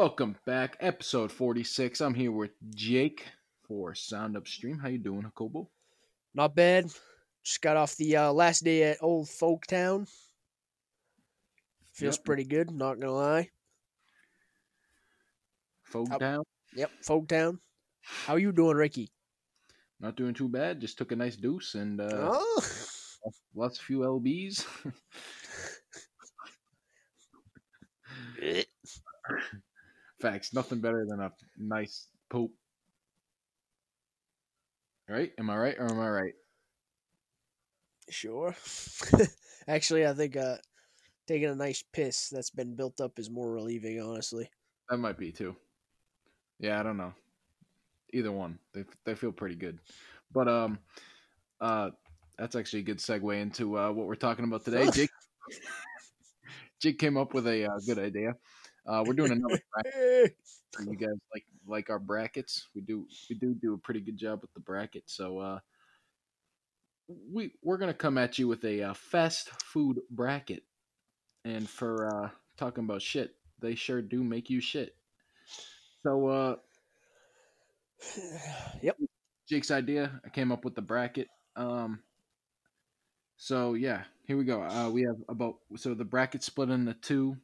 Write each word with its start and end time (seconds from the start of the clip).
Welcome 0.00 0.36
back, 0.46 0.76
episode 0.78 1.32
46. 1.32 2.00
I'm 2.00 2.14
here 2.14 2.30
with 2.30 2.52
Jake 2.72 3.24
for 3.66 3.96
Sound 3.96 4.36
Upstream. 4.36 4.78
How 4.78 4.86
you 4.86 4.98
doing, 4.98 5.24
Hakobo? 5.24 5.66
Not 6.32 6.54
bad. 6.54 6.84
Just 7.42 7.60
got 7.62 7.76
off 7.76 7.96
the 7.96 8.16
uh, 8.16 8.32
last 8.32 8.62
day 8.62 8.84
at 8.84 8.98
Old 9.02 9.26
Folktown. 9.26 10.08
Feels 11.94 12.16
Yep. 12.16 12.24
pretty 12.24 12.44
good, 12.44 12.70
not 12.70 13.00
gonna 13.00 13.10
lie. 13.12 13.50
Folk 15.82 16.12
Up. 16.12 16.20
down? 16.20 16.44
Yep, 16.76 16.90
Folktown. 17.04 17.58
How 18.02 18.36
you 18.36 18.52
doing, 18.52 18.76
Ricky? 18.76 19.10
Not 19.98 20.14
doing 20.14 20.32
too 20.32 20.48
bad. 20.48 20.80
Just 20.80 20.96
took 20.96 21.10
a 21.10 21.16
nice 21.16 21.34
deuce 21.34 21.74
and 21.74 22.00
uh, 22.00 22.08
oh, 22.12 22.62
lots 23.52 23.80
few 23.80 23.98
LBs. 23.98 24.64
Facts. 30.20 30.52
Nothing 30.52 30.80
better 30.80 31.06
than 31.08 31.20
a 31.20 31.32
nice 31.56 32.08
poop. 32.30 32.50
Right? 35.08 35.32
Am 35.38 35.48
I 35.48 35.56
right 35.56 35.76
or 35.78 35.90
am 35.90 36.00
I 36.00 36.08
right? 36.08 36.34
sure. 38.10 38.54
Actually, 39.68 40.06
I 40.06 40.14
think 40.14 40.36
uh, 40.36 40.56
taking 41.26 41.48
a 41.48 41.54
nice 41.54 41.84
piss 41.92 42.28
that's 42.28 42.50
been 42.50 42.74
built 42.74 43.00
up 43.00 43.18
is 43.18 43.30
more 43.30 43.50
relieving, 43.50 44.00
honestly. 44.00 44.50
That 44.88 44.98
might 44.98 45.18
be 45.18 45.30
too. 45.30 45.54
Yeah, 46.58 46.80
I 46.80 46.82
don't 46.82 46.96
know. 46.96 47.12
Either 48.12 48.32
one. 48.32 48.58
They 48.72 48.84
they 49.04 49.14
feel 49.14 49.32
pretty 49.32 49.54
good. 49.54 49.78
But 50.32 50.48
um 50.48 50.78
uh 51.60 51.90
that's 52.38 52.56
actually 52.56 52.80
a 52.80 52.84
good 52.84 52.98
segue 52.98 53.40
into 53.40 53.76
uh, 53.76 53.90
what 53.92 54.06
we're 54.06 54.14
talking 54.14 54.44
about 54.44 54.64
today. 54.64 54.88
Jake 54.90 55.10
Jake 56.80 56.98
came 56.98 57.16
up 57.16 57.34
with 57.34 57.46
a 57.46 57.66
uh, 57.66 57.78
good 57.86 57.98
idea. 57.98 58.34
Uh, 58.88 59.04
we're 59.06 59.12
doing 59.12 59.32
another 59.32 59.60
bracket 59.72 60.36
for 60.72 60.82
you 60.82 60.96
guys 60.96 61.18
like 61.34 61.44
like 61.66 61.90
our 61.90 61.98
brackets. 61.98 62.68
We 62.74 62.80
do 62.80 63.06
we 63.28 63.36
do 63.36 63.54
do 63.54 63.74
a 63.74 63.78
pretty 63.78 64.00
good 64.00 64.16
job 64.16 64.40
with 64.40 64.52
the 64.54 64.60
bracket. 64.60 65.04
So 65.06 65.38
uh 65.38 65.58
we 67.30 67.52
we're 67.62 67.76
going 67.76 67.92
to 67.92 67.98
come 67.98 68.18
at 68.18 68.38
you 68.38 68.48
with 68.48 68.64
a 68.64 68.82
uh, 68.82 68.94
fast 68.94 69.50
food 69.62 70.00
bracket. 70.10 70.62
And 71.44 71.68
for 71.68 72.06
uh 72.06 72.30
talking 72.56 72.84
about 72.84 73.02
shit, 73.02 73.34
they 73.60 73.74
sure 73.74 74.00
do 74.00 74.24
make 74.24 74.48
you 74.48 74.60
shit. 74.60 74.94
So 76.02 76.28
uh 76.28 76.56
yep. 78.82 78.96
Jake's 79.48 79.70
idea. 79.70 80.20
I 80.24 80.28
came 80.28 80.52
up 80.52 80.64
with 80.64 80.74
the 80.74 80.82
bracket. 80.82 81.28
Um, 81.56 82.00
so 83.36 83.74
yeah, 83.74 84.02
here 84.26 84.36
we 84.36 84.44
go. 84.44 84.62
Uh, 84.62 84.90
we 84.90 85.02
have 85.02 85.16
about 85.28 85.56
so 85.76 85.94
the 85.94 86.04
bracket 86.04 86.42
split 86.42 86.70
into 86.70 86.94
two. 86.94 87.36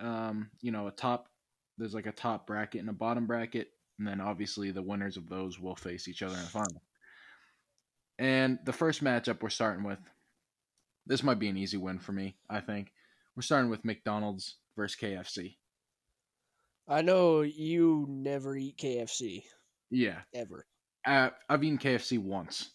Um, 0.00 0.50
you 0.60 0.70
know, 0.72 0.86
a 0.86 0.90
top. 0.92 1.28
There's 1.76 1.94
like 1.94 2.06
a 2.06 2.12
top 2.12 2.46
bracket 2.46 2.80
and 2.80 2.88
a 2.90 2.92
bottom 2.94 3.26
bracket, 3.26 3.68
and 3.98 4.06
then 4.08 4.20
obviously 4.20 4.70
the 4.70 4.82
winners 4.82 5.16
of 5.16 5.28
those 5.28 5.60
will 5.60 5.76
face 5.76 6.08
each 6.08 6.22
other 6.22 6.34
in 6.36 6.42
the 6.42 6.48
final. 6.48 6.82
And 8.18 8.58
the 8.64 8.72
first 8.72 9.02
matchup 9.02 9.42
we're 9.42 9.50
starting 9.50 9.84
with. 9.84 9.98
This 11.06 11.22
might 11.22 11.38
be 11.38 11.48
an 11.48 11.56
easy 11.56 11.76
win 11.78 11.98
for 11.98 12.12
me. 12.12 12.36
I 12.50 12.60
think 12.60 12.92
we're 13.34 13.42
starting 13.42 13.70
with 13.70 13.84
McDonald's 13.84 14.56
versus 14.76 14.98
KFC. 15.00 15.56
I 16.86 17.02
know 17.02 17.42
you 17.42 18.06
never 18.08 18.56
eat 18.56 18.76
KFC 18.78 19.44
Yeah, 19.90 20.18
ever. 20.34 20.66
uh, 21.06 21.30
I've 21.48 21.62
eaten 21.64 21.78
KFC 21.78 22.18
once. 22.18 22.70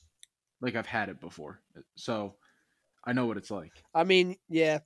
Like 0.61 0.75
I've 0.75 0.85
had 0.87 1.09
it 1.09 1.19
before, 1.19 1.59
so 1.95 2.35
I 3.05 3.11
know 3.13 3.25
what 3.25 3.37
it's 3.37 3.51
like. 3.51 3.71
I 3.93 4.03
mean, 4.05 4.37
yeah. 4.49 4.79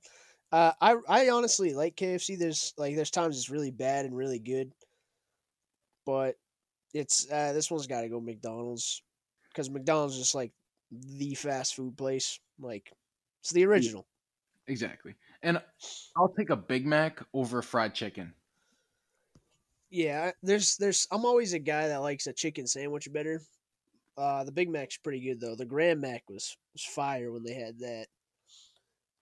Uh, 0.50 0.72
I 0.80 0.96
I 1.08 1.28
honestly 1.28 1.74
like 1.74 1.96
KFC. 1.96 2.38
There's 2.38 2.72
like 2.78 2.96
there's 2.96 3.10
times 3.10 3.36
it's 3.36 3.50
really 3.50 3.70
bad 3.70 4.06
and 4.06 4.16
really 4.16 4.38
good, 4.38 4.72
but 6.06 6.36
it's 6.94 7.30
uh, 7.30 7.52
this 7.52 7.70
one's 7.70 7.86
got 7.86 8.02
to 8.02 8.08
go 8.08 8.20
McDonald's 8.20 9.02
because 9.50 9.68
McDonald's 9.68 10.14
is 10.14 10.20
just 10.20 10.34
like 10.34 10.52
the 10.90 11.34
fast 11.34 11.74
food 11.74 11.96
place. 11.98 12.40
Like 12.58 12.90
it's 13.40 13.50
the 13.50 13.66
original. 13.66 14.06
Exactly. 14.66 15.14
And 15.42 15.60
I'll 16.16 16.28
take 16.28 16.50
a 16.50 16.56
Big 16.56 16.86
Mac 16.86 17.22
over 17.32 17.62
fried 17.62 17.94
chicken. 17.94 18.32
Yeah, 19.90 20.32
there's 20.42 20.76
there's 20.76 21.06
I'm 21.10 21.24
always 21.24 21.52
a 21.52 21.58
guy 21.58 21.88
that 21.88 22.02
likes 22.02 22.26
a 22.26 22.32
chicken 22.32 22.66
sandwich 22.66 23.10
better. 23.12 23.42
Uh, 24.16 24.44
the 24.44 24.52
Big 24.52 24.68
Mac's 24.68 24.96
pretty 24.96 25.20
good 25.20 25.40
though. 25.40 25.54
The 25.54 25.64
Grand 25.64 26.00
Mac 26.00 26.24
was 26.28 26.56
was 26.72 26.84
fire 26.84 27.32
when 27.32 27.44
they 27.44 27.54
had 27.54 27.78
that. 27.80 28.06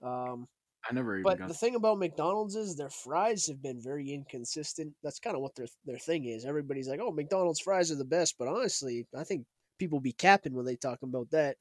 Um, 0.02 0.48
I 0.88 0.94
never 0.94 1.18
even 1.18 1.24
But 1.24 1.48
the 1.48 1.54
thing 1.54 1.74
about 1.74 1.98
McDonald's 1.98 2.54
is 2.54 2.76
their 2.76 2.90
fries 2.90 3.46
have 3.48 3.62
been 3.62 3.80
very 3.80 4.12
inconsistent. 4.12 4.94
That's 5.02 5.18
kind 5.18 5.36
of 5.36 5.42
what 5.42 5.54
their 5.54 5.66
their 5.84 5.98
thing 5.98 6.24
is. 6.26 6.44
Everybody's 6.44 6.88
like, 6.88 7.00
"Oh, 7.00 7.10
McDonald's 7.10 7.60
fries 7.60 7.90
are 7.90 7.96
the 7.96 8.04
best," 8.04 8.36
but 8.38 8.48
honestly, 8.48 9.06
I 9.16 9.24
think 9.24 9.46
people 9.78 10.00
be 10.00 10.12
capping 10.12 10.54
when 10.54 10.64
they 10.64 10.76
talk 10.76 11.02
about 11.02 11.30
that. 11.30 11.56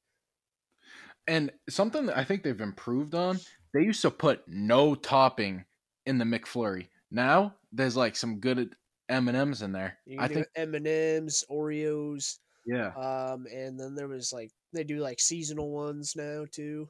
And 1.28 1.52
something 1.69 2.06
that 2.06 2.18
I 2.18 2.24
think 2.24 2.44
they've 2.44 2.59
improved 2.59 3.16
on, 3.16 3.40
they 3.74 3.81
used 3.81 4.02
to 4.03 4.12
put 4.12 4.47
no 4.47 4.94
topping 4.94 5.66
in 6.06 6.18
the 6.18 6.25
McFlurry. 6.25 6.90
Now 7.09 7.56
there's 7.72 7.97
like 7.97 8.16
some 8.16 8.40
good 8.40 8.75
M 9.09 9.28
and 9.28 9.38
M's 9.38 9.62
in 9.62 9.72
there. 9.72 9.97
I 10.19 10.28
think 10.28 10.47
M 10.56 10.75
and 10.75 10.88
M's, 10.88 11.44
Oreos, 11.50 12.38
yeah. 12.66 12.90
um, 12.96 13.46
and 13.52 13.80
then 13.80 13.96
there 13.96 14.08
was 14.08 14.31
like 14.31 14.52
they 14.74 14.84
do 14.84 14.97
like 14.97 15.19
seasonal 15.19 15.72
ones 15.72 16.14
now 16.16 16.46
too. 16.52 16.90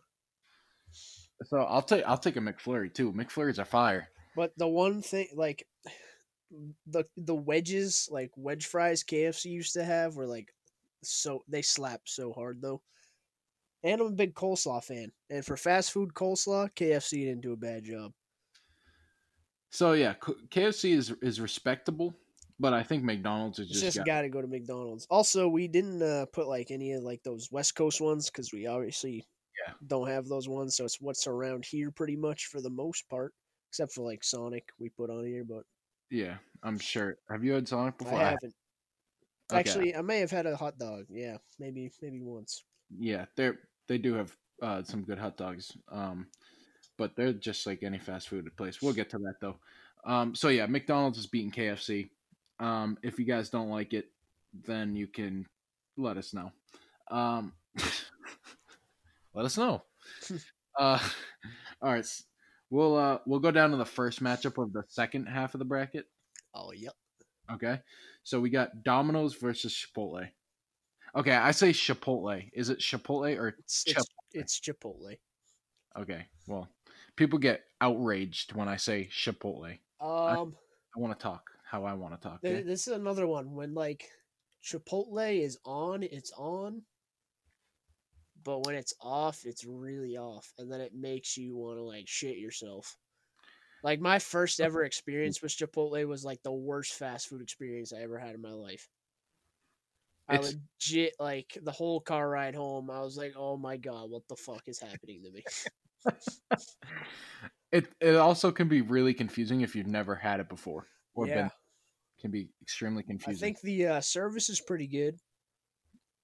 So 1.43 1.57
I'll 1.59 1.81
take 1.81 2.03
I'll 2.05 2.17
take 2.17 2.37
a 2.37 2.39
McFlurry 2.39 2.93
too. 2.93 3.11
McFlurries 3.11 3.59
are 3.59 3.65
fire. 3.65 4.09
But 4.35 4.51
the 4.57 4.67
one 4.67 5.01
thing, 5.01 5.27
like 5.33 5.67
the 6.87 7.05
the 7.17 7.35
wedges, 7.35 8.07
like 8.11 8.31
wedge 8.35 8.65
fries 8.65 9.03
KFC 9.03 9.45
used 9.45 9.73
to 9.73 9.83
have, 9.83 10.15
were 10.15 10.27
like 10.27 10.53
so 11.03 11.43
they 11.47 11.61
slap 11.61 12.01
so 12.05 12.31
hard 12.31 12.61
though. 12.61 12.81
And 13.83 14.01
I'm 14.01 14.07
a 14.07 14.11
big 14.11 14.33
coleslaw 14.33 14.83
fan, 14.83 15.11
and 15.29 15.45
for 15.45 15.57
fast 15.57 15.91
food 15.91 16.13
coleslaw, 16.13 16.71
KFC 16.73 17.25
didn't 17.25 17.41
do 17.41 17.53
a 17.53 17.57
bad 17.57 17.83
job. 17.83 18.13
So 19.69 19.93
yeah, 19.93 20.13
KFC 20.15 20.93
is 20.93 21.11
is 21.21 21.39
respectable, 21.39 22.15
but 22.59 22.73
I 22.73 22.81
think 22.81 23.03
McDonald's 23.03 23.59
is 23.59 23.67
just, 23.67 23.83
just 23.83 24.05
got- 24.05 24.21
to 24.21 24.29
go 24.29 24.41
to 24.41 24.47
McDonald's. 24.47 25.05
Also, 25.09 25.47
we 25.47 25.67
didn't 25.67 26.01
uh, 26.01 26.25
put 26.31 26.47
like 26.47 26.71
any 26.71 26.93
of 26.93 27.03
like 27.03 27.23
those 27.23 27.51
West 27.51 27.75
Coast 27.75 28.01
ones 28.01 28.29
because 28.29 28.51
we 28.53 28.67
obviously 28.67 29.25
Yeah. 29.65 29.73
don't 29.87 30.07
have 30.07 30.27
those 30.27 30.47
ones. 30.47 30.75
So 30.75 30.85
it's 30.85 30.99
what's 30.99 31.27
around 31.27 31.65
here 31.65 31.91
pretty 31.91 32.15
much 32.15 32.47
for 32.47 32.61
the 32.61 32.69
most 32.69 33.07
part, 33.09 33.33
except 33.69 33.93
for 33.93 34.03
like 34.03 34.23
Sonic 34.23 34.69
we 34.79 34.89
put 34.89 35.09
on 35.09 35.25
here, 35.25 35.43
but 35.43 35.63
yeah. 36.09 36.35
I'm 36.63 36.79
sure. 36.79 37.17
Have 37.29 37.43
you 37.43 37.53
had 37.53 37.67
Sonic 37.67 37.97
before? 37.97 38.17
I 38.17 38.23
haven't. 38.23 38.55
Okay. 39.51 39.59
Actually, 39.59 39.95
I 39.95 40.01
may 40.01 40.19
have 40.19 40.31
had 40.31 40.47
a 40.47 40.57
hot 40.57 40.79
dog. 40.79 41.05
Yeah, 41.09 41.37
maybe 41.59 41.91
maybe 42.01 42.21
once. 42.21 42.63
yeah, 42.97 43.25
they're 43.35 43.59
they 43.87 43.99
do 43.99 44.15
have 44.15 44.35
uh, 44.61 44.83
some 44.83 45.03
good 45.03 45.19
hot 45.19 45.37
dogs. 45.37 45.77
Um, 45.91 46.27
but 46.97 47.15
they're 47.15 47.33
just 47.33 47.67
like 47.67 47.83
any 47.83 47.99
fast 47.99 48.29
food 48.29 48.49
place. 48.57 48.81
We'll 48.81 48.93
get 48.93 49.09
to 49.11 49.17
that 49.19 49.35
though. 49.41 49.57
Um, 50.05 50.33
so 50.33 50.49
yeah, 50.49 50.65
McDonald's 50.65 51.17
is 51.17 51.27
beating 51.27 51.51
KFC. 51.51 52.09
Um, 52.59 52.97
if 53.03 53.19
you 53.19 53.25
guys 53.25 53.49
don't 53.49 53.69
like 53.69 53.93
it, 53.93 54.09
then 54.65 54.95
you 54.95 55.07
can 55.07 55.45
let 55.97 56.17
us 56.17 56.33
know. 56.33 56.51
Um, 57.11 57.53
let 59.35 59.45
us 59.45 59.57
know. 59.57 59.83
uh, 60.79 60.99
all 61.81 61.93
right, 61.93 62.07
we'll 62.69 62.95
uh, 62.95 63.19
we'll 63.27 63.39
go 63.39 63.51
down 63.51 63.71
to 63.71 63.77
the 63.77 63.85
first 63.85 64.23
matchup 64.23 64.61
of 64.61 64.73
the 64.73 64.83
second 64.87 65.27
half 65.27 65.53
of 65.53 65.59
the 65.59 65.65
bracket. 65.65 66.05
Oh 66.53 66.71
yep. 66.71 66.93
Okay, 67.51 67.79
so 68.23 68.39
we 68.39 68.49
got 68.49 68.83
Domino's 68.83 69.35
versus 69.35 69.73
Chipotle. 69.73 70.27
Okay, 71.15 71.35
I 71.35 71.51
say 71.51 71.69
Chipotle. 71.69 72.49
Is 72.53 72.69
it 72.69 72.79
Chipotle 72.79 73.37
or 73.37 73.49
It's 73.59 73.83
Chip? 73.83 73.97
it's, 73.97 74.07
it's 74.33 74.59
Chipotle. 74.59 75.17
Okay, 75.97 76.25
well, 76.47 76.67
people 77.15 77.37
get 77.37 77.61
outraged 77.81 78.53
when 78.53 78.67
I 78.67 78.77
say 78.77 79.09
Chipotle. 79.11 79.77
Um, 80.01 80.55
I 80.95 80.99
want 80.99 81.17
to 81.17 81.21
talk 81.21 81.43
how 81.65 81.83
I 81.83 81.93
want 81.93 82.19
to 82.19 82.27
talk. 82.27 82.41
th- 82.41 82.53
okay? 82.53 82.63
this 82.63 82.87
is 82.87 82.93
another 82.93 83.27
one 83.27 83.53
when 83.53 83.73
like 83.73 84.09
Chipotle 84.63 85.41
is 85.41 85.57
on, 85.65 86.03
it's 86.03 86.31
on. 86.37 86.81
But 88.45 88.65
when 88.65 88.75
it's 88.75 88.93
off, 89.01 89.45
it's 89.45 89.65
really 89.65 90.17
off, 90.17 90.53
and 90.57 90.71
then 90.71 90.79
it 90.79 90.93
makes 90.93 91.35
you 91.35 91.55
want 91.57 91.79
to 91.79 91.83
like 91.83 92.07
shit 92.07 92.37
yourself. 92.37 92.95
Like 93.83 93.99
my 93.99 94.19
first 94.19 94.61
ever 94.61 94.83
experience 94.85 95.41
with 95.41 95.51
Chipotle 95.51 96.07
was 96.07 96.23
like 96.23 96.41
the 96.43 96.53
worst 96.53 96.93
fast 96.93 97.27
food 97.27 97.41
experience 97.41 97.91
I 97.91 98.01
ever 98.01 98.19
had 98.19 98.35
in 98.35 98.41
my 98.41 98.53
life. 98.53 98.87
I 100.27 100.37
legit 100.37 101.13
like 101.19 101.57
the 101.61 101.71
whole 101.71 102.01
car 102.01 102.27
ride 102.27 102.55
home. 102.55 102.89
I 102.89 103.01
was 103.01 103.17
like, 103.17 103.33
"Oh 103.35 103.57
my 103.57 103.77
god, 103.77 104.09
what 104.09 104.27
the 104.27 104.35
fuck 104.35 104.67
is 104.67 104.79
happening 104.79 105.23
to 105.23 105.31
me?" 105.31 105.43
It 107.71 107.89
it 107.99 108.15
also 108.15 108.51
can 108.51 108.69
be 108.69 108.81
really 108.81 109.13
confusing 109.13 109.61
if 109.61 109.75
you've 109.75 109.87
never 109.87 110.15
had 110.15 110.39
it 110.39 110.47
before 110.47 110.87
or 111.13 111.27
yeah, 111.27 111.35
been 111.35 111.51
can 112.19 112.31
be 112.31 112.49
extremely 112.61 113.03
confusing. 113.03 113.35
I 113.35 113.45
think 113.47 113.61
the 113.61 113.87
uh, 113.87 114.01
service 114.01 114.49
is 114.49 114.61
pretty 114.61 114.87
good. 114.87 115.19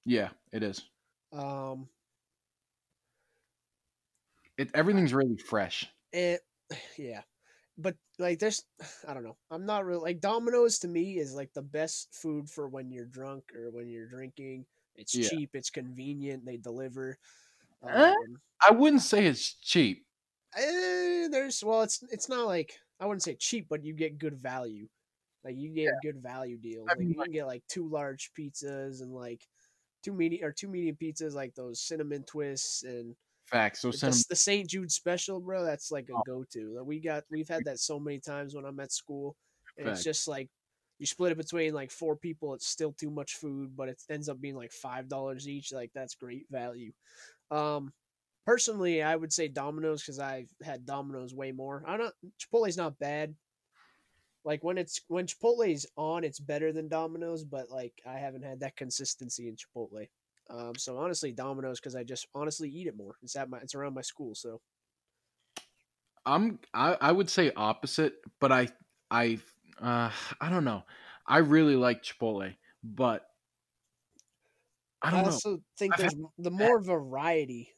yeah, 0.06 0.29
it 0.51 0.63
is. 0.63 0.83
Um, 1.31 1.89
It 4.62 4.72
everything's 4.74 5.13
really 5.13 5.38
fresh. 5.38 5.90
and 6.13 6.40
yeah, 6.98 7.22
but 7.78 7.96
like 8.19 8.40
there's 8.40 8.63
I 9.08 9.13
don't 9.13 9.24
know. 9.24 9.38
I'm 9.50 9.66
not 9.66 9.86
really 9.86 10.02
like 10.02 10.22
Domino's 10.22 10.80
to 10.80 10.88
me 10.88 11.18
is 11.18 11.34
like 11.36 11.54
the 11.54 11.62
best 11.62 12.13
food 12.13 12.50
for 12.50 12.68
when 12.68 12.92
you're 12.92 13.06
drunk 13.06 13.54
or 13.56 13.72
when 13.72 13.90
you're 13.90 14.08
drinking. 14.08 14.66
It's 14.96 15.16
Yeah. 15.16 15.30
cheap, 15.30 15.52
it's 15.54 15.69
convenient, 15.69 16.46
they 16.46 16.58
deliver. 16.58 17.18
Eh? 17.88 18.13
Um, 18.13 18.42
I 18.68 18.72
wouldn't 18.72 19.02
say 19.02 19.25
it's 19.25 19.54
cheap. 19.56 20.06
eh, 20.56 21.28
there's 21.30 21.63
well, 21.63 21.81
it's 21.81 22.04
it's 22.12 22.30
not 22.30 22.46
like 22.48 22.80
I 23.00 23.06
wouldn't 23.06 23.24
say 23.24 23.36
cheap, 23.36 23.68
but 23.69 23.84
you 23.84 23.94
get 23.94 24.18
good 24.18 24.38
value. 24.38 24.88
Like 25.44 25.58
you 25.58 25.69
get 25.74 26.02
good 26.02 26.22
value 26.22 26.58
deals. 26.58 26.88
I 26.90 26.96
Like 26.96 27.08
you 27.08 27.16
can 27.16 27.31
get 27.31 27.48
like 27.48 27.63
two 27.68 27.90
large 27.90 28.31
pizzas 28.38 29.02
and 29.02 29.13
like 29.13 29.48
two 30.04 30.13
medium 30.13 30.46
or 30.46 30.54
two 30.54 30.68
medium 30.69 30.98
pizzas, 30.98 31.34
like 31.34 31.56
those 31.56 31.81
cinnamon 31.81 32.24
twists 32.25 32.84
and 32.84 33.16
Facts. 33.51 33.81
So 33.81 33.92
the, 33.92 33.98
cinnamon. 33.98 34.19
the 34.30 34.36
St. 34.36 34.69
Jude 34.69 34.92
special, 34.92 35.39
bro. 35.39 35.63
That's 35.65 35.92
like 35.92 36.09
a 36.09 36.13
Oh. 36.15 36.24
go 36.25 36.45
to. 36.53 36.77
Like 36.77 36.86
we 36.86 37.00
got 37.00 37.24
we've 37.30 37.50
had 37.50 37.65
that 37.65 37.80
so 37.80 38.00
many 38.00 38.19
times 38.19 38.56
when 38.56 38.65
I'm 38.65 38.80
at 38.80 38.92
school, 38.92 39.36
and 39.77 39.86
Facts. 39.88 40.00
it's 40.00 40.03
just 40.06 40.27
like 40.27 40.50
you 41.00 41.06
split 41.06 41.31
it 41.31 41.38
between 41.38 41.74
like 41.74 41.92
four 41.92 42.15
people. 42.15 42.53
It's 42.53 42.68
still 42.68 42.94
too 42.94 43.09
much 43.09 43.36
food, 43.36 43.75
but 43.75 43.89
it 43.89 44.01
ends 44.09 44.30
up 44.30 44.39
being 44.39 44.56
like 44.56 44.71
five 44.71 45.07
dollars 45.09 45.48
each. 45.48 45.71
Like 45.74 45.92
that's 45.94 46.15
great 46.15 46.45
value. 46.50 46.94
Um, 47.50 47.92
personally, 48.45 49.03
I 49.03 49.15
would 49.15 49.33
say 49.33 49.48
Domino's 49.48 50.01
because 50.01 50.19
I've 50.19 50.50
had 50.63 50.86
Domino's 50.86 51.33
way 51.36 51.51
more. 51.51 51.83
I 51.86 51.98
don't 51.98 52.13
Chipotle's 52.39 52.77
not 52.77 53.00
bad. 53.00 53.36
Like 54.45 54.63
when 54.63 54.77
it's 54.77 55.01
when 55.07 55.27
Chipotle's 55.27 55.86
on, 55.98 56.24
it's 56.24 56.39
better 56.39 56.71
than 56.71 56.88
Domino's, 56.88 57.44
but 57.44 57.69
like 57.69 57.94
I 58.07 58.13
haven't 58.13 58.44
had 58.44 58.62
that 58.62 58.75
consistency 58.77 59.48
in 59.48 59.56
Chipotle. 59.56 60.07
Um, 60.51 60.75
so 60.75 60.98
honestly, 60.98 61.31
Domino's 61.31 61.80
because 61.80 61.95
I 61.95 62.03
just 62.03 62.27
honestly 62.36 62.69
eat 62.69 62.88
it 62.88 62.98
more. 62.98 63.15
It's 63.24 63.36
at 63.38 63.50
my 63.50 63.59
it's 63.59 63.74
around 63.74 63.94
my 63.94 64.01
school, 64.01 64.36
so 64.36 64.62
I'm 66.25 66.59
I, 66.74 66.98
I 67.00 67.12
would 67.12 67.30
say 67.30 67.51
opposite, 67.56 68.15
but 68.39 68.51
I 68.51 68.68
I 69.09 69.39
uh 69.81 70.12
I 70.39 70.50
don't 70.50 70.65
know. 70.65 70.83
I 71.25 71.38
really 71.39 71.75
like 71.75 72.03
Chipotle, 72.03 72.56
but 72.83 73.25
I 75.01 75.07
I, 75.07 75.12
don't 75.12 75.21
know. 75.25 75.31
also 75.31 75.63
think 75.77 75.94
I've 75.94 76.00
there's 76.00 76.13
m- 76.13 76.27
the 76.38 76.51
more 76.51 76.81
variety 76.81 77.74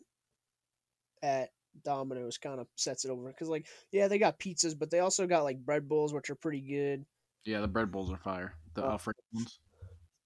at 1.21 1.49
Domino's 1.83 2.37
kind 2.37 2.59
of 2.59 2.67
sets 2.75 3.05
it 3.05 3.11
over 3.11 3.29
because 3.29 3.49
like 3.49 3.67
yeah 3.91 4.07
they 4.07 4.17
got 4.19 4.39
pizzas, 4.39 4.77
but 4.77 4.91
they 4.91 4.99
also 4.99 5.25
got 5.27 5.43
like 5.43 5.63
bread 5.63 5.87
bowls 5.87 6.13
which 6.13 6.29
are 6.29 6.35
pretty 6.35 6.61
good. 6.61 7.05
Yeah, 7.45 7.61
the 7.61 7.67
bread 7.67 7.91
bowls 7.91 8.11
are 8.11 8.17
fire. 8.17 8.55
The 8.73 8.83
Oh. 8.83 8.89
Alfredo 8.91 9.19
ones. 9.33 9.59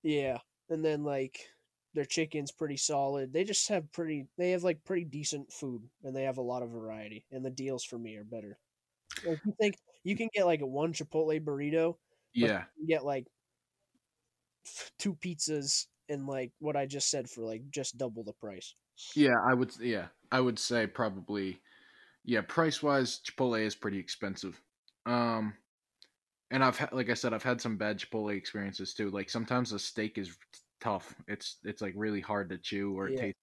Yeah, 0.03 0.39
and 0.69 0.83
then 0.83 1.03
like 1.03 1.49
their 1.97 2.05
chicken's 2.05 2.51
pretty 2.51 2.77
solid. 2.77 3.33
They 3.33 3.43
just 3.43 3.67
have 3.69 3.91
pretty 3.91 4.27
they 4.37 4.51
have 4.51 4.63
like 4.63 4.85
pretty 4.85 5.03
decent 5.03 5.51
food 5.51 5.89
and 6.03 6.15
they 6.15 6.25
have 6.25 6.37
a 6.37 6.43
lot 6.43 6.61
of 6.61 6.69
variety 6.69 7.25
and 7.31 7.43
the 7.43 7.49
deals 7.49 7.83
for 7.83 7.97
me 7.97 8.15
are 8.17 8.23
better. 8.23 8.59
Like 9.25 9.39
you 9.45 9.53
think 9.59 9.75
you 10.03 10.15
can 10.15 10.29
get 10.33 10.45
like 10.45 10.61
a 10.61 10.67
one 10.67 10.93
Chipotle 10.93 11.43
burrito, 11.43 11.97
Yeah. 12.33 12.65
get 12.87 13.03
like 13.03 13.27
two 14.99 15.15
pizzas 15.15 15.87
and 16.09 16.27
like 16.27 16.51
what 16.59 16.75
I 16.75 16.85
just 16.85 17.09
said 17.09 17.29
for 17.29 17.43
like 17.43 17.69
just 17.71 17.97
double 17.97 18.23
the 18.23 18.33
price. 18.33 18.75
Yeah, 19.15 19.35
I 19.47 19.53
would 19.53 19.75
yeah, 19.79 20.07
I 20.31 20.39
would 20.41 20.59
say 20.59 20.87
probably 20.87 21.61
yeah, 22.25 22.41
price 22.41 22.83
wise 22.83 23.21
Chipotle 23.21 23.61
is 23.61 23.75
pretty 23.75 23.99
expensive. 23.99 24.61
Um 25.05 25.55
and 26.51 26.63
I've 26.63 26.77
had 26.77 26.93
like 26.93 27.09
I 27.09 27.13
said 27.15 27.33
I've 27.33 27.43
had 27.43 27.61
some 27.61 27.77
bad 27.77 27.99
Chipotle 27.99 28.35
experiences 28.35 28.93
too. 28.93 29.09
Like 29.09 29.29
sometimes 29.29 29.71
the 29.71 29.79
steak 29.79 30.17
is 30.17 30.37
tough. 30.79 31.15
It's 31.27 31.57
it's 31.63 31.81
like 31.81 31.93
really 31.95 32.21
hard 32.21 32.49
to 32.49 32.57
chew 32.57 32.97
or 32.97 33.09
Yeah. 33.09 33.21
tastes 33.21 33.39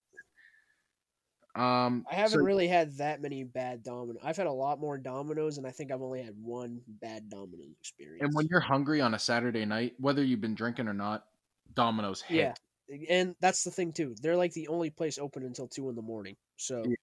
um 1.57 2.05
I 2.11 2.17
haven't 2.17 2.41
so- 2.41 2.45
really 2.45 2.67
had 2.67 2.97
that 2.99 3.21
many 3.23 3.45
bad 3.45 3.83
Domino's. 3.85 4.21
I've 4.25 4.37
had 4.37 4.49
a 4.49 4.53
lot 4.53 4.81
more 4.81 4.99
dominoes, 4.99 5.57
and 5.59 5.67
I 5.67 5.71
think 5.71 5.93
I've 5.93 6.03
only 6.03 6.21
had 6.23 6.35
one 6.37 6.81
bad 6.89 7.29
Domino's 7.31 7.71
experience. 7.81 8.23
And 8.25 8.35
when 8.35 8.47
you're 8.51 8.59
hungry 8.61 9.01
on 9.01 9.15
a 9.15 9.19
Saturday 9.19 9.65
night, 9.65 9.95
whether 9.99 10.25
you've 10.25 10.41
been 10.41 10.57
drinking 10.57 10.89
or 10.89 10.95
not, 10.95 11.27
Domino's 11.75 12.21
hit. 12.21 12.59
yeah, 12.89 12.97
and 13.09 13.37
that's 13.41 13.63
the 13.63 13.71
thing 13.71 13.93
too. 13.93 14.17
They're 14.21 14.37
like 14.37 14.53
the 14.53 14.67
only 14.67 14.91
place 14.91 15.17
open 15.19 15.45
until 15.45 15.69
two 15.69 15.89
in 15.91 15.95
the 15.95 16.03
morning. 16.03 16.37
So 16.57 16.83
Yeah. 16.85 16.97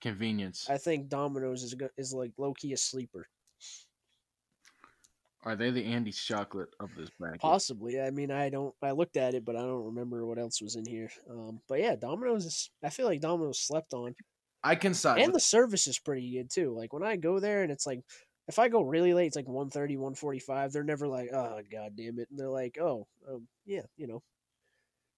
Convenience. 0.00 0.68
I 0.68 0.78
think 0.78 1.08
Domino's 1.08 1.62
is 1.62 1.74
go- 1.74 1.88
is 1.96 2.12
like 2.12 2.32
low 2.36 2.54
key 2.54 2.72
a 2.72 2.76
sleeper. 2.76 3.28
Are 5.44 5.56
they 5.56 5.70
the 5.70 5.84
Andy's 5.84 6.18
chocolate 6.18 6.70
of 6.80 6.94
this 6.94 7.10
bracket? 7.18 7.40
Possibly. 7.40 8.00
I 8.00 8.10
mean, 8.10 8.30
I 8.30 8.48
don't. 8.50 8.74
I 8.82 8.92
looked 8.92 9.16
at 9.16 9.34
it, 9.34 9.44
but 9.44 9.56
I 9.56 9.60
don't 9.60 9.86
remember 9.86 10.24
what 10.24 10.38
else 10.38 10.62
was 10.62 10.76
in 10.76 10.86
here. 10.86 11.10
Um, 11.28 11.60
but 11.68 11.80
yeah, 11.80 11.96
Domino's 11.96 12.44
is. 12.46 12.70
I 12.82 12.90
feel 12.90 13.06
like 13.06 13.20
Domino's 13.20 13.58
slept 13.58 13.92
on, 13.94 14.14
I 14.62 14.76
can 14.76 14.94
side 14.94 15.18
and 15.18 15.26
with 15.26 15.34
the 15.34 15.40
service 15.40 15.86
is 15.86 15.98
pretty 15.98 16.30
good 16.32 16.50
too. 16.50 16.72
Like 16.76 16.92
when 16.92 17.02
I 17.02 17.16
go 17.16 17.40
there, 17.40 17.62
and 17.62 17.72
it's 17.72 17.86
like. 17.86 18.00
If 18.48 18.58
I 18.58 18.68
go 18.68 18.82
really 18.82 19.14
late, 19.14 19.28
it's 19.28 19.36
like 19.36 19.46
1.30, 19.46 19.96
1.45. 19.98 20.72
They're 20.72 20.82
never 20.82 21.06
like, 21.06 21.30
oh, 21.32 21.60
god 21.70 21.92
damn 21.96 22.18
it. 22.18 22.26
And 22.28 22.36
they're 22.36 22.50
like, 22.50 22.76
oh, 22.76 23.06
um, 23.30 23.46
yeah, 23.64 23.82
you 23.96 24.08
know, 24.08 24.20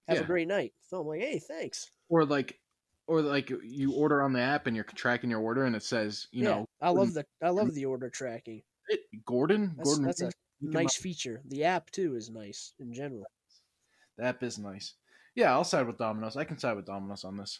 have 0.07 0.17
Yeah. 0.17 0.23
a 0.23 0.27
great 0.27 0.47
night. 0.47 0.73
So 0.83 1.01
I'm 1.01 1.07
like, 1.07 1.21
hey, 1.21 1.39
thanks. 1.39 1.89
or 2.07 2.23
like 2.23 2.59
or 3.07 3.21
like 3.23 3.49
you 3.63 3.93
order 3.93 4.21
on 4.21 4.31
the 4.33 4.41
app 4.41 4.67
and 4.67 4.75
you're 4.75 4.85
tracking 4.85 5.31
your 5.31 5.41
order 5.41 5.63
and 5.65 5.75
it 5.75 5.81
says, 5.83 6.27
you 6.31 6.43
yeah, 6.43 6.49
know, 6.49 6.65
I 6.79 6.89
love 6.91 7.13
the 7.13 7.25
I 7.41 7.49
love 7.49 7.73
the 7.73 7.85
order 7.85 8.11
tracking. 8.11 8.61
It, 8.89 9.01
Gordon, 9.25 9.73
That's, 9.77 9.89
Gordon 9.89 10.05
that's 10.05 10.21
a 10.21 10.25
Ramsay, 10.25 10.37
you 10.61 10.69
can 10.69 10.83
nice 10.83 10.95
feature. 10.95 11.41
The 11.47 11.63
app 11.63 11.91
too 11.91 12.15
is 12.15 12.29
nice 12.29 12.73
in 12.79 12.93
general. 12.93 13.21
buy- 13.21 14.23
The 14.23 14.23
app 14.29 14.43
is 14.43 14.57
nice. 14.57 14.93
Yeah, 15.35 15.51
I'll 15.51 15.63
side 15.63 15.85
with 15.87 15.97
Domino's. 15.97 16.37
I 16.37 16.45
can 16.45 16.57
side 16.57 16.75
with 16.75 16.85
Domino's 16.85 17.23
on 17.25 17.37
this. 17.37 17.59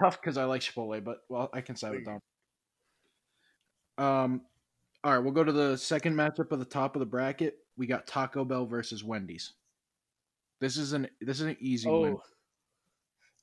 Tough 0.00 0.20
because 0.20 0.38
I 0.38 0.44
like 0.44 0.62
Chipotle, 0.62 1.02
but 1.04 1.18
well, 1.28 1.50
I 1.52 1.60
can 1.60 1.76
side 1.76 1.92
with 1.92 2.04
Domino's. 2.04 2.22
Um, 3.98 4.42
all 5.04 5.12
right, 5.12 5.18
we'll 5.18 5.32
go 5.34 5.44
to 5.44 5.52
the 5.52 5.76
second 5.76 6.14
matchup 6.14 6.52
of 6.52 6.58
the 6.58 6.64
top 6.64 6.96
of 6.96 7.00
the 7.00 7.06
bracket. 7.06 7.58
We 7.76 7.86
got 7.86 8.06
Taco 8.06 8.44
Bell 8.44 8.64
versus 8.66 9.04
Wendy's. 9.04 9.52
This 10.60 10.76
is 10.76 10.92
an 10.92 11.08
this 11.20 11.40
is 11.40 11.46
an 11.46 11.56
easy 11.60 11.88
win. 11.90 12.16
Oh, 12.16 12.22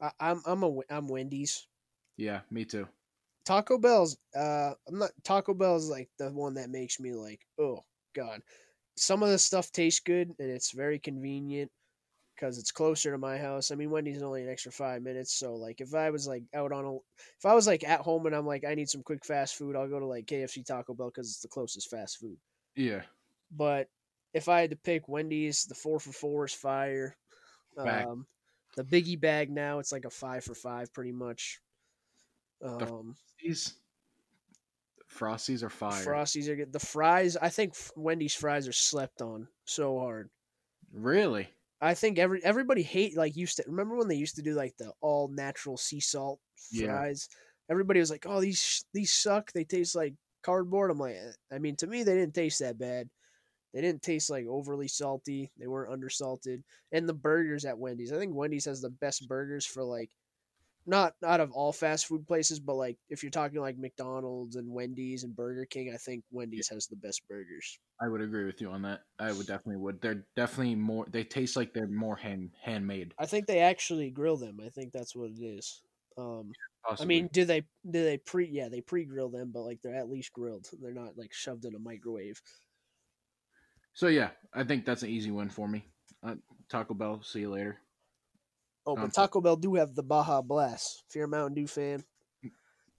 I, 0.02 0.12
I'm 0.20 0.42
I'm 0.46 0.64
a 0.64 0.80
I'm 0.90 1.08
Wendy's. 1.08 1.68
Yeah, 2.16 2.42
me 2.50 2.66
too. 2.66 2.88
Taco 3.48 3.78
Bell's 3.78 4.18
uh 4.36 4.74
I'm 4.90 5.00
not 5.00 5.12
Taco 5.24 5.54
Bell's 5.54 5.90
like 5.90 6.10
the 6.20 6.30
one 6.32 6.56
that 6.56 6.70
makes 6.70 7.00
me 7.00 7.14
like, 7.14 7.40
oh 7.58 7.80
god. 8.14 8.42
Some 8.98 9.24
of 9.24 9.30
the 9.30 9.38
stuff 9.38 9.72
tastes 9.72 10.02
good 10.02 10.34
and 10.38 10.50
it's 10.52 10.72
very 10.72 11.00
convenient 11.00 11.72
because 12.36 12.58
it's 12.58 12.74
closer 12.74 13.12
to 13.12 13.18
my 13.18 13.38
house. 13.38 13.72
I 13.72 13.76
mean 13.76 13.90
Wendy's 13.90 14.18
is 14.18 14.24
only 14.24 14.44
an 14.44 14.50
extra 14.50 14.74
five 14.74 15.02
minutes, 15.02 15.34
so 15.34 15.56
like 15.56 15.80
if 15.80 15.96
I 15.96 16.10
was 16.10 16.28
like 16.28 16.44
out 16.54 16.74
on 16.74 16.84
a 16.84 16.96
if 16.96 17.46
I 17.46 17.54
was 17.54 17.68
like 17.68 17.86
at 17.86 18.02
home 18.02 18.26
and 18.26 18.36
I'm 18.36 18.46
like 18.46 18.66
I 18.66 18.76
need 18.76 18.90
some 18.90 19.02
quick 19.02 19.24
fast 19.24 19.56
food, 19.56 19.78
I'll 19.78 19.88
go 19.88 20.00
to 20.00 20.06
like 20.06 20.26
KFC 20.26 20.66
Taco 20.66 20.94
Bell 20.94 21.08
because 21.08 21.30
it's 21.30 21.40
the 21.40 21.48
closest 21.48 21.90
fast 21.90 22.18
food. 22.18 22.36
Yeah, 22.76 23.04
But 23.56 23.88
if 24.34 24.50
I 24.50 24.60
had 24.60 24.72
to 24.72 24.76
pick 24.76 25.08
Wendy's, 25.08 25.64
the 25.64 25.74
four 25.74 26.02
for 26.02 26.12
four 26.12 26.46
is 26.46 26.54
fire. 26.54 27.16
Um, 27.78 28.26
the 28.76 28.84
biggie 28.84 29.20
bag 29.20 29.50
now 29.50 29.80
it's 29.80 29.94
like 29.94 30.04
a 30.04 30.10
five 30.10 30.44
for 30.44 30.54
five 30.54 30.94
pretty 30.94 31.14
much. 31.14 31.62
Um, 32.64 33.16
these 33.42 33.74
Frosties 35.10 35.64
are 35.64 35.70
fire. 35.70 36.04
Frosties 36.06 36.48
are 36.48 36.56
good. 36.56 36.74
The 36.74 36.80
fries, 36.80 37.38
I 37.38 37.50
think 37.50 37.74
Wendy's 37.96 38.34
fries 38.36 38.68
are 38.68 38.74
slept 38.74 39.22
on 39.22 39.48
so 39.66 40.00
hard. 40.00 40.30
really? 40.94 41.50
I 41.80 41.94
think 41.94 42.18
every 42.18 42.44
everybody 42.44 42.82
hate 42.82 43.16
like 43.16 43.36
used 43.36 43.58
to 43.58 43.64
remember 43.68 43.96
when 43.98 44.08
they 44.08 44.16
used 44.16 44.36
to 44.38 44.42
do 44.42 44.54
like 44.56 44.76
the 44.78 44.92
all 45.00 45.28
natural 45.28 45.78
sea 45.78 46.00
salt 46.00 46.40
Yeah. 46.72 46.88
fries. 46.88 47.30
Everybody 47.70 48.00
was 48.00 48.10
like, 48.10 48.26
"Oh, 48.28 48.42
these 48.42 48.84
these 48.94 49.14
suck. 49.14 49.52
They 49.52 49.64
taste 49.64 49.96
like 49.96 50.16
cardboard." 50.42 50.90
I'm 50.90 50.98
like, 50.98 51.16
eh. 51.16 51.32
I 51.56 51.60
mean, 51.60 51.76
to 51.78 51.86
me, 51.88 52.02
they 52.02 52.16
didn't 52.16 52.34
taste 52.34 52.60
that 52.60 52.80
bad. 52.80 53.10
They 53.76 53.82
didn't 53.82 54.02
taste 54.02 54.30
like 54.32 54.48
overly 54.48 54.88
salty. 54.88 55.52
They 55.60 55.68
weren't 55.68 55.92
undersalted. 55.94 56.64
And 56.92 57.08
the 57.08 57.14
burgers 57.14 57.64
at 57.64 57.78
Wendy's, 57.78 58.12
I 58.12 58.18
think 58.18 58.34
Wendy's 58.34 58.66
has 58.66 58.82
the 58.82 58.90
best 58.90 59.28
burgers 59.28 59.66
for 59.66 59.84
like 59.84 60.10
not 60.88 61.14
out 61.24 61.42
of 61.42 61.52
all 61.52 61.74
fast 61.74 62.08
food 62.08 62.26
places, 62.26 62.60
but 62.60 62.76
like 62.76 62.98
if 63.10 63.22
you're 63.22 63.30
talking 63.30 63.60
like 63.60 63.78
McDonald's 63.78 64.56
and 64.56 64.72
Wendy's 64.72 65.24
and 65.24 65.36
Burger 65.36 65.66
King, 65.66 65.92
I 65.94 65.98
think 65.98 66.24
Wendy's 66.32 66.70
has 66.70 66.88
the 66.88 66.96
best 66.96 67.22
burgers. 67.30 67.78
I 68.02 68.08
would 68.08 68.22
agree 68.22 68.46
with 68.46 68.62
you 68.62 68.72
on 68.72 68.82
that. 68.84 69.02
I 69.20 69.32
would 69.34 69.48
definitely 69.48 69.78
would. 69.78 70.02
They're 70.02 70.26
definitely 70.36 70.76
more. 70.76 71.06
They 71.10 71.24
taste 71.24 71.58
like 71.58 71.74
they're 71.74 71.88
more 71.88 72.16
hand 72.16 72.52
handmade. 72.64 73.14
I 73.20 73.26
think 73.26 73.48
they 73.48 73.60
actually 73.60 74.10
grill 74.10 74.38
them. 74.38 74.60
I 74.66 74.70
think 74.70 74.94
that's 74.94 75.16
what 75.16 75.32
it 75.32 75.44
is. 75.44 75.82
Um, 76.18 76.52
I 77.00 77.06
mean, 77.06 77.30
do 77.34 77.44
they 77.44 77.62
do 77.90 78.04
they 78.04 78.18
pre? 78.18 78.48
Yeah, 78.48 78.70
they 78.70 78.82
pre 78.82 79.04
grill 79.04 79.30
them, 79.30 79.52
but 79.54 79.64
like 79.64 79.82
they're 79.82 79.96
at 79.96 80.10
least 80.10 80.32
grilled. 80.32 80.68
They're 80.82 80.94
not 80.94 81.18
like 81.18 81.34
shoved 81.34 81.66
in 81.66 81.76
a 81.76 81.80
microwave. 81.80 82.42
so 83.94 84.08
yeah, 84.08 84.30
I 84.54 84.64
think 84.64 84.86
that's 84.86 85.04
an 85.04 85.10
easy 85.10 85.32
win 85.32 85.50
for 85.50 85.68
me. 85.68 85.86
Uh, 86.24 86.36
Taco 86.70 86.94
Bell. 86.94 87.22
See 87.24 87.42
you 87.42 87.52
later. 87.52 87.78
Oh, 88.88 88.96
Um, 88.96 89.02
but 89.02 89.14
Taco 89.14 89.42
Bell 89.42 89.58
do 89.58 89.76
have 89.76 89.94
the 89.94 90.02
Baja 90.04 90.42
Blast. 90.42 91.04
If 91.10 91.16
you're 91.16 91.26
a 91.26 91.30
Mountain 91.30 91.56
Dew 91.56 91.68
fan, 91.68 92.04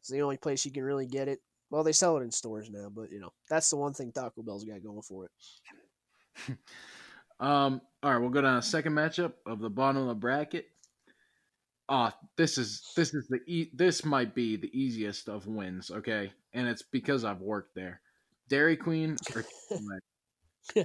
it's 0.01 0.09
the 0.11 0.21
only 0.23 0.37
place 0.37 0.65
you 0.65 0.71
can 0.71 0.85
really 0.85 1.07
get 1.07 1.29
it. 1.29 1.41
Well, 1.71 1.83
they 1.83 1.93
sell 1.93 2.17
it 2.19 2.23
in 2.23 2.31
stores 2.31 2.71
now, 2.71 2.89
but 2.95 3.11
you 3.11 3.21
know 3.21 3.33
that's 3.49 3.69
the 3.71 3.77
one 3.77 3.95
thing 3.95 4.13
Taco 4.13 4.43
Bell's 4.43 4.65
got 4.65 4.83
going 4.83 5.03
for 5.03 5.25
it. 5.27 6.57
Um. 7.41 7.81
All 8.03 8.11
right, 8.13 8.19
we'll 8.19 8.31
go 8.31 8.41
to 8.41 8.57
a 8.57 8.63
second 8.63 8.95
matchup 8.95 9.35
of 9.47 9.61
the 9.61 9.71
bottom 9.71 10.03
of 10.03 10.09
the 10.09 10.15
bracket. 10.15 10.67
Ah, 11.89 12.17
this 12.37 12.59
is 12.59 12.83
this 12.97 13.15
is 13.15 13.29
the 13.29 13.39
e- 13.47 13.71
this 13.73 14.05
might 14.05 14.35
be 14.35 14.57
the 14.57 14.77
easiest 14.77 15.29
of 15.29 15.47
wins. 15.47 15.91
Okay, 15.91 16.33
and 16.53 16.67
it's 16.67 16.83
because 16.83 17.25
I've 17.25 17.41
worked 17.41 17.77
there. 17.77 18.01
Dairy 18.49 18.77
Queen 18.77 19.17
or 19.37 19.45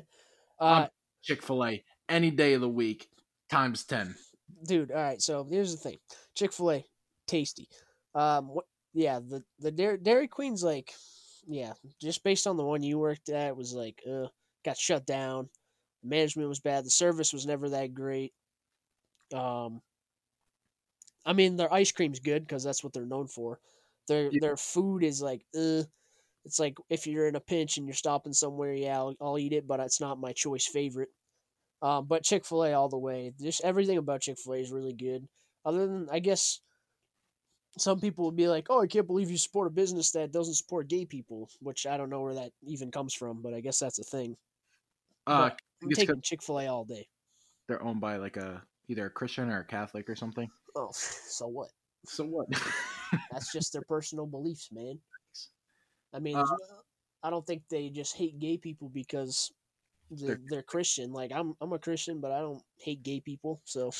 uh, 0.59 0.87
Chick 1.23 1.41
Fil 1.41 1.65
A 1.65 1.83
any 2.07 2.29
day 2.29 2.53
of 2.53 2.61
the 2.61 2.69
week 2.69 3.09
times 3.49 3.83
ten. 3.83 4.13
Dude. 4.65 4.91
All 4.91 4.97
right, 5.01 5.21
so 5.21 5.43
here's 5.45 5.71
the 5.71 5.77
thing: 5.77 5.99
Chick 6.35 6.53
Fil 6.53 6.71
A, 6.71 6.85
tasty. 7.27 7.67
Um, 8.15 8.47
what? 8.49 8.65
Yeah, 8.93 9.19
the 9.19 9.43
the 9.59 9.71
Dairy, 9.71 9.97
Dairy 9.97 10.27
Queen's 10.27 10.63
like, 10.63 10.93
yeah, 11.47 11.73
just 12.01 12.23
based 12.23 12.45
on 12.47 12.57
the 12.57 12.63
one 12.63 12.83
you 12.83 12.99
worked 12.99 13.29
at, 13.29 13.57
was 13.57 13.73
like, 13.73 14.01
uh, 14.09 14.27
got 14.63 14.77
shut 14.77 15.05
down. 15.05 15.49
The 16.03 16.09
management 16.09 16.49
was 16.49 16.59
bad. 16.59 16.85
The 16.85 16.89
service 16.91 17.33
was 17.33 17.45
never 17.45 17.69
that 17.69 17.93
great. 17.93 18.33
Um, 19.33 19.81
I 21.25 21.33
mean, 21.33 21.55
their 21.55 21.71
ice 21.73 21.91
cream's 21.91 22.19
good 22.19 22.43
because 22.43 22.63
that's 22.63 22.83
what 22.83 22.93
they're 22.93 23.05
known 23.05 23.27
for. 23.27 23.59
Their 24.07 24.31
Yeah. 24.31 24.39
their 24.39 24.57
food 24.57 25.03
is 25.03 25.21
like, 25.21 25.45
uh, 25.55 25.83
it's 26.45 26.59
like 26.59 26.77
if 26.89 27.07
you're 27.07 27.27
in 27.27 27.35
a 27.35 27.41
pinch 27.41 27.77
and 27.77 27.87
you're 27.87 27.95
stopping 27.95 28.33
somewhere, 28.33 28.73
yeah, 28.73 28.97
I'll, 28.97 29.15
I'll 29.21 29.39
eat 29.39 29.53
it, 29.53 29.67
but 29.67 29.79
it's 29.79 30.01
not 30.01 30.19
my 30.19 30.33
choice 30.33 30.67
favorite. 30.67 31.09
Um, 31.83 32.05
but 32.05 32.23
Chick 32.23 32.45
Fil 32.45 32.63
A 32.63 32.73
all 32.73 32.87
the 32.89 32.97
way. 32.97 33.33
Just 33.39 33.61
everything 33.63 33.97
about 33.97 34.21
Chick 34.21 34.39
Fil 34.39 34.53
A 34.53 34.57
is 34.57 34.71
really 34.71 34.93
good. 34.93 35.27
Other 35.65 35.85
than, 35.85 36.07
I 36.09 36.19
guess, 36.19 36.61
some 37.77 37.99
people 37.99 38.25
would 38.25 38.35
be 38.37 38.47
like, 38.47 38.67
"Oh, 38.69 38.81
I 38.81 38.87
can't 38.87 39.05
believe 39.05 39.29
you 39.29 39.37
support 39.37 39.67
a 39.67 39.71
business 39.71 40.11
that 40.11 40.31
doesn't 40.31 40.53
support 40.55 40.87
gay 40.87 41.05
people," 41.05 41.49
which 41.59 41.85
I 41.85 41.97
don't 41.97 42.09
know 42.09 42.21
where 42.21 42.35
that 42.35 42.53
even 42.63 42.89
comes 42.89 43.13
from, 43.13 43.41
but 43.41 43.53
I 43.53 43.59
guess 43.59 43.79
that's 43.79 43.99
a 43.99 44.03
thing. 44.03 44.37
Uh, 45.27 45.49
I'm 45.81 45.89
taking 45.89 46.21
Chick 46.21 46.41
Fil 46.41 46.61
A 46.61 46.67
all 46.67 46.85
day. 46.85 47.07
they're 47.67 47.83
owned 47.83 47.99
by 48.01 48.17
like 48.17 48.37
a 48.37 48.63
either 48.87 49.07
a 49.07 49.09
Christian 49.09 49.49
or 49.49 49.59
a 49.59 49.65
Catholic 49.65 50.09
or 50.09 50.15
something. 50.15 50.49
Oh, 50.75 50.89
so 50.93 51.47
what? 51.47 51.69
So 52.05 52.23
what? 52.25 52.47
That's 53.31 53.51
just 53.51 53.73
their 53.73 53.83
personal 53.83 54.25
beliefs, 54.25 54.69
man. 54.71 54.99
I 56.13 56.19
mean, 56.19 56.37
Uh, 56.37 56.45
I 57.23 57.29
don't 57.29 57.45
think 57.45 57.63
they 57.69 57.89
just 57.89 58.15
hate 58.15 58.39
gay 58.39 58.57
people 58.57 58.89
because 58.89 59.51
they're, 60.15 60.39
They're- 60.49 60.61
Christian. 60.63 61.11
Like 61.11 61.31
I'm, 61.33 61.53
I'm 61.61 61.73
a 61.73 61.79
Christian, 61.79 62.19
but 62.21 62.31
I 62.31 62.39
don't 62.39 62.61
hate 62.79 63.03
gay 63.03 63.19
people. 63.19 63.61
So 63.65 63.91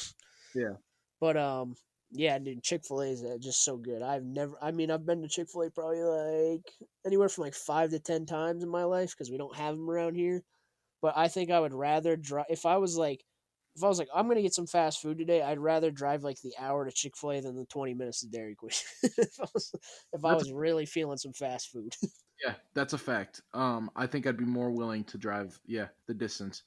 Yeah. 0.55 0.73
But 1.19 1.37
um, 1.37 1.75
yeah, 2.11 2.37
dude, 2.39 2.63
Chick 2.63 2.83
Fil 2.87 3.01
A 3.01 3.07
is 3.07 3.23
uh, 3.23 3.37
just 3.39 3.63
so 3.63 3.77
good. 3.77 4.01
I've 4.01 4.23
never, 4.23 4.53
I 4.61 4.71
mean, 4.71 4.91
I've 4.91 5.05
been 5.05 5.21
to 5.21 5.27
Chick 5.27 5.47
Fil 5.51 5.63
A 5.63 5.69
probably 5.71 6.01
like 6.03 6.71
anywhere 7.05 7.29
from 7.29 7.45
like 7.45 7.55
five 7.55 7.89
to 7.91 7.99
ten 7.99 8.25
times 8.25 8.63
in 8.63 8.69
my 8.69 8.83
life 8.83 9.11
because 9.11 9.31
we 9.31 9.37
don't 9.37 9.55
have 9.55 9.75
them 9.75 9.89
around 9.89 10.15
here. 10.15 10.43
But 11.01 11.17
I 11.17 11.27
think 11.27 11.49
I 11.51 11.59
would 11.59 11.73
rather 11.73 12.15
drive 12.15 12.45
if 12.49 12.65
I 12.65 12.77
was 12.77 12.97
like. 12.97 13.23
If 13.75 13.83
I 13.83 13.87
was 13.87 13.97
like, 13.97 14.09
I'm 14.13 14.27
gonna 14.27 14.43
get 14.43 14.53
some 14.53 14.67
fast 14.67 15.01
food 15.01 15.17
today, 15.17 15.41
I'd 15.41 15.57
rather 15.57 15.89
drive 15.89 16.23
like 16.23 16.39
the 16.43 16.53
hour 16.59 16.85
to 16.85 16.91
Chick 16.91 17.17
Fil 17.17 17.31
A 17.31 17.41
than 17.41 17.55
the 17.55 17.65
20 17.65 17.95
minutes 17.95 18.19
to 18.19 18.27
Dairy 18.27 18.53
Queen. 18.53 18.69
if 19.03 19.39
I 19.41 19.45
was, 19.51 19.73
if 20.13 20.23
I 20.23 20.35
was 20.35 20.51
really 20.51 20.85
feeling 20.85 21.17
some 21.17 21.33
fast 21.33 21.71
food. 21.71 21.91
yeah, 22.43 22.55
that's 22.73 22.93
a 22.93 22.97
fact. 22.97 23.41
Um, 23.53 23.91
I 23.95 24.07
think 24.07 24.25
I'd 24.27 24.37
be 24.37 24.45
more 24.45 24.71
willing 24.71 25.03
to 25.05 25.17
drive. 25.17 25.59
Yeah, 25.65 25.89
the 26.07 26.13
distance. 26.13 26.63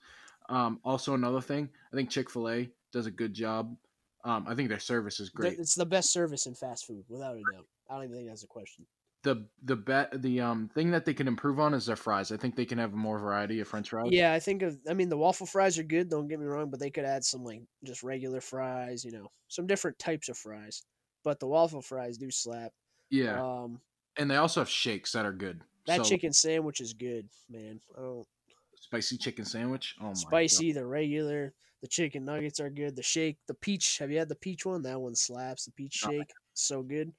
Um, 0.49 0.81
also 0.85 1.15
another 1.15 1.41
thing, 1.41 1.71
I 1.93 1.97
think 1.97 2.11
Chick 2.11 2.31
Fil 2.31 2.49
A 2.49 2.73
does 2.93 3.07
a 3.07 3.11
good 3.11 3.35
job. 3.35 3.77
Um, 4.25 4.47
I 4.49 4.55
think 4.55 4.69
their 4.69 4.79
service 4.79 5.21
is 5.21 5.31
great. 5.31 5.61
It's 5.61 5.75
the 5.75 5.87
best 5.87 6.11
service 6.13 6.47
in 6.47 6.55
fast 6.55 6.85
food, 6.87 7.07
without 7.09 7.37
a 7.37 7.45
doubt. 7.45 7.69
I 7.89 7.95
don't 7.95 8.05
even 8.05 8.17
think 8.17 8.29
that's 8.29 8.43
a 8.45 8.49
question. 8.49 8.87
the 9.23 9.49
the 9.63 9.77
bet 9.77 10.23
the 10.23 10.41
um 10.41 10.69
thing 10.69 10.91
that 10.93 11.05
they 11.05 11.13
can 11.15 11.29
improve 11.29 11.59
on 11.61 11.75
is 11.75 11.87
their 11.87 11.97
fries. 11.97 12.31
I 12.33 12.37
think 12.37 12.57
they 12.57 12.65
can 12.67 12.79
have 12.79 12.93
more 12.95 13.19
variety 13.19 13.61
of 13.61 13.69
French 13.69 13.91
fries. 13.91 14.13
Yeah, 14.13 14.33
I 14.33 14.41
think 14.41 14.63
of. 14.63 14.79
I 14.89 14.95
mean, 14.95 15.09
the 15.09 15.17
waffle 15.17 15.47
fries 15.47 15.79
are 15.79 15.83
good. 15.83 16.11
Don't 16.11 16.29
get 16.29 16.39
me 16.39 16.47
wrong, 16.47 16.71
but 16.71 16.81
they 16.81 16.91
could 16.91 17.05
add 17.05 17.25
some 17.25 17.45
like 17.45 17.63
just 17.85 18.03
regular 18.03 18.41
fries. 18.41 19.05
You 19.05 19.13
know, 19.13 19.29
some 19.49 19.67
different 19.67 19.99
types 19.99 20.29
of 20.29 20.37
fries. 20.39 20.83
But 21.25 21.41
the 21.41 21.49
waffle 21.49 21.83
fries 21.83 22.19
do 22.19 22.31
slap. 22.31 22.73
yeah, 23.11 23.41
Um, 23.41 23.83
and 24.19 24.31
they 24.31 24.37
also 24.37 24.61
have 24.61 24.69
shakes 24.69 25.13
that 25.13 25.27
are 25.27 25.33
good. 25.33 25.63
that 25.87 25.97
So, 25.97 26.05
chicken 26.05 26.33
sandwich 26.33 26.81
is 26.81 26.93
good, 26.93 27.29
man. 27.49 27.81
Don't, 27.95 28.27
spicy 28.75 29.19
chicken 29.19 29.45
sandwich. 29.45 29.97
Oh 30.01 30.15
my 30.15 30.15
spicy, 30.15 30.73
the 30.73 30.85
regular, 30.87 31.55
the 31.83 31.89
chicken 31.89 32.25
nuggets 32.25 32.61
are 32.61 32.71
good. 32.71 32.97
The 32.97 33.03
shake, 33.03 33.39
the 33.47 33.55
peach. 33.55 33.99
Have 33.99 34.11
you 34.11 34.19
had 34.19 34.29
the 34.29 34.35
peach 34.35 34.65
one? 34.67 34.83
That 34.83 35.01
one 35.01 35.15
slaps. 35.15 35.65
The 35.67 35.73
peach 35.73 35.95
shake, 35.95 36.33
so 36.55 36.83
good. 36.83 37.13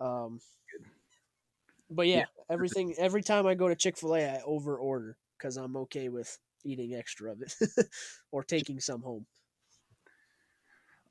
Um, 0.00 0.40
but 1.90 2.08
Yeah. 2.12 2.20
yeah, 2.20 2.26
everything. 2.48 2.94
Every 2.98 3.22
time 3.22 3.46
I 3.46 3.54
go 3.54 3.68
to 3.68 3.76
Chick 3.76 3.96
Fil 3.96 4.14
A, 4.16 4.36
I 4.38 4.40
over 4.42 4.78
order 4.78 5.16
because 5.38 5.56
I'm 5.56 5.76
okay 5.76 6.08
with 6.08 6.38
eating 6.64 6.94
extra 6.94 7.32
of 7.32 7.42
it 7.42 7.54
or 8.30 8.42
taking 8.42 8.80
some 8.80 9.02
home. 9.02 9.26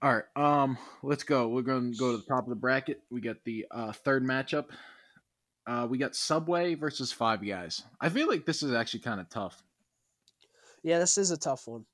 All 0.04 0.14
right, 0.16 0.24
um, 0.36 0.78
let's 1.04 1.24
go. 1.24 1.48
We're 1.50 1.62
going 1.62 1.92
to 1.92 1.98
go 1.98 2.12
to 2.12 2.18
the 2.18 2.24
top 2.24 2.44
of 2.46 2.50
the 2.50 2.56
bracket. 2.56 3.02
We 3.12 3.22
got 3.22 3.38
the 3.46 3.68
uh, 3.70 3.92
third 3.92 4.24
matchup. 4.24 4.66
Uh, 5.68 5.86
we 5.90 6.00
got 6.00 6.16
Subway 6.16 6.74
versus 6.74 7.12
Five 7.12 7.46
Guys. 7.46 7.84
I 8.00 8.10
feel 8.10 8.28
like 8.28 8.46
this 8.46 8.64
is 8.64 8.74
actually 8.74 9.02
kind 9.02 9.22
of 9.22 9.30
tough. 9.30 9.62
Yeah, 10.84 10.98
this 10.98 11.20
is 11.20 11.30
a 11.30 11.38
tough 11.38 11.68
one. 11.68 11.86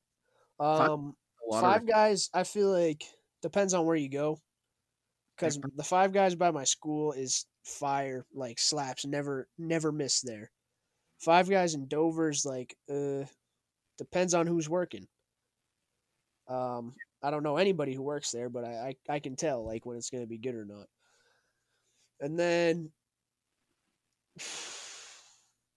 Five- 0.58 0.90
Um, 0.90 1.16
lot 1.50 1.62
five 1.62 1.82
of 1.82 1.88
guys. 1.88 2.30
I 2.34 2.44
feel 2.44 2.72
like 2.72 3.04
depends 3.42 3.74
on 3.74 3.86
where 3.86 3.96
you 3.98 4.10
go, 4.10 4.40
because 5.36 5.60
the 5.76 5.84
five 5.84 6.14
guys 6.14 6.34
by 6.36 6.52
my 6.52 6.64
school 6.64 7.12
is 7.12 7.46
fire, 7.66 8.26
like 8.34 8.58
slaps, 8.58 9.06
never 9.06 9.50
never 9.58 9.92
miss 9.92 10.22
there. 10.22 10.50
Five 11.20 11.50
guys 11.50 11.74
in 11.74 11.88
Dover's 11.88 12.46
like 12.46 12.78
uh, 12.90 13.26
depends 13.98 14.34
on 14.34 14.48
who's 14.48 14.70
working. 14.70 15.08
Um, 16.48 16.96
I 17.28 17.32
don't 17.32 17.44
know 17.44 17.58
anybody 17.58 17.94
who 17.94 18.02
works 18.04 18.32
there, 18.32 18.50
but 18.50 18.64
I 18.64 18.96
I, 19.10 19.16
I 19.16 19.20
can 19.20 19.36
tell 19.36 19.66
like 19.66 19.86
when 19.86 19.98
it's 19.98 20.10
gonna 20.10 20.26
be 20.28 20.38
good 20.38 20.56
or 20.56 20.66
not. 20.66 20.88
And 22.22 22.40
then 22.40 22.92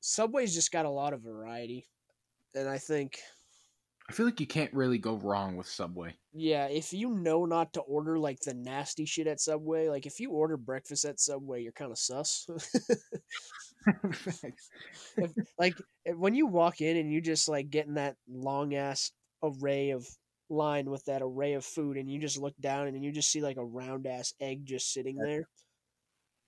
Subway's 0.01 0.55
just 0.55 0.71
got 0.73 0.87
a 0.87 0.91
lot 0.91 1.13
of 1.13 1.23
variety, 1.23 1.87
and 2.55 2.69
I 2.69 2.79
think. 2.79 3.19
I 4.09 4.13
feel 4.13 4.27
like 4.27 4.41
you 4.41 4.47
can't 4.47 4.73
really 4.75 4.99
go 4.99 5.15
wrong 5.17 5.57
with 5.57 5.69
Subway. 5.69 6.17
Yeah, 6.33 6.67
if 6.67 6.93
you 6.93 7.11
know 7.11 7.45
not 7.47 7.73
to 7.75 7.81
order 7.81 8.19
like 8.19 8.41
the 8.41 8.55
nasty 8.55 9.05
shit 9.07 9.29
at 9.29 9.41
Subway, 9.41 9.89
like 9.89 10.05
if 10.05 10.19
you 10.19 10.31
order 10.33 10.57
breakfast 10.57 11.05
at 11.05 11.21
Subway, 11.21 11.63
you're 11.63 11.71
kind 11.73 11.91
of 11.93 11.99
sus. 11.99 12.47
If- 15.17 15.33
like 15.59 15.75
if- 16.05 16.17
when 16.17 16.35
you 16.35 16.47
walk 16.47 16.81
in 16.81 16.97
and 16.97 17.11
you 17.13 17.21
just 17.21 17.49
like 17.49 17.71
getting 17.71 17.95
that 17.95 18.17
long 18.29 18.75
ass 18.75 19.11
array 19.43 19.91
of 19.91 20.07
line 20.51 20.91
with 20.91 21.05
that 21.07 21.23
array 21.23 21.55
of 21.55 21.65
food, 21.65 21.97
and 21.97 22.11
you 22.11 22.21
just 22.21 22.39
look 22.39 22.55
down 22.61 22.89
and 22.89 23.03
you 23.05 23.13
just 23.13 23.31
see 23.31 23.41
like 23.41 23.57
a 23.57 23.65
round 23.65 24.07
ass 24.07 24.35
egg 24.41 24.67
just 24.67 24.93
sitting 24.93 25.17
there, 25.17 25.49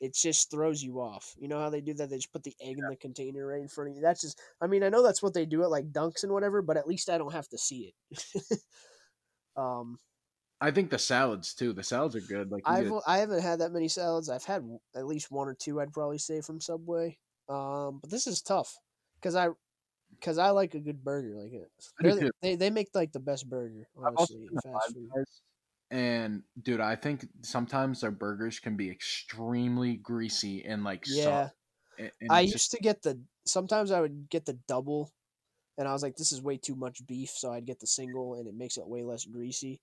it 0.00 0.14
just 0.14 0.50
throws 0.50 0.82
you 0.82 1.00
off. 1.00 1.32
You 1.38 1.48
know 1.48 1.60
how 1.60 1.70
they 1.70 1.80
do 1.80 1.94
that? 1.94 2.10
They 2.10 2.16
just 2.16 2.32
put 2.32 2.42
the 2.42 2.56
egg 2.60 2.76
in 2.76 2.88
the 2.90 2.96
container 2.96 3.46
right 3.46 3.62
in 3.62 3.68
front 3.68 3.90
of 3.90 3.96
you. 3.96 4.02
That's 4.02 4.20
just. 4.20 4.40
I 4.60 4.66
mean, 4.66 4.82
I 4.82 4.88
know 4.88 5.02
that's 5.02 5.22
what 5.22 5.32
they 5.32 5.46
do 5.46 5.62
at 5.62 5.70
like 5.70 5.92
Dunks 5.92 6.24
and 6.24 6.32
whatever, 6.32 6.60
but 6.60 6.76
at 6.76 6.88
least 6.88 7.08
I 7.08 7.18
don't 7.18 7.32
have 7.32 7.48
to 7.50 7.58
see 7.58 7.92
it. 8.10 8.58
um. 9.56 9.98
I 10.60 10.70
think 10.70 10.90
the 10.90 10.98
salads 10.98 11.54
too. 11.54 11.72
The 11.72 11.82
salads 11.82 12.14
are 12.14 12.20
good. 12.20 12.50
Like 12.50 12.62
I've 12.66 12.88
get- 12.88 13.02
I 13.06 13.18
haven't 13.18 13.42
had 13.42 13.60
that 13.60 13.72
many 13.72 13.88
salads. 13.88 14.28
I've 14.28 14.44
had 14.44 14.64
at 14.94 15.06
least 15.06 15.30
one 15.30 15.48
or 15.48 15.54
two. 15.54 15.80
I'd 15.80 15.92
probably 15.92 16.18
say 16.18 16.40
from 16.40 16.60
Subway. 16.60 17.18
Um, 17.48 17.98
but 18.00 18.10
this 18.10 18.28
is 18.28 18.42
tough 18.42 18.76
because 19.20 19.34
I 19.34 19.48
because 20.18 20.38
I 20.38 20.50
like 20.50 20.74
a 20.74 20.80
good 20.80 21.02
burger. 21.02 21.34
Like 21.36 21.52
it, 21.52 21.70
the- 22.00 22.20
too. 22.20 22.30
they 22.40 22.56
they 22.56 22.70
make 22.70 22.88
like 22.94 23.12
the 23.12 23.20
best 23.20 23.48
burger. 23.48 23.88
Honestly, 23.96 24.38
been 24.38 24.48
in 24.48 24.54
to 24.56 24.60
fast 24.72 24.94
food. 24.94 25.10
And 25.90 26.42
dude, 26.60 26.80
I 26.80 26.96
think 26.96 27.26
sometimes 27.42 28.00
their 28.00 28.10
burgers 28.10 28.58
can 28.58 28.76
be 28.76 28.90
extremely 28.90 29.96
greasy 29.96 30.64
and 30.64 30.84
like 30.84 31.04
Yeah. 31.06 31.50
And, 31.98 32.10
and 32.20 32.32
I 32.32 32.40
it's 32.42 32.52
used 32.52 32.70
to 32.70 32.78
get 32.78 33.02
the. 33.02 33.20
Sometimes 33.44 33.90
I 33.90 34.00
would 34.00 34.30
get 34.30 34.46
the 34.46 34.58
double, 34.66 35.12
and 35.76 35.86
I 35.86 35.92
was 35.92 36.02
like, 36.02 36.16
this 36.16 36.32
is 36.32 36.40
way 36.40 36.56
too 36.56 36.76
much 36.76 37.06
beef, 37.06 37.30
so 37.30 37.52
I'd 37.52 37.66
get 37.66 37.80
the 37.80 37.86
single, 37.86 38.34
and 38.36 38.46
it 38.46 38.54
makes 38.54 38.78
it 38.78 38.86
way 38.86 39.02
less 39.02 39.24
greasy. 39.24 39.80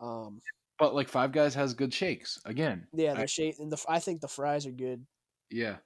Um, 0.00 0.40
but 0.78 0.94
like 0.94 1.08
Five 1.08 1.30
Guys 1.30 1.54
has 1.54 1.74
good 1.74 1.92
shakes 1.94 2.40
again. 2.44 2.86
yeah, 2.92 3.14
the 3.14 3.26
shake 3.26 3.58
and 3.60 3.70
the 3.70 3.80
I 3.88 4.00
think 4.00 4.20
the 4.22 4.28
fries 4.28 4.66
are 4.66 4.72
good, 4.72 5.06
yeah, 5.50 5.76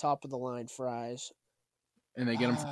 top 0.00 0.24
of 0.24 0.30
the 0.30 0.38
line 0.38 0.66
fries. 0.66 1.30
and 2.16 2.26
they 2.26 2.36
get 2.36 2.56
them. 2.56 2.66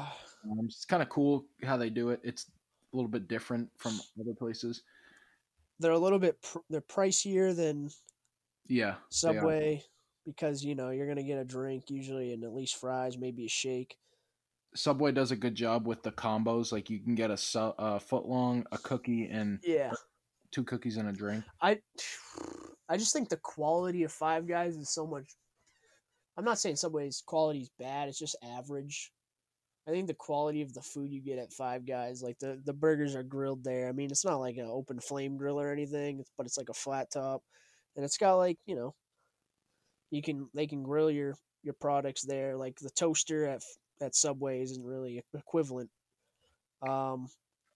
Ah, 0.45 0.55
it's 0.65 0.85
kind 0.85 1.03
of 1.03 1.09
cool 1.09 1.47
how 1.65 1.77
they 1.77 1.91
do 1.91 2.11
it. 2.11 2.21
It's 2.23 2.47
a 2.93 2.97
little 2.97 3.11
bit 3.11 3.29
different 3.29 3.69
from 3.77 3.99
other 4.21 4.35
places. 4.35 4.83
they're 5.81 5.93
a 5.93 5.99
little 5.99 6.19
bit 6.19 6.41
pr- 6.43 6.59
they're 6.71 6.81
pricier 6.81 7.55
than 7.55 7.89
Yeah. 8.67 8.97
Subway 9.11 9.83
because 10.27 10.65
you 10.65 10.75
know 10.75 10.91
you're 10.91 11.07
gonna 11.07 11.23
get 11.23 11.39
a 11.39 11.45
drink 11.45 11.89
usually 11.91 12.33
and 12.33 12.43
at 12.45 12.53
least 12.53 12.77
fries, 12.77 13.17
maybe 13.17 13.45
a 13.45 13.49
shake. 13.49 13.97
Subway 14.75 15.13
does 15.13 15.31
a 15.31 15.37
good 15.37 15.55
job 15.55 15.87
with 15.87 16.03
the 16.03 16.11
combos. 16.13 16.73
Like 16.73 16.91
you 16.91 16.99
can 16.99 17.15
get 17.15 17.31
a, 17.31 17.37
su- 17.37 17.75
a 17.79 18.01
foot 18.01 18.27
long, 18.27 18.67
a 18.73 18.79
cookie, 18.79 19.29
and 19.29 19.61
Yeah, 19.63 19.93
two 20.51 20.65
cookies 20.65 20.97
and 20.97 21.09
a 21.09 21.13
drink. 21.13 21.45
I 21.63 21.81
I 22.89 22.97
just 22.97 23.13
think 23.13 23.29
the 23.29 23.37
quality 23.39 24.03
of 24.03 24.13
Five 24.13 24.47
Guys 24.49 24.77
is 24.77 24.91
so 24.91 25.07
much. 25.07 25.37
I'm 26.37 26.45
not 26.45 26.59
saying 26.59 26.77
Subway's 26.77 27.23
quality 27.25 27.61
is 27.61 27.71
bad; 27.79 28.09
it's 28.09 28.19
just 28.19 28.37
average. 28.43 29.13
I 29.89 29.91
think 29.91 30.07
the 30.07 30.15
quality 30.15 30.61
of 30.63 30.75
the 30.75 30.83
food 30.83 31.11
you 31.13 31.23
get 31.23 31.39
at 31.39 31.53
Five 31.53 31.87
Guys, 31.87 32.23
like 32.23 32.39
the 32.39 32.61
the 32.65 32.75
burgers 32.75 33.17
are 33.17 33.23
grilled 33.23 33.65
there. 33.65 33.89
I 33.89 33.93
mean, 33.93 34.11
it's 34.11 34.25
not 34.25 34.41
like 34.41 34.57
an 34.59 34.69
open 34.71 35.01
flame 35.01 35.39
grill 35.39 35.59
or 35.61 35.73
anything, 35.73 36.25
but 36.37 36.47
it's 36.47 36.59
like 36.59 36.69
a 36.69 36.75
flat 36.75 37.11
top, 37.11 37.43
and 37.97 38.05
it's 38.05 38.19
got 38.19 38.37
like 38.37 38.59
you 38.67 38.77
know, 38.77 38.95
you 40.11 40.23
can 40.23 40.49
they 40.55 40.67
can 40.67 40.83
grill 40.83 41.11
your 41.11 41.35
your 41.63 41.75
products 41.75 42.23
there. 42.23 42.57
Like 42.57 42.79
the 42.79 42.91
toaster 42.91 43.47
at 43.47 43.63
at 44.01 44.15
Subway 44.15 44.63
isn't 44.63 44.85
really 44.85 45.23
equivalent. 45.35 45.91
Um, 46.87 47.29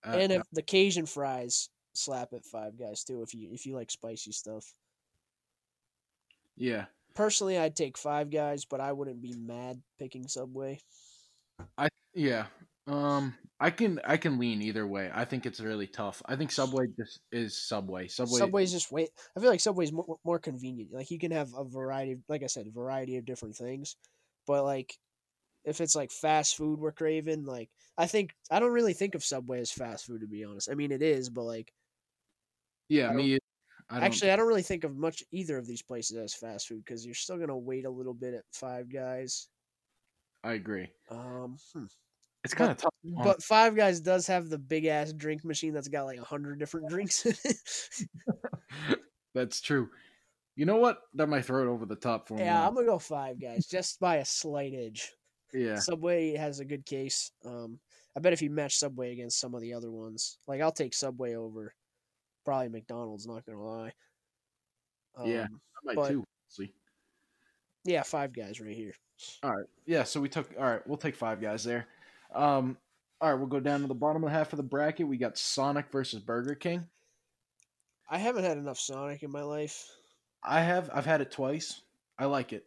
Uh, 0.04 0.18
and 0.18 0.32
if 0.32 0.42
the 0.52 0.62
Cajun 0.62 1.06
fries 1.06 1.70
slap 1.94 2.32
at 2.34 2.44
Five 2.44 2.78
Guys 2.78 3.04
too, 3.04 3.22
if 3.22 3.34
you 3.34 3.48
if 3.52 3.66
you 3.66 3.74
like 3.74 3.90
spicy 3.90 4.32
stuff. 4.32 4.74
yeah, 6.56 6.86
Personally, 7.14 7.58
I'd 7.58 7.76
take 7.76 7.98
Five 7.98 8.30
Guys, 8.30 8.64
but 8.64 8.80
I 8.80 8.92
wouldn't 8.92 9.22
be 9.22 9.34
mad 9.34 9.82
picking 9.98 10.28
Subway. 10.28 10.80
Yeah. 12.14 12.46
Um, 12.86 13.34
I 13.60 13.70
can 13.70 14.00
I 14.04 14.16
can 14.16 14.38
lean 14.38 14.60
either 14.60 14.86
way. 14.86 15.10
I 15.14 15.24
think 15.24 15.46
it's 15.46 15.60
really 15.60 15.86
tough. 15.86 16.20
I 16.26 16.34
think 16.34 16.50
Subway 16.50 16.86
just 16.98 17.20
is 17.30 17.56
Subway. 17.56 18.08
Subway. 18.08 18.38
Subway's 18.38 18.72
just 18.72 18.90
way. 18.90 19.08
I 19.36 19.40
feel 19.40 19.50
like 19.50 19.60
Subway's 19.60 19.92
more, 19.92 20.18
more 20.24 20.40
convenient. 20.40 20.92
Like 20.92 21.10
you 21.10 21.18
can 21.18 21.30
have 21.30 21.50
a 21.56 21.64
variety, 21.64 22.12
of, 22.12 22.18
like 22.28 22.42
I 22.42 22.46
said, 22.48 22.66
a 22.66 22.70
variety 22.70 23.18
of 23.18 23.24
different 23.24 23.54
things. 23.54 23.96
But 24.48 24.64
like, 24.64 24.98
if 25.64 25.80
it's 25.80 25.94
like 25.94 26.10
fast 26.10 26.56
food 26.56 26.80
we're 26.80 26.92
craving, 26.92 27.44
like 27.44 27.70
I 27.96 28.06
think 28.06 28.34
I 28.50 28.58
don't 28.58 28.72
really 28.72 28.94
think 28.94 29.14
of 29.14 29.22
Subway 29.22 29.60
as 29.60 29.70
fast 29.70 30.06
food 30.06 30.22
to 30.22 30.26
be 30.26 30.44
honest. 30.44 30.68
I 30.70 30.74
mean 30.74 30.90
it 30.90 31.02
is, 31.02 31.30
but 31.30 31.44
like 31.44 31.72
Yeah, 32.88 33.10
I 33.10 33.14
me. 33.14 33.38
I 33.88 33.94
don't, 33.96 34.04
actually 34.04 34.32
I 34.32 34.36
don't 34.36 34.48
really 34.48 34.62
think 34.62 34.82
of 34.82 34.96
much 34.96 35.22
either 35.30 35.56
of 35.56 35.66
these 35.68 35.82
places 35.82 36.16
as 36.16 36.34
fast 36.34 36.66
food 36.66 36.84
because 36.84 37.06
you're 37.06 37.14
still 37.14 37.38
gonna 37.38 37.56
wait 37.56 37.84
a 37.84 37.90
little 37.90 38.14
bit 38.14 38.34
at 38.34 38.44
Five 38.52 38.92
Guys. 38.92 39.48
I 40.44 40.52
agree. 40.54 40.88
Um, 41.10 41.56
hmm. 41.72 41.84
It's 42.44 42.54
kind 42.54 42.72
of 42.72 42.76
tough. 42.78 42.92
but 43.04 43.42
Five 43.42 43.76
Guys 43.76 44.00
does 44.00 44.26
have 44.26 44.48
the 44.48 44.58
big 44.58 44.86
ass 44.86 45.12
drink 45.12 45.44
machine 45.44 45.72
that's 45.72 45.86
got 45.88 46.04
like 46.04 46.18
a 46.18 46.24
hundred 46.24 46.58
different 46.58 46.88
drinks 46.88 47.24
in 47.24 47.34
it. 47.44 48.98
That's 49.34 49.60
true. 49.60 49.88
You 50.56 50.66
know 50.66 50.76
what? 50.76 50.98
That 51.14 51.28
might 51.28 51.44
throw 51.44 51.62
it 51.62 51.70
over 51.70 51.86
the 51.86 51.94
top 51.96 52.26
for 52.28 52.34
me. 52.34 52.42
yeah, 52.42 52.66
I'm 52.66 52.74
gonna 52.74 52.86
go 52.86 52.98
Five 52.98 53.40
Guys 53.40 53.66
just 53.66 54.00
by 54.00 54.16
a 54.16 54.24
slight 54.24 54.74
edge. 54.74 55.12
yeah. 55.54 55.76
Subway 55.78 56.34
has 56.36 56.58
a 56.60 56.64
good 56.64 56.84
case. 56.84 57.30
Um, 57.44 57.78
I 58.16 58.20
bet 58.20 58.32
if 58.32 58.42
you 58.42 58.50
match 58.50 58.76
Subway 58.76 59.12
against 59.12 59.38
some 59.40 59.54
of 59.54 59.60
the 59.62 59.72
other 59.74 59.90
ones, 59.90 60.38
like 60.48 60.60
I'll 60.60 60.72
take 60.72 60.94
Subway 60.94 61.34
over 61.36 61.72
probably 62.44 62.68
McDonald's. 62.70 63.26
Not 63.26 63.46
gonna 63.46 63.62
lie. 63.64 63.92
Um, 65.16 65.30
Yeah. 65.30 65.44
I 65.46 65.80
might 65.84 65.96
but- 65.96 66.08
too. 66.08 66.24
See. 66.48 66.74
Yeah, 67.84 68.02
Five 68.02 68.32
Guys 68.32 68.60
right 68.60 68.74
here. 68.74 68.92
All 69.42 69.50
right. 69.50 69.66
Yeah. 69.86 70.04
So 70.04 70.20
we 70.20 70.28
took. 70.28 70.50
All 70.58 70.64
right. 70.64 70.86
We'll 70.86 70.96
take 70.96 71.16
five 71.16 71.40
guys 71.40 71.64
there. 71.64 71.86
Um. 72.34 72.76
All 73.20 73.30
right. 73.30 73.38
We'll 73.38 73.48
go 73.48 73.60
down 73.60 73.80
to 73.82 73.86
the 73.86 73.94
bottom 73.94 74.24
of 74.24 74.30
the 74.30 74.36
half 74.36 74.52
of 74.52 74.56
the 74.56 74.62
bracket. 74.62 75.06
We 75.06 75.16
got 75.16 75.38
Sonic 75.38 75.90
versus 75.90 76.20
Burger 76.20 76.54
King. 76.54 76.86
I 78.10 78.18
haven't 78.18 78.44
had 78.44 78.58
enough 78.58 78.78
Sonic 78.78 79.22
in 79.22 79.30
my 79.30 79.42
life. 79.42 79.88
I 80.42 80.60
have. 80.60 80.90
I've 80.92 81.06
had 81.06 81.20
it 81.20 81.30
twice. 81.30 81.80
I 82.18 82.26
like 82.26 82.52
it, 82.52 82.66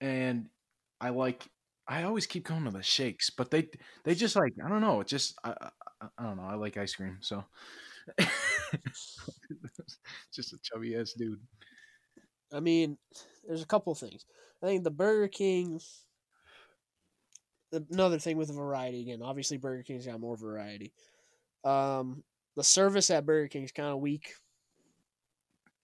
and 0.00 0.48
I 1.00 1.10
like. 1.10 1.44
I 1.88 2.02
always 2.02 2.26
keep 2.26 2.48
going 2.48 2.64
to 2.64 2.70
the 2.70 2.82
shakes, 2.82 3.30
but 3.30 3.50
they 3.50 3.68
they 4.04 4.14
just 4.14 4.36
like 4.36 4.54
I 4.64 4.68
don't 4.68 4.80
know. 4.80 5.00
It 5.00 5.06
just 5.06 5.38
I 5.44 5.54
I, 6.00 6.06
I 6.18 6.22
don't 6.22 6.36
know. 6.36 6.44
I 6.44 6.54
like 6.54 6.76
ice 6.76 6.94
cream, 6.94 7.18
so 7.20 7.44
just 10.32 10.52
a 10.52 10.58
chubby 10.62 10.96
ass 10.96 11.12
dude. 11.12 11.40
I 12.52 12.60
mean, 12.60 12.98
there's 13.46 13.62
a 13.62 13.66
couple 13.66 13.94
things. 13.94 14.24
I 14.62 14.66
think 14.66 14.84
the 14.84 14.90
Burger 14.90 15.28
King. 15.28 15.80
Another 17.72 18.18
thing 18.18 18.36
with 18.36 18.48
the 18.48 18.54
variety 18.54 19.02
again. 19.02 19.20
Obviously, 19.22 19.56
Burger 19.56 19.82
King's 19.82 20.06
got 20.06 20.20
more 20.20 20.36
variety. 20.36 20.92
Um, 21.64 22.22
the 22.56 22.64
service 22.64 23.10
at 23.10 23.26
Burger 23.26 23.48
King 23.48 23.64
is 23.64 23.72
kind 23.72 23.88
of 23.88 24.00
weak. 24.00 24.32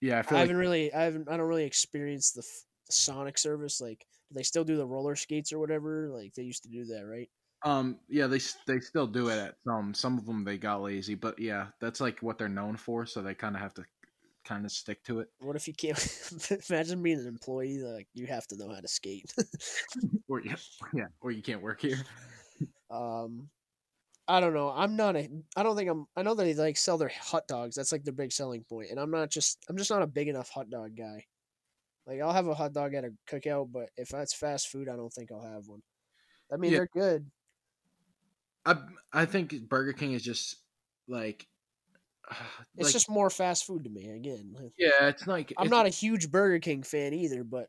Yeah, 0.01 0.17
I 0.17 0.19
I, 0.19 0.21
feel 0.23 0.37
like 0.37 0.47
haven't 0.47 0.57
really, 0.57 0.93
I 0.93 1.03
haven't, 1.03 1.29
I 1.29 1.37
don't 1.37 1.47
really 1.47 1.65
experience 1.65 2.31
the, 2.31 2.41
f- 2.41 2.65
the 2.87 2.93
Sonic 2.93 3.37
service. 3.37 3.79
Like, 3.79 3.99
do 3.99 4.35
they 4.35 4.43
still 4.43 4.63
do 4.63 4.77
the 4.77 4.87
roller 4.87 5.15
skates 5.15 5.53
or 5.53 5.59
whatever? 5.59 6.09
Like 6.09 6.33
they 6.33 6.43
used 6.43 6.63
to 6.63 6.69
do 6.69 6.85
that, 6.85 7.05
right? 7.05 7.29
Um, 7.65 7.97
yeah, 8.09 8.27
they 8.27 8.39
they 8.67 8.79
still 8.79 9.07
do 9.07 9.29
it 9.29 9.37
at 9.37 9.55
some. 9.65 9.93
Some 9.93 10.17
of 10.17 10.25
them 10.25 10.43
they 10.43 10.57
got 10.57 10.81
lazy, 10.81 11.15
but 11.15 11.39
yeah, 11.39 11.67
that's 11.79 12.01
like 12.01 12.19
what 12.19 12.37
they're 12.37 12.49
known 12.49 12.75
for. 12.75 13.05
So 13.05 13.21
they 13.21 13.33
kind 13.33 13.55
of 13.55 13.61
have 13.61 13.73
to 13.75 13.85
kind 14.43 14.65
of 14.65 14.71
stick 14.71 15.03
to 15.05 15.19
it. 15.19 15.29
What 15.39 15.55
if 15.55 15.67
you 15.67 15.73
can't? 15.73 15.97
imagine 16.69 17.01
being 17.01 17.19
an 17.19 17.27
employee. 17.27 17.79
Like 17.79 18.07
you 18.13 18.27
have 18.27 18.47
to 18.47 18.57
know 18.57 18.69
how 18.69 18.79
to 18.81 18.87
skate. 18.87 19.33
Or 20.29 20.41
yeah, 20.41 20.55
yeah, 20.93 21.07
or 21.21 21.31
you 21.31 21.43
can't 21.43 21.61
work 21.61 21.81
here. 21.81 21.97
um, 22.89 23.49
I 24.27 24.39
don't 24.39 24.53
know. 24.53 24.69
I'm 24.69 24.95
not 24.95 25.15
a. 25.15 25.29
I 25.55 25.63
don't 25.63 25.75
think 25.75 25.89
I'm. 25.89 26.05
I 26.15 26.23
know 26.23 26.33
that 26.33 26.43
they 26.43 26.53
like 26.55 26.77
sell 26.77 26.97
their 26.97 27.11
hot 27.21 27.47
dogs. 27.47 27.75
That's 27.75 27.91
like 27.91 28.03
their 28.03 28.13
big 28.13 28.31
selling 28.31 28.63
point, 28.63 28.89
and 28.89 28.99
I'm 28.99 29.11
not 29.11 29.29
just. 29.29 29.63
I'm 29.69 29.77
just 29.77 29.91
not 29.91 30.01
a 30.01 30.07
big 30.07 30.29
enough 30.29 30.49
hot 30.49 30.69
dog 30.69 30.95
guy. 30.95 31.25
Like 32.07 32.21
I'll 32.21 32.33
have 32.33 32.47
a 32.47 32.55
hot 32.55 32.73
dog 32.73 32.93
at 32.95 33.03
a 33.05 33.11
cookout, 33.29 33.71
but 33.71 33.89
if 33.97 34.09
that's 34.09 34.33
fast 34.33 34.69
food, 34.69 34.89
I 34.89 34.95
don't 34.95 35.11
think 35.13 35.31
I'll 35.31 35.41
have 35.53 35.67
one. 35.67 35.83
I 36.51 36.57
mean, 36.57 36.71
Yeah. 36.71 36.79
they're 36.79 36.89
good. 36.93 37.29
I 38.65 38.77
I 39.11 39.25
think 39.25 39.53
Burger 39.69 39.93
King 39.93 40.13
is 40.13 40.23
just 40.23 40.57
like 41.07 41.45
It's 42.75 42.85
like, 42.87 42.93
just 42.93 43.09
more 43.09 43.29
fast 43.29 43.65
food 43.65 43.83
to 43.83 43.89
me. 43.89 44.09
Again, 44.09 44.55
yeah, 44.77 45.07
it's 45.09 45.27
like 45.27 45.53
I'm 45.57 45.67
it's- 45.67 45.71
not 45.71 45.85
a 45.85 45.89
huge 45.89 46.31
Burger 46.31 46.59
King 46.59 46.81
fan 46.81 47.13
either, 47.13 47.43
but 47.43 47.67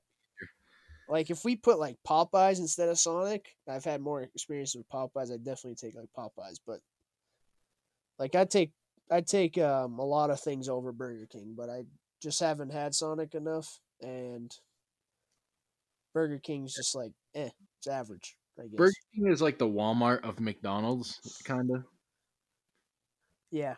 like 1.09 1.29
if 1.31 1.45
we 1.45 1.57
put 1.57 1.79
like 1.79 1.97
Popeyes 2.07 2.59
instead 2.59 2.89
of 2.89 2.99
Sonic, 2.99 3.55
I've 3.69 3.85
had 3.85 4.01
more 4.01 4.23
experience 4.23 4.75
with 4.75 4.89
Popeyes. 4.89 5.31
I 5.31 5.37
definitely 5.37 5.75
take 5.75 5.95
like 5.95 6.09
Popeyes, 6.17 6.59
but 6.67 6.81
like 8.19 8.35
I 8.35 8.45
take 8.47 8.73
I 9.11 9.21
take 9.21 9.59
um 9.59 9.99
a 9.99 10.05
lot 10.05 10.31
of 10.31 10.41
things 10.41 10.69
over 10.69 10.93
Burger 10.93 11.27
King, 11.31 11.55
but 11.57 11.69
I 11.69 11.83
just 12.23 12.41
haven't 12.41 12.73
had 12.73 12.95
Sonic 12.95 13.35
enough, 13.35 13.81
and 14.01 14.51
Burger 16.15 16.39
King's 16.39 16.75
just 16.75 16.95
like 16.95 17.13
eh, 17.35 17.51
it's 17.79 17.87
average. 17.87 18.37
I 18.59 18.63
guess. 18.63 18.77
Burger 18.77 18.93
King 19.15 19.27
is 19.27 19.43
like 19.43 19.59
the 19.59 19.69
Walmart 19.69 20.25
of 20.25 20.41
McDonald's, 20.41 21.21
kind 21.45 21.71
of. 21.75 21.85
yeah, 23.51 23.75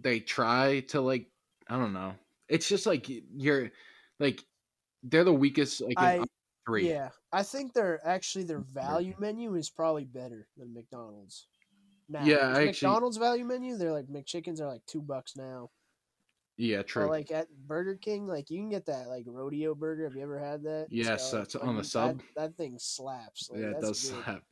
They 0.00 0.20
try 0.20 0.80
to 0.88 1.00
like 1.00 1.26
I 1.68 1.76
don't 1.76 1.92
know. 1.92 2.14
It's 2.48 2.68
just 2.68 2.86
like 2.86 3.06
you're 3.36 3.70
like 4.18 4.42
they're 5.02 5.24
the 5.24 5.32
weakest 5.32 5.80
like 5.80 5.98
in 5.98 6.04
I 6.04 6.24
three. 6.66 6.88
yeah. 6.88 7.10
I 7.32 7.42
think 7.42 7.72
they're 7.72 8.00
actually 8.06 8.44
their 8.44 8.58
value 8.60 9.14
menu 9.18 9.54
is 9.54 9.70
probably 9.70 10.04
better 10.04 10.46
than 10.56 10.74
McDonald's. 10.74 11.46
Now, 12.08 12.24
Yeah, 12.24 12.50
is 12.52 12.58
I 12.58 12.66
actually- 12.66 12.88
McDonald's 12.88 13.16
value 13.18 13.44
menu, 13.44 13.76
they're 13.76 13.92
like 13.92 14.06
McChickens 14.08 14.60
are 14.60 14.66
like 14.66 14.84
two 14.86 15.00
bucks 15.00 15.36
now. 15.36 15.70
Yeah, 16.56 16.78
Or 16.78 16.82
true. 16.82 17.06
like 17.08 17.30
at 17.30 17.48
Burger 17.66 17.94
King, 17.94 18.26
like 18.26 18.50
you 18.50 18.58
can 18.58 18.68
get 18.68 18.84
that 18.86 19.08
like 19.08 19.24
rodeo 19.26 19.74
burger. 19.74 20.04
Have 20.04 20.14
you 20.16 20.22
ever 20.22 20.38
had 20.38 20.62
that? 20.64 20.88
Yes, 20.90 21.30
got, 21.32 21.38
that's 21.38 21.54
like, 21.54 21.64
on 21.64 21.76
the 21.76 21.84
sub. 21.84 22.20
That, 22.36 22.54
thing 22.56 22.76
slaps. 22.78 23.48
Like, 23.50 23.60
yeah, 23.62 23.68
it 23.68 23.80
does 23.80 24.10
good. 24.10 24.24
slap. 24.24 24.42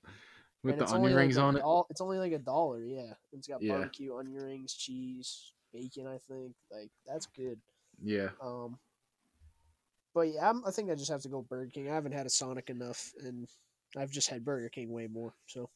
With 0.65 0.73
And 0.75 0.81
the 0.83 0.87
onion 0.87 0.99
only, 1.01 1.13
like, 1.13 1.19
rings 1.21 1.39
on 1.39 1.57
it. 1.57 1.61
doll- 1.61 1.87
It's 1.91 2.01
only 2.01 2.19
like 2.19 2.33
a 2.33 2.39
dollar. 2.39 2.85
Yeah, 2.85 3.15
it's 3.33 3.47
got 3.47 3.63
Yeah. 3.63 3.75
barbecue, 3.79 4.17
onion 4.17 4.43
rings, 4.43 4.75
cheese, 4.75 5.53
bacon. 5.73 6.07
I 6.07 6.19
think 6.19 6.55
like 6.71 6.91
that's 7.07 7.27
good. 7.27 7.61
Yeah. 8.03 8.31
Um, 8.41 8.79
but 10.15 10.23
yeah, 10.23 10.51
I'm, 10.51 10.65
I 10.67 10.71
think 10.73 10.91
I 10.91 10.95
just 10.97 11.11
have 11.11 11.23
to 11.23 11.29
go 11.29 11.43
Burger 11.43 11.71
King. 11.71 11.89
I 11.89 11.95
haven't 11.95 12.13
had 12.13 12.27
a 12.27 12.31
Sonic 12.31 12.71
enough, 12.71 13.13
and 13.23 13.47
I've 13.97 14.11
just 14.11 14.29
had 14.29 14.45
Burger 14.45 14.69
King 14.69 14.91
way 14.91 15.07
more. 15.07 15.33
So 15.47 15.71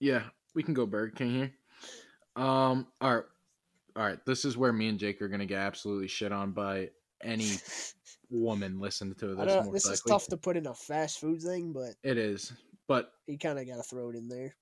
Yeah, 0.00 0.24
we 0.54 0.62
can 0.62 0.74
go 0.74 0.86
Burger 0.86 1.14
King 1.14 1.30
here. 1.30 1.52
Um, 2.34 2.86
all 3.00 3.16
right, 3.16 3.24
all 3.96 4.02
right. 4.04 4.24
This 4.24 4.44
is 4.46 4.56
where 4.56 4.72
me 4.72 4.88
and 4.88 4.98
Jake 4.98 5.20
are 5.20 5.28
gonna 5.28 5.44
get 5.46 5.58
absolutely 5.58 6.08
shit 6.08 6.32
on 6.32 6.52
by 6.52 6.90
any 7.22 7.44
woman 8.30 8.80
listening 8.80 9.14
to 9.16 9.34
this. 9.34 9.66
this 9.70 9.86
is 9.86 10.00
tough 10.02 10.26
to 10.28 10.36
put 10.38 10.56
in 10.56 10.66
a 10.66 10.74
fast 10.74 11.20
food 11.20 11.42
thing, 11.42 11.72
but 11.74 11.94
It 12.02 12.16
is, 12.16 12.52
but 12.88 13.12
you 13.26 13.38
kind 13.38 13.58
of 13.58 13.66
got 13.66 13.76
to 13.76 13.82
throw 13.82 14.10
it 14.10 14.16
in 14.16 14.28
there. 14.28 14.54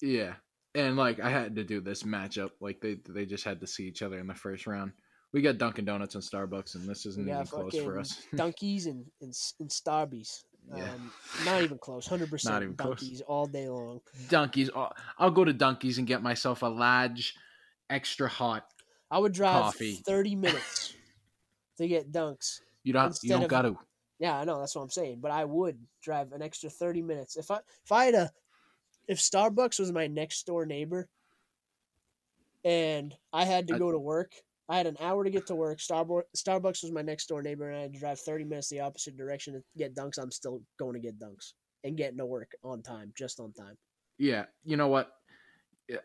yeah, 0.00 0.34
and 0.74 0.96
like 0.96 1.20
I 1.20 1.30
had 1.30 1.56
to 1.56 1.64
do 1.64 1.80
this 1.80 2.02
matchup. 2.02 2.50
Like 2.60 2.80
they 2.80 2.98
they 3.08 3.26
just 3.26 3.44
had 3.44 3.60
to 3.60 3.66
see 3.66 3.84
each 3.86 4.02
other 4.02 4.18
in 4.18 4.26
the 4.26 4.34
first 4.34 4.66
round. 4.66 4.92
We 5.32 5.42
got 5.42 5.58
Dunkin' 5.58 5.84
Donuts 5.84 6.14
and 6.14 6.22
Starbucks, 6.22 6.76
and 6.76 6.88
this 6.88 7.06
isn't 7.06 7.28
even 7.28 7.44
close 7.46 7.76
for 7.76 7.98
us. 7.98 8.22
Donkeys 8.36 8.86
and 8.86 9.04
and, 9.20 9.34
and 9.60 9.68
Starbies. 9.68 10.44
Yeah. 10.74 10.84
Um, 10.84 11.12
not 11.44 11.62
even 11.62 11.76
close. 11.78 12.06
Hundred 12.06 12.26
Not 12.26 12.30
percent 12.30 12.62
even 12.62 12.76
close. 12.76 13.00
donkeys 13.00 13.20
all 13.22 13.46
day 13.46 13.68
long. 13.68 14.00
Donkeys. 14.30 14.70
I'll, 14.74 14.94
I'll 15.18 15.30
go 15.30 15.44
to 15.44 15.52
Donkeys 15.52 15.98
and 15.98 16.06
get 16.06 16.22
myself 16.22 16.62
a 16.62 16.66
large, 16.66 17.34
extra 17.90 18.28
hot. 18.28 18.64
I 19.10 19.18
would 19.18 19.32
drive 19.32 19.60
Coffee. 19.62 20.02
thirty 20.06 20.34
minutes 20.34 20.94
to 21.78 21.86
get 21.86 22.10
dunks. 22.12 22.60
You 22.82 22.92
don't. 22.94 23.14
You 23.22 23.30
don't 23.30 23.48
got 23.48 23.62
to. 23.62 23.76
Yeah, 24.18 24.38
I 24.38 24.44
know 24.44 24.58
that's 24.58 24.74
what 24.74 24.82
I'm 24.82 24.90
saying. 24.90 25.18
But 25.20 25.32
I 25.32 25.44
would 25.44 25.78
drive 26.02 26.32
an 26.32 26.42
extra 26.42 26.70
thirty 26.70 27.02
minutes 27.02 27.36
if 27.36 27.50
I 27.50 27.58
if 27.84 27.92
I 27.92 28.04
had 28.06 28.14
a 28.14 28.30
if 29.08 29.18
Starbucks 29.18 29.78
was 29.78 29.92
my 29.92 30.06
next 30.06 30.46
door 30.46 30.66
neighbor, 30.66 31.08
and 32.64 33.14
I 33.32 33.44
had 33.44 33.68
to 33.68 33.78
go 33.78 33.90
to 33.90 33.98
work. 33.98 34.32
I 34.66 34.78
had 34.78 34.86
an 34.86 34.96
hour 34.98 35.24
to 35.24 35.30
get 35.30 35.46
to 35.48 35.54
work. 35.54 35.78
Starbucks 35.78 36.22
Starbucks 36.36 36.82
was 36.82 36.92
my 36.92 37.02
next 37.02 37.26
door 37.26 37.42
neighbor, 37.42 37.68
and 37.68 37.78
I 37.78 37.82
had 37.82 37.92
to 37.92 37.98
drive 37.98 38.20
thirty 38.20 38.44
minutes 38.44 38.68
the 38.70 38.80
opposite 38.80 39.16
direction 39.16 39.54
to 39.54 39.62
get 39.76 39.94
dunks. 39.94 40.18
I'm 40.18 40.30
still 40.30 40.62
going 40.78 40.94
to 40.94 41.00
get 41.00 41.18
dunks 41.18 41.52
and 41.82 41.96
getting 41.96 42.18
to 42.18 42.26
work 42.26 42.52
on 42.62 42.82
time, 42.82 43.12
just 43.16 43.40
on 43.40 43.52
time. 43.52 43.76
Yeah, 44.16 44.46
you 44.64 44.76
know 44.76 44.88
what? 44.88 45.10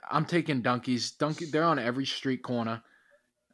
I'm 0.09 0.25
taking 0.25 0.61
donkeys. 0.61 1.11
Donkey, 1.11 1.45
they're 1.45 1.63
on 1.63 1.79
every 1.79 2.05
street 2.05 2.43
corner. 2.43 2.81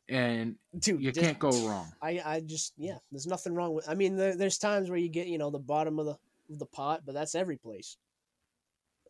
And 0.09 0.55
dude. 0.79 1.01
you 1.01 1.11
can't 1.11 1.39
go 1.39 1.49
wrong. 1.67 1.91
I, 2.01 2.21
I 2.23 2.39
just 2.41 2.73
yeah, 2.77 2.97
there's 3.11 3.27
nothing 3.27 3.53
wrong 3.53 3.73
with. 3.73 3.87
I 3.89 3.95
mean, 3.95 4.15
there, 4.15 4.35
there's 4.35 4.57
times 4.57 4.89
where 4.89 4.99
you 4.99 5.09
get 5.09 5.27
you 5.27 5.37
know 5.37 5.49
the 5.49 5.59
bottom 5.59 5.99
of 5.99 6.05
the 6.05 6.17
of 6.51 6.59
the 6.59 6.65
pot, 6.65 7.01
but 7.05 7.13
that's 7.15 7.35
every 7.35 7.57
place. 7.57 7.97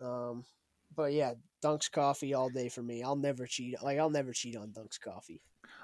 Um, 0.01 0.43
but 0.95 1.13
yeah, 1.13 1.34
Dunk's 1.62 1.89
coffee 1.89 2.34
all 2.34 2.49
day 2.49 2.69
for 2.69 2.81
me. 2.81 3.03
I'll 3.03 3.15
never 3.15 3.45
cheat. 3.45 3.81
Like 3.81 3.99
I'll 3.99 4.10
never 4.10 4.34
cheat 4.34 4.55
on 4.55 4.69
Dunk's 4.69 4.97
coffee. 4.97 5.41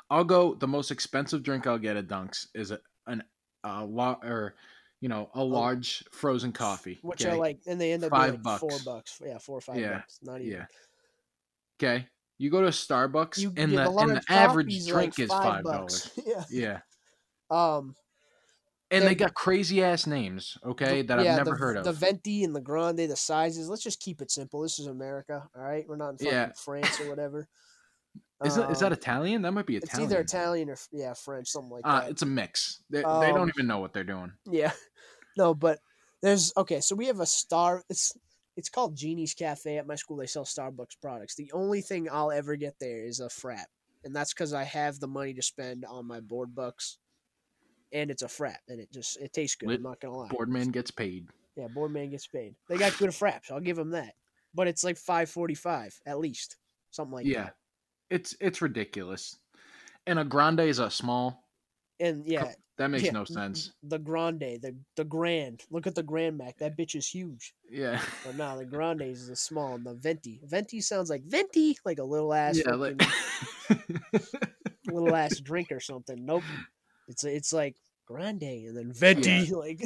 I'll 0.10 0.24
go. 0.24 0.56
The 0.56 0.68
most 0.68 0.92
expensive 0.92 1.44
drink 1.44 1.68
I'll 1.68 1.78
get 1.78 1.98
at 1.98 2.08
Dunks 2.08 2.48
is 2.54 2.72
a, 2.72 2.80
an 3.08 3.24
a 3.64 3.86
lot 3.86 4.26
or 4.26 4.56
you 5.00 5.10
know 5.10 5.30
a 5.34 5.44
large 5.44 6.04
frozen 6.12 6.52
coffee. 6.52 7.00
Oh, 7.04 7.10
which 7.10 7.26
okay? 7.26 7.32
are 7.34 7.38
like, 7.38 7.60
and 7.68 7.80
they 7.80 7.92
end 7.94 8.04
up 8.04 8.12
Five 8.12 8.34
being 8.34 8.44
like 8.44 8.60
four 8.60 8.70
bucks. 8.70 8.84
bucks. 8.84 9.22
Yeah, 9.26 9.38
four 9.38 9.58
or 9.58 9.62
five 9.62 9.78
Yeah, 9.78 9.96
bucks. 9.96 10.20
Not 10.22 10.42
even. 10.42 10.52
yeah. 10.54 10.66
Okay, 11.82 12.08
you 12.42 12.50
go 12.50 12.62
to 12.62 12.68
Starbucks 12.70 13.38
You, 13.38 13.54
and 13.58 13.72
yeah, 13.72 13.84
the, 13.86 13.92
and 13.98 14.12
the 14.18 14.22
average 14.30 14.86
drink 14.88 15.18
like 15.18 15.20
is 15.20 15.30
five 15.30 15.64
dollars. 15.64 16.12
yeah. 16.26 16.44
Yeah, 16.50 16.80
Um. 17.50 17.96
and 18.90 19.04
They're- 19.04 19.16
got 19.16 19.34
crazy 19.34 19.84
ass 19.84 20.08
names. 20.08 20.58
Okay, 20.66 21.02
the- 21.02 21.08
that 21.08 21.20
I've 21.20 21.26
yeah, 21.26 21.36
never 21.38 21.52
the, 21.52 21.56
heard 21.58 21.78
of. 21.78 21.84
The 21.86 21.94
venti 21.94 22.44
and 22.44 22.56
the 22.56 22.62
grande, 22.62 22.98
the 23.00 23.16
sizes. 23.16 23.70
Let's 23.70 23.84
just 23.84 24.00
keep 24.00 24.22
it 24.22 24.32
simple. 24.32 24.62
This 24.62 24.80
is 24.80 24.88
America, 24.88 25.48
all 25.56 25.64
right? 25.64 25.86
We're 25.88 25.98
not 25.98 26.10
in 26.12 26.18
fucking 26.18 26.34
Yeah. 26.34 26.52
France 26.58 27.00
or 27.00 27.10
whatever. 27.10 27.48
is, 28.44 28.58
it, 28.58 28.70
is 28.72 28.80
that 28.80 28.88
Um, 28.88 28.94
Italian? 28.94 29.42
That 29.44 29.52
might 29.52 29.66
be 29.68 29.78
Italian. 29.78 30.04
It's 30.06 30.12
either 30.14 30.22
Italian 30.22 30.70
or 30.70 30.78
yeah, 30.92 31.14
French, 31.14 31.48
something 31.48 31.72
like 31.72 31.82
Uh, 31.86 32.02
that. 32.02 32.10
it's 32.10 32.22
a 32.24 32.26
mix. 32.26 32.82
They, 32.90 33.00
they 33.00 33.04
Um, 33.06 33.36
don't 33.36 33.50
even 33.50 33.68
know 33.68 33.80
what 33.80 33.94
they're 33.94 34.04
doing. 34.04 34.32
Yeah. 34.46 34.72
No, 35.38 35.54
but 35.54 35.80
there's 36.22 36.52
okay, 36.58 36.82
so 36.82 36.94
we 36.94 37.08
have 37.08 37.22
a 37.22 37.26
star 37.26 37.84
it's 37.90 38.12
it's 38.62 38.70
called 38.70 38.96
Genie's 38.96 39.34
Cafe 39.34 39.76
at 39.80 39.88
my 39.88 39.96
school. 39.96 40.18
They 40.18 40.28
sell 40.28 40.46
Starbucks 40.46 41.02
products. 41.02 41.34
The 41.34 41.52
only 41.52 41.82
thing 41.82 42.08
I'll 42.12 42.30
ever 42.30 42.56
get 42.56 42.76
there 42.80 43.04
is 43.04 43.20
a 43.20 43.28
frat. 43.28 43.68
And 44.04 44.16
that's 44.16 44.36
because 44.36 44.54
I 44.54 44.66
have 44.66 45.00
the 45.00 45.08
money 45.08 45.34
to 45.34 45.42
spend 45.42 45.84
on 45.84 46.06
my 46.06 46.20
board 46.20 46.54
bucks. 46.54 47.00
And 47.92 48.12
it's 48.12 48.22
a 48.22 48.28
frat. 48.28 48.60
And 48.68 48.80
it 48.80 48.94
just 48.94 49.20
it 49.20 49.34
tastes 49.34 49.56
good. 49.56 49.70
Lit 49.70 49.78
I'm 49.78 49.84
not 49.84 50.00
gonna 50.00 50.16
lie. 50.16 50.28
Boardman 50.28 50.70
gets 50.70 50.92
paid. 50.92 51.28
Yeah, 51.56 51.70
board 51.70 51.92
man 51.92 52.12
gets 52.12 52.28
paid. 52.28 52.54
They 52.70 52.78
got 52.78 52.96
good 53.00 53.10
fraps, 53.10 53.52
I'll 53.52 53.60
give 53.60 53.78
them 53.78 53.92
that. 53.92 54.14
But 54.54 54.68
it's 54.68 54.84
like 54.84 54.98
five 54.98 55.28
forty 55.28 55.56
five 55.56 56.00
at 56.06 56.20
least. 56.20 56.58
Something 56.92 57.14
like 57.14 57.26
yeah, 57.26 57.46
that. 57.46 57.56
it's 58.12 58.36
it's 58.40 58.62
ridiculous. 58.62 59.40
And 60.06 60.20
a 60.20 60.24
grande 60.24 60.60
is 60.60 60.78
a 60.78 60.92
small. 60.92 61.44
And 62.02 62.26
yeah, 62.26 62.52
That 62.78 62.90
makes 62.90 63.04
yeah, 63.06 63.12
no 63.12 63.26
sense. 63.26 63.72
The 63.84 64.00
grande, 64.00 64.40
the 64.62 64.76
the 64.96 65.04
grand. 65.06 65.64
Look 65.70 65.86
at 65.88 65.96
the 65.96 66.04
grand 66.04 66.38
Mac. 66.38 66.58
That 66.58 66.76
bitch 66.78 66.96
is 66.96 67.08
huge. 67.08 67.54
Yeah, 67.70 68.02
But 68.26 68.36
no, 68.36 68.58
the 68.58 68.66
Grandes 68.66 69.22
is 69.24 69.30
a 69.30 69.36
small, 69.36 69.76
and 69.76 69.86
the 69.86 69.94
Venti. 69.94 70.42
Venti 70.44 70.82
sounds 70.82 71.10
like 71.10 71.24
Venti, 71.26 71.78
like 71.86 72.00
a 72.00 72.04
little 72.04 72.34
ass, 72.34 72.58
yeah, 72.58 72.74
like 72.74 73.02
little 74.88 75.16
ass 75.16 75.40
drink 75.40 75.72
or 75.72 75.80
something. 75.80 76.26
Nope, 76.26 76.44
it's 77.08 77.24
it's 77.24 77.54
like 77.54 77.76
Grande 78.08 78.44
and 78.44 78.76
then 78.78 78.92
Venti. 78.94 79.52
Like, 79.56 79.80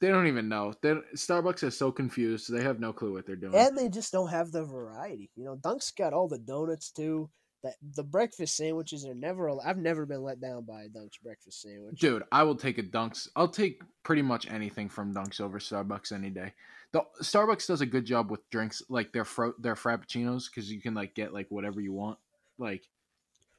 they 0.00 0.08
don't 0.08 0.28
even 0.28 0.48
know. 0.48 0.72
They 0.82 0.94
Starbucks 1.16 1.64
is 1.64 1.76
so 1.76 1.90
confused. 1.90 2.50
They 2.52 2.62
have 2.62 2.80
no 2.80 2.92
clue 2.92 3.12
what 3.12 3.26
they're 3.26 3.36
doing. 3.36 3.54
and 3.54 3.76
they 3.76 3.88
just 3.88 4.12
don't 4.12 4.30
have 4.30 4.52
the 4.52 4.64
variety. 4.64 5.30
You 5.34 5.44
know, 5.44 5.56
Dunk's 5.56 5.90
got 5.90 6.12
all 6.12 6.28
the 6.28 6.38
donuts 6.38 6.90
too. 6.92 7.28
That 7.64 7.74
the 7.96 8.04
breakfast 8.04 8.56
sandwiches 8.56 9.04
are 9.04 9.14
never. 9.14 9.50
I've 9.64 9.78
never 9.78 10.06
been 10.06 10.22
let 10.22 10.40
down 10.40 10.62
by 10.64 10.82
a 10.84 10.88
Dunk's 10.88 11.18
breakfast 11.18 11.60
sandwich. 11.62 11.98
Dude, 11.98 12.22
I 12.30 12.44
will 12.44 12.54
take 12.54 12.78
a 12.78 12.82
Dunks. 12.84 13.26
I'll 13.34 13.48
take 13.48 13.82
pretty 14.04 14.22
much 14.22 14.48
anything 14.48 14.88
from 14.88 15.12
Dunks 15.12 15.40
over 15.40 15.58
Starbucks 15.58 16.12
any 16.12 16.30
day. 16.30 16.52
The 16.92 17.02
Starbucks 17.20 17.66
does 17.66 17.80
a 17.80 17.86
good 17.86 18.04
job 18.04 18.30
with 18.30 18.48
drinks 18.50 18.80
like 18.88 19.12
their 19.12 19.24
fro- 19.24 19.54
their 19.58 19.74
frappuccinos 19.74 20.44
because 20.48 20.70
you 20.70 20.80
can 20.80 20.94
like 20.94 21.14
get 21.14 21.34
like 21.34 21.46
whatever 21.50 21.80
you 21.80 21.92
want. 21.92 22.18
Like 22.58 22.84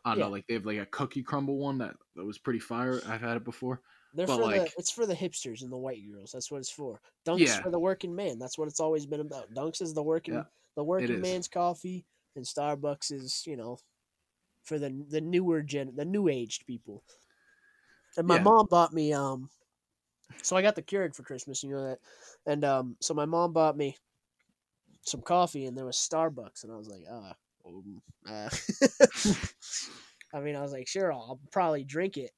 I 0.06 0.12
don't 0.12 0.20
Yeah. 0.20 0.26
know, 0.26 0.32
like 0.32 0.48
they 0.48 0.54
have 0.54 0.66
like 0.66 0.78
a 0.78 0.86
cookie 0.86 1.22
crumble 1.22 1.58
one 1.58 1.80
that, 1.80 1.96
that 2.16 2.24
was 2.24 2.38
pretty 2.38 2.60
fire. 2.60 3.02
I've 3.06 3.20
had 3.22 3.36
it 3.36 3.44
before. 3.44 3.82
They're 4.14 4.26
but, 4.28 4.38
for 4.40 4.48
the. 4.50 4.72
It's 4.78 4.92
for 4.92 5.06
the 5.06 5.14
hipsters 5.14 5.62
and 5.62 5.72
the 5.72 5.78
white 5.78 6.00
girls. 6.10 6.32
That's 6.32 6.50
what 6.50 6.60
it's 6.60 6.72
for. 6.72 7.02
Dunks 7.28 7.40
Yeah. 7.40 7.62
for 7.62 7.70
the 7.70 7.80
working 7.80 8.16
man. 8.16 8.40
That's 8.40 8.58
what 8.58 8.70
it's 8.70 8.80
always 8.80 9.06
been 9.06 9.20
about. 9.20 9.54
Dunks 9.54 9.82
is 9.82 9.94
the 9.94 10.02
working, 10.02 10.36
Yeah, 10.36 10.44
the 10.76 10.84
working 10.86 11.20
man's 11.20 11.50
coffee, 11.50 12.06
and 12.40 12.48
Starbucks 12.48 13.12
is 13.12 13.44
you 13.46 13.58
know, 13.58 13.78
for 14.64 14.80
the 14.80 14.90
the 15.10 15.22
newer 15.22 15.62
gen, 15.62 15.94
the 15.96 16.06
new 16.06 16.28
aged 16.28 16.66
people. 16.66 17.04
And 18.18 18.28
my 18.28 18.38
Yeah. 18.38 18.44
mom 18.44 18.68
bought 18.68 18.94
me 18.94 19.14
um, 19.14 19.50
so 20.42 20.56
I 20.56 20.62
got 20.62 20.76
the 20.76 20.82
Keurig 20.82 21.16
for 21.16 21.24
Christmas. 21.24 21.64
You 21.64 21.72
know 21.72 21.84
that, 21.84 22.00
and 22.46 22.64
um, 22.64 22.98
so 23.02 23.14
my 23.14 23.26
mom 23.26 23.54
bought 23.54 23.78
me 23.78 23.98
some 25.04 25.22
coffee, 25.22 25.66
and 25.66 25.78
there 25.78 25.86
was 25.86 25.98
Starbucks, 25.98 26.64
and 26.64 26.72
I 26.72 26.78
was 26.78 26.88
like, 26.88 27.04
ah. 27.12 27.36
um, 27.66 28.02
uh. 28.28 28.50
I 30.34 30.40
mean, 30.42 30.56
I 30.56 30.62
was 30.62 30.72
like, 30.72 30.88
sure, 30.88 31.12
I'll, 31.12 31.26
I'll 31.30 31.40
probably 31.52 31.84
drink 31.84 32.18
it. 32.18 32.32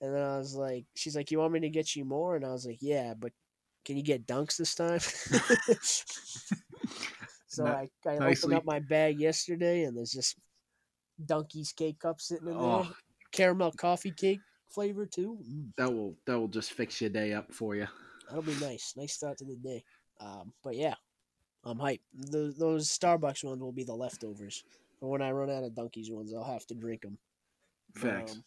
And 0.00 0.14
then 0.14 0.22
I 0.22 0.38
was 0.38 0.54
like, 0.54 0.86
she's 0.94 1.16
like, 1.16 1.30
you 1.32 1.38
want 1.38 1.52
me 1.52 1.60
to 1.60 1.70
get 1.70 1.96
you 1.96 2.04
more? 2.04 2.36
And 2.36 2.44
I 2.44 2.50
was 2.50 2.64
like, 2.64 2.78
yeah, 2.80 3.14
but 3.18 3.32
can 3.84 3.96
you 3.96 4.04
get 4.04 4.26
dunks 4.26 4.56
this 4.56 4.74
time? 4.76 5.00
so 7.48 7.66
I, 7.66 7.88
I 8.06 8.18
nicely- 8.18 8.54
opened 8.54 8.58
up 8.58 8.64
my 8.64 8.78
bag 8.78 9.18
yesterday, 9.20 9.82
and 9.84 9.96
there's 9.96 10.12
just 10.12 10.36
Dunkies 11.24 11.72
K-cup 11.72 12.20
sitting 12.20 12.46
in 12.48 12.54
there, 12.54 12.62
Oh, 12.62 12.92
caramel 13.32 13.72
coffee 13.72 14.12
cake 14.12 14.40
flavor 14.68 15.06
too. 15.06 15.38
Mm, 15.42 15.70
that 15.76 15.92
will 15.92 16.14
that 16.26 16.38
will 16.38 16.48
just 16.48 16.72
fix 16.72 17.00
your 17.00 17.10
day 17.10 17.32
up 17.32 17.52
for 17.52 17.74
you. 17.74 17.86
that'll 18.28 18.42
be 18.42 18.54
nice. 18.60 18.94
Nice 18.96 19.14
start 19.14 19.38
to 19.38 19.44
the 19.44 19.56
day. 19.56 19.82
Um, 20.20 20.52
but 20.62 20.76
yeah, 20.76 20.94
I'm 21.64 21.78
hyped. 21.78 22.00
The, 22.14 22.54
those 22.56 22.88
Starbucks 22.88 23.42
ones 23.44 23.60
will 23.60 23.72
be 23.72 23.84
the 23.84 23.94
leftovers. 23.94 24.62
But 25.00 25.08
when 25.08 25.22
I 25.22 25.30
run 25.30 25.50
out 25.50 25.64
of 25.64 25.74
Dunkies 25.74 26.10
ones, 26.10 26.32
I'll 26.34 26.44
have 26.44 26.66
to 26.66 26.74
drink 26.74 27.02
them. 27.02 27.18
Facts. 27.96 28.38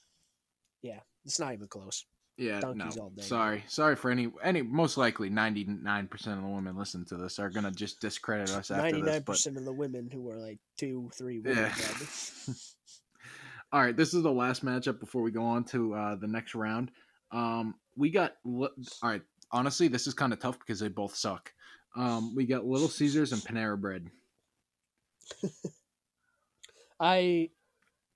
yeah, 0.81 0.99
it's 1.25 1.39
not 1.39 1.53
even 1.53 1.67
close. 1.67 2.05
Yeah, 2.37 2.59
donkeys 2.59 2.95
no. 2.97 3.03
all 3.03 3.09
day. 3.09 3.21
Sorry, 3.21 3.63
sorry 3.67 3.95
for 3.95 4.09
any 4.11 4.31
any. 4.43 4.61
Most 4.61 4.97
likely, 4.97 5.29
ninety 5.29 5.63
nine 5.65 6.07
percent 6.07 6.37
of 6.37 6.43
the 6.43 6.49
women 6.49 6.77
listen 6.77 7.05
to 7.05 7.17
this 7.17 7.39
are 7.39 7.49
gonna 7.49 7.71
just 7.71 7.99
discredit 8.01 8.49
us 8.51 8.71
after 8.71 8.81
Ninety 8.83 9.01
this. 9.01 9.11
nine 9.11 9.23
But 9.25 9.33
percent 9.33 9.57
of 9.57 9.65
the 9.65 9.73
women 9.73 10.09
who 10.11 10.29
are 10.29 10.37
like 10.37 10.59
two, 10.77 11.09
three 11.13 11.39
women. 11.39 11.57
Yeah. 11.57 12.53
all 13.73 13.81
right, 13.81 13.95
this 13.95 14.13
is 14.13 14.23
the 14.23 14.31
last 14.31 14.65
matchup 14.65 14.99
before 14.99 15.21
we 15.21 15.31
go 15.31 15.43
on 15.43 15.63
to 15.65 15.93
uh, 15.93 16.15
the 16.15 16.27
next 16.27 16.55
round. 16.55 16.91
Um, 17.31 17.75
we 17.95 18.09
got 18.09 18.33
all 18.45 18.69
right. 19.03 19.21
Honestly, 19.51 19.87
this 19.89 20.07
is 20.07 20.13
kind 20.13 20.31
of 20.33 20.39
tough 20.39 20.57
because 20.59 20.79
they 20.79 20.87
both 20.87 21.15
suck. 21.15 21.51
Um, 21.95 22.33
we 22.35 22.45
got 22.45 22.65
Little 22.65 22.87
Caesars 22.87 23.33
and 23.33 23.41
Panera 23.41 23.79
Bread. 23.79 24.09
I, 26.99 27.49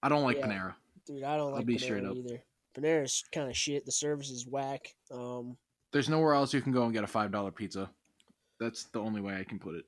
I 0.02 0.10
don't 0.10 0.24
like 0.24 0.38
Yeah. 0.38 0.48
Panera. 0.48 0.74
dude, 1.06 1.24
I 1.24 1.38
don't 1.38 1.52
like 1.52 1.62
I'll 1.62 1.66
be 1.66 1.76
Panera 1.76 1.82
straight 1.82 2.06
up. 2.06 2.16
either. 2.16 2.44
Panera's 2.76 3.24
kind 3.34 3.50
of 3.50 3.56
shit. 3.58 3.86
The 3.86 3.92
service 3.92 4.30
is 4.30 4.48
whack. 4.48 4.94
Um, 5.12 5.58
There's 5.94 6.10
nowhere 6.10 6.34
else 6.34 6.54
you 6.54 6.62
can 6.62 6.72
go 6.72 6.84
and 6.84 6.94
get 6.94 7.04
a 7.04 7.08
five 7.08 7.32
dollar 7.32 7.52
pizza. 7.52 7.90
That's 8.60 8.86
the 8.86 9.00
only 9.00 9.22
way 9.22 9.36
I 9.38 9.44
can 9.44 9.60
put 9.60 9.76
it. 9.76 9.86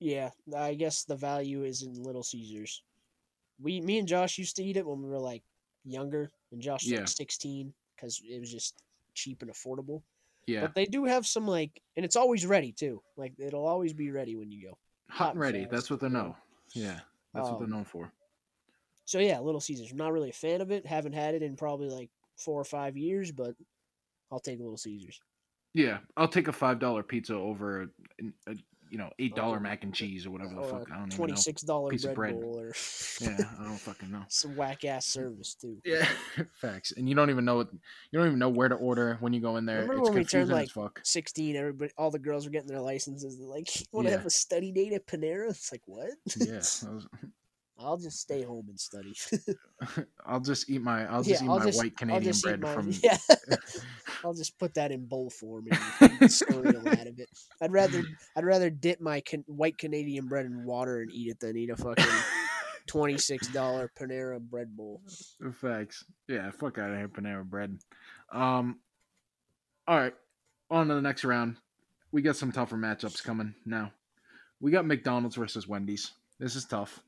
yeah, 0.00 0.30
I 0.56 0.74
guess 0.74 1.04
the 1.04 1.16
value 1.16 1.64
is 1.64 1.82
in 1.82 1.94
Little 2.02 2.22
Caesars. 2.22 2.82
We, 3.60 3.80
me 3.80 3.98
and 3.98 4.08
Josh 4.08 4.38
used 4.38 4.56
to 4.56 4.64
eat 4.64 4.76
it 4.76 4.86
when 4.86 5.02
we 5.02 5.08
were 5.08 5.18
like 5.18 5.42
younger, 5.84 6.30
and 6.52 6.60
Josh 6.60 6.82
was 6.84 6.90
Yeah. 6.92 6.98
like 7.00 7.08
sixteen 7.08 7.72
because 7.96 8.20
it 8.24 8.40
was 8.40 8.50
just 8.50 8.82
cheap 9.14 9.42
and 9.42 9.50
affordable. 9.50 10.02
Yeah, 10.46 10.60
But 10.62 10.74
they 10.74 10.84
do 10.84 11.04
have 11.04 11.26
some 11.26 11.46
like, 11.46 11.80
and 11.96 12.04
it's 12.04 12.16
always 12.16 12.44
ready 12.44 12.72
too. 12.72 13.00
Like 13.16 13.32
it'll 13.38 13.66
always 13.66 13.92
be 13.94 14.10
ready 14.10 14.36
when 14.36 14.50
you 14.50 14.68
go. 14.68 14.78
hot 15.08 15.30
and 15.32 15.40
ready. 15.40 15.60
fast, 15.62 15.70
That's 15.70 15.90
what 15.90 16.00
they 16.00 16.08
yeah. 16.08 16.12
know. 16.12 16.36
Yeah, 16.74 17.00
that's 17.32 17.48
what 17.48 17.58
they're 17.58 17.64
Um, 17.66 17.70
known 17.70 17.84
for. 17.84 18.12
So 19.04 19.18
yeah, 19.18 19.38
Little 19.40 19.60
Caesars. 19.60 19.90
I'm 19.90 19.98
not 19.98 20.12
really 20.12 20.30
a 20.30 20.34
fan 20.34 20.60
of 20.60 20.70
it. 20.70 20.86
Haven't 20.86 21.12
had 21.12 21.34
it 21.34 21.42
in 21.42 21.56
probably 21.56 21.88
like 21.88 22.10
four 22.36 22.60
or 22.60 22.64
five 22.64 22.96
years, 22.96 23.30
but 23.32 23.54
I'll 24.32 24.40
take 24.40 24.58
Little 24.58 24.76
Caesars. 24.78 25.20
Yeah, 25.74 25.98
I'll 26.16 26.28
take 26.28 26.48
a 26.48 26.52
five 26.52 26.78
dollar 26.78 27.02
pizza 27.02 27.34
over 27.34 27.82
a, 27.82 27.86
a 28.46 28.54
you 28.90 28.98
know 28.98 29.10
eight 29.18 29.34
dollar 29.34 29.56
Okay. 29.56 29.62
mac 29.64 29.82
and 29.82 29.92
cheese 29.92 30.24
or 30.24 30.30
whatever 30.30 30.54
the 30.54 30.60
Or 30.60 30.78
fuck. 30.80 30.90
I 30.92 30.94
don't 30.96 31.06
even 31.06 31.16
twenty 31.16 31.32
know. 31.32 31.38
six 31.38 31.62
dollar 31.62 31.90
Piece 31.90 32.04
of 32.04 32.14
bread 32.14 32.34
bread. 32.34 32.42
bowl 32.42 32.60
or 32.60 32.72
Yeah, 33.20 33.36
I 33.60 33.64
don't 33.64 33.78
fucking 33.80 34.10
know. 34.12 34.22
some 34.28 34.54
whack 34.56 34.84
ass 34.84 35.04
service 35.06 35.54
too. 35.54 35.78
Yeah, 35.84 36.06
facts. 36.60 36.92
And 36.96 37.08
you 37.08 37.14
don't 37.16 37.28
even 37.30 37.44
know 37.44 37.56
what 37.56 37.72
you 37.72 38.18
don't 38.18 38.26
even 38.28 38.38
know 38.38 38.50
where 38.50 38.68
to 38.68 38.76
order 38.76 39.16
when 39.20 39.32
you 39.32 39.40
go 39.40 39.56
in 39.56 39.66
there. 39.66 39.80
Remember 39.80 40.00
it's 40.02 40.10
when 40.10 40.18
we 40.18 40.24
turned, 40.24 40.70
fuck. 40.70 41.00
Sixteen, 41.02 41.56
everybody, 41.56 41.90
all 41.98 42.10
the 42.12 42.18
girls 42.20 42.44
were 42.44 42.52
getting 42.52 42.68
their 42.68 42.80
licenses. 42.80 43.36
They're 43.38 43.48
like, 43.48 43.68
"Want 43.92 44.06
to 44.06 44.12
Yeah. 44.12 44.18
have 44.18 44.26
a 44.26 44.30
study 44.30 44.70
date 44.70 44.92
at 44.92 45.06
Panera?" 45.06 45.50
It's 45.50 45.72
like, 45.72 45.82
what? 45.86 46.10
Yeah, 46.36 46.56
was- 46.56 46.86
I'll 47.78 47.96
just 47.96 48.20
stay 48.20 48.42
home 48.42 48.66
and 48.68 48.78
study. 48.78 49.14
I'll 50.26 50.40
just 50.40 50.70
eat 50.70 50.80
my 50.80 51.06
I'll 51.10 51.22
Yeah, 51.24 51.32
just 51.32 51.42
eat 51.42 51.48
I'll 51.48 51.58
my 51.58 51.64
just- 51.64 51.78
white 51.78 51.96
Canadian 51.96 52.34
bread 52.42 52.60
my 52.60 52.72
from. 52.74 52.90
yeah. 53.02 53.16
I'll 54.24 54.32
just 54.34 54.58
put 54.58 54.74
that 54.74 54.92
in 54.92 55.06
bowl 55.06 55.28
form 55.30 55.66
and 56.00 56.30
cereal 56.32 56.88
out 56.88 57.06
of 57.06 57.18
it. 57.18 57.28
I'd 57.60 57.72
rather 57.72 58.02
I'd 58.36 58.44
rather 58.44 58.70
dip 58.70 59.00
my 59.00 59.20
can- 59.20 59.44
white 59.48 59.76
Canadian 59.78 60.28
bread 60.28 60.46
in 60.46 60.64
water 60.64 61.00
and 61.00 61.10
eat 61.12 61.28
it 61.30 61.40
than 61.40 61.56
eat 61.56 61.70
a 61.70 61.76
fucking 61.76 62.04
twenty 62.86 63.18
six 63.18 63.48
dollar 63.48 63.90
Panera 63.98 64.40
bread 64.40 64.76
bowl. 64.76 65.00
Facts. 65.60 66.04
Yeah, 66.28 66.50
fuck 66.52 66.78
out 66.78 66.90
of 66.90 66.96
here, 66.96 67.08
Panera 67.08 67.44
Bread. 67.44 67.78
Um, 68.32 68.78
all 69.86 69.98
right, 69.98 70.14
on 70.70 70.88
to 70.88 70.94
the 70.94 71.02
next 71.02 71.24
round. 71.24 71.56
We 72.12 72.22
got 72.22 72.36
some 72.36 72.52
tougher 72.52 72.76
matchups 72.76 73.22
coming 73.22 73.54
now. 73.66 73.90
We 74.60 74.70
got 74.70 74.86
McDonald's 74.86 75.36
versus 75.36 75.66
Wendy's. 75.68 76.12
This 76.38 76.54
is 76.56 76.64
tough. 76.64 77.00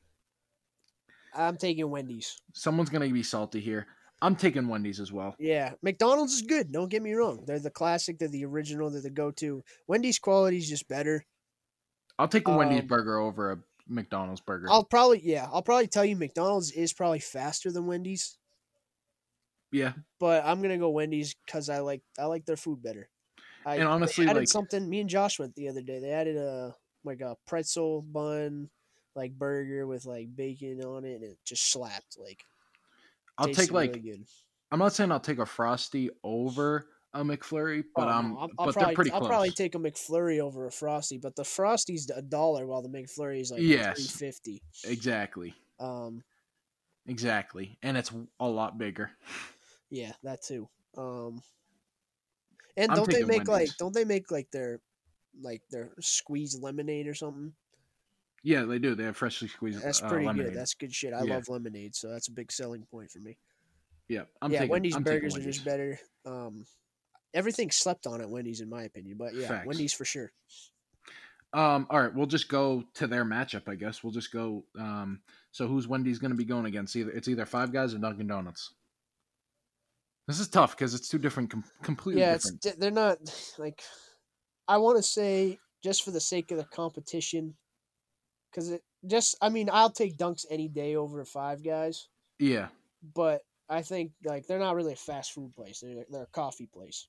I'm 1.37 1.57
taking 1.57 1.89
Wendy's. 1.91 2.41
Someone's 2.55 2.91
gonna 2.91 3.09
be 3.09 3.23
salty 3.23 3.61
here. 3.61 3.87
I'm 4.23 4.35
taking 4.37 4.67
Wendy's 4.69 4.99
as 5.01 5.13
well. 5.13 5.35
Yeah, 5.39 5.75
McDonald's 5.83 6.33
is 6.35 6.43
good. 6.43 6.73
Don't 6.73 6.89
get 6.89 7.03
me 7.03 7.13
wrong. 7.13 7.45
They're 7.47 7.59
the 7.59 7.71
classic. 7.71 8.19
They're 8.19 8.29
the 8.29 8.47
original. 8.47 8.91
They're 8.91 9.03
the 9.03 9.11
go-to. 9.11 9.63
Wendy's 9.87 10.19
quality 10.19 10.57
is 10.57 10.69
just 10.69 10.89
better. 10.89 11.25
I'll 12.19 12.29
take 12.29 12.49
a 12.49 12.57
Wendy's 12.57 12.81
Um, 12.81 12.87
burger 12.87 13.19
over 13.19 13.53
a 13.53 13.59
McDonald's 13.87 14.41
burger. 14.41 14.69
I'll 14.71 14.85
probably 14.85 15.21
yeah. 15.23 15.47
I'll 15.53 15.63
probably 15.63 15.87
tell 15.87 16.05
you 16.05 16.17
McDonald's 16.17 16.73
is 16.73 16.95
probably 16.95 17.21
faster 17.21 17.71
than 17.71 17.87
Wendy's, 17.87 18.39
yeah, 19.71 19.93
but 20.19 20.45
I'm 20.47 20.63
gonna 20.63 20.79
go 20.79 20.89
Wendy's 20.91 21.35
because 21.45 21.69
I 21.69 21.81
like 21.81 22.03
I 22.19 22.25
like 22.25 22.47
their 22.47 22.57
food 22.57 22.83
better. 22.83 23.09
I, 23.67 23.77
And 23.77 23.89
honestly, 23.89 24.25
they 24.25 24.31
added 24.31 24.41
like- 24.41 24.49
something. 24.49 24.89
Me 24.89 25.01
and 25.01 25.11
Josh 25.11 25.39
went 25.39 25.55
the 25.57 25.69
other 25.69 25.83
day. 25.83 25.99
They 25.99 26.11
added 26.13 26.37
a 26.37 26.75
like 27.05 27.21
a 27.21 27.37
pretzel 27.47 28.03
bun, 28.03 28.71
like 29.17 29.39
burger 29.39 29.87
with 29.89 30.07
like 30.07 30.37
bacon 30.37 30.83
on 30.85 31.05
it, 31.07 31.17
and 31.17 31.25
it 31.25 31.39
just 31.47 31.73
slapped. 31.73 32.19
Like 32.19 32.45
I'll 33.39 33.49
take 33.49 33.73
like 33.73 34.03
really. 34.03 34.27
I'm 34.73 34.79
not 34.79 34.93
saying 34.95 35.13
I'll 35.13 35.21
take 35.21 35.39
a 35.39 35.47
frosty 35.47 36.11
over 36.25 36.89
a 37.15 37.23
McFlurry, 37.25 37.85
but 37.95 38.09
Oh, 38.09 38.13
um, 38.13 38.35
no, 38.35 38.39
I'll, 38.39 38.51
I'll 38.59 38.67
but 38.67 38.73
probably, 38.73 38.87
they're 38.87 38.95
pretty 38.95 39.11
I'll 39.13 39.19
close. 39.19 39.31
probably 39.31 39.51
take 39.53 39.75
a 39.75 39.79
McFlurry 39.79 40.39
over 40.41 40.67
a 40.67 40.71
Frosty, 40.73 41.17
but 41.19 41.35
the 41.35 41.45
Frosty's 41.45 42.11
a 42.11 42.21
dollar 42.21 42.67
while 42.67 42.83
the 42.83 42.89
McFlurry 42.91 43.41
is 43.41 43.51
like 43.51 43.63
Yes. 43.63 43.97
three 43.97 44.09
fifty. 44.09 44.63
exactly, 44.85 45.55
Um, 45.79 46.23
exactly, 47.07 47.79
and 47.83 47.97
it's 47.97 48.13
a 48.41 48.49
lot 48.49 48.79
bigger. 48.79 49.11
yeah, 49.91 50.13
that 50.23 50.43
too. 50.43 50.69
Um, 50.97 51.43
and 52.77 52.89
I'm 52.91 52.97
don't 52.97 53.11
they 53.11 53.23
make 53.23 53.49
like 53.49 53.77
don't 53.79 53.95
they 53.95 54.05
make 54.05 54.31
like 54.31 54.51
their 54.51 54.81
like 55.41 55.63
their 55.71 55.93
squeezed 56.01 56.63
lemonade 56.63 57.07
or 57.07 57.15
something? 57.15 57.55
Yeah, 58.47 58.63
they 58.63 58.79
do. 58.79 58.95
They 58.95 59.03
have 59.03 59.17
freshly 59.17 59.49
squeezed. 59.49 59.83
That's 59.83 60.01
uh, 60.01 60.09
pretty 60.09 60.25
lemonade. 60.25 60.53
good. 60.53 60.61
That's 60.61 60.75
good 60.75 60.95
shit. 60.95 61.13
I 61.13 61.25
Yeah. 61.25 61.35
love 61.35 61.49
lemonade, 61.49 61.97
so 61.97 62.09
that's 62.09 62.29
a 62.29 62.31
big 62.31 62.53
selling 62.53 62.85
point 62.85 63.11
for 63.11 63.19
me. 63.19 63.37
yeah. 64.09 64.23
I'm 64.41 64.53
yeah, 64.53 64.61
taking, 64.61 64.71
Wendy's 64.71 64.95
I'm 64.95 65.03
burgers 65.03 65.37
are 65.37 65.41
just 65.41 65.65
better. 65.65 65.99
Um, 66.25 66.65
everything 67.35 67.73
slept 67.73 68.07
on 68.07 68.21
at 68.21 68.31
Wendy's 68.31 68.61
in 68.61 68.69
my 68.69 68.85
opinion, 68.85 69.17
but 69.19 69.35
yeah, 69.35 69.49
Facts. 69.49 69.67
Wendy's 69.67 69.93
for 69.93 70.05
sure. 70.05 70.31
Um, 71.55 71.89
all 71.91 72.01
right, 72.01 72.15
we'll 72.15 72.27
just 72.27 72.49
go 72.49 72.85
to 72.95 73.09
their 73.09 73.25
matchup. 73.25 73.69
I 73.69 73.75
guess 73.75 74.05
we'll 74.05 74.13
just 74.13 74.31
go. 74.33 74.63
Um, 74.79 75.23
so 75.51 75.67
who's 75.67 75.89
Wendy's 75.89 76.21
going 76.21 76.31
to 76.31 76.37
be 76.37 76.45
going 76.45 76.67
against? 76.67 76.95
Either 76.95 77.11
it's 77.11 77.27
either 77.27 77.47
Five 77.47 77.73
Guys 77.73 77.95
or 77.95 77.99
Dunkin' 77.99 78.29
Donuts. 78.29 78.75
This 80.29 80.39
is 80.39 80.49
tough 80.49 80.77
because 80.77 80.95
it's 80.95 81.09
two 81.09 81.19
different, 81.19 81.51
com- 81.51 81.65
completely 81.83 82.21
yeah, 82.23 82.35
different. 82.35 82.65
it's 82.65 82.77
they're 82.77 82.91
not 82.93 83.19
like 83.59 83.83
I 84.69 84.77
want 84.79 84.99
to 84.99 85.03
say 85.03 85.59
just 85.83 86.05
for 86.05 86.13
the 86.13 86.21
sake 86.21 86.53
of 86.53 86.59
the 86.59 86.65
competition, 86.65 87.57
because 88.57 88.71
it 88.71 88.83
just 89.07 89.37
I 89.43 89.51
mean 89.51 89.69
I'll 89.71 89.91
take 89.91 90.17
Dunks 90.17 90.47
any 90.51 90.69
day 90.69 90.97
over 90.97 91.25
Five 91.25 91.63
Guys, 91.63 92.09
yeah, 92.39 92.69
but 93.15 93.43
I 93.69 93.83
think 93.83 94.13
like 94.25 94.47
they're 94.47 94.59
not 94.59 94.75
really 94.75 94.95
a 94.95 94.97
fast 94.97 95.33
food 95.33 95.55
place. 95.55 95.81
They're 95.81 96.05
they're 96.11 96.23
a 96.23 96.27
coffee 96.27 96.69
place. 96.73 97.07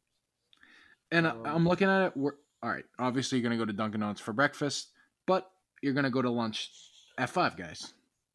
and 1.11 1.25
Um, 1.25 1.45
I'm 1.45 1.67
looking 1.67 1.87
at 1.87 2.07
it. 2.07 2.17
We're, 2.17 2.33
all 2.61 2.69
right, 2.69 2.85
obviously 2.99 3.37
you're 3.37 3.47
going 3.47 3.57
to 3.57 3.63
go 3.63 3.67
to 3.67 3.73
Dunkin' 3.77 4.01
Donuts 4.01 4.19
for 4.19 4.33
breakfast, 4.33 4.89
but 5.25 5.49
you're 5.81 5.93
going 5.93 6.05
to 6.05 6.09
go 6.09 6.21
to 6.21 6.29
lunch 6.29 6.71
at 7.17 7.29
Five 7.29 7.55
Guys. 7.55 7.93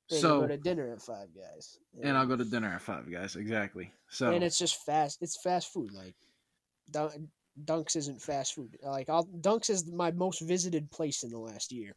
So 0.08 0.42
go 0.42 0.48
to 0.48 0.56
dinner 0.56 0.92
at 0.92 1.02
Five 1.02 1.28
Guys, 1.34 1.78
and 2.02 2.16
I'll 2.16 2.26
go 2.26 2.36
to 2.36 2.44
dinner 2.44 2.68
at 2.68 2.82
Five 2.82 3.10
Guys. 3.10 3.36
Exactly. 3.36 3.92
So 4.08 4.30
and 4.30 4.42
it's 4.44 4.58
just 4.58 4.84
fast. 4.84 5.18
It's 5.22 5.40
fast 5.42 5.72
food. 5.72 5.92
Like 5.92 6.14
Dun- 6.90 7.28
Dunks 7.64 7.96
isn't 7.96 8.22
fast 8.22 8.54
food. 8.54 8.78
Like 8.82 9.08
I'll, 9.08 9.26
Dunks 9.26 9.70
is 9.70 9.86
my 9.90 10.10
most 10.12 10.40
visited 10.40 10.90
place 10.90 11.22
in 11.22 11.30
the 11.30 11.38
last 11.38 11.72
year. 11.72 11.92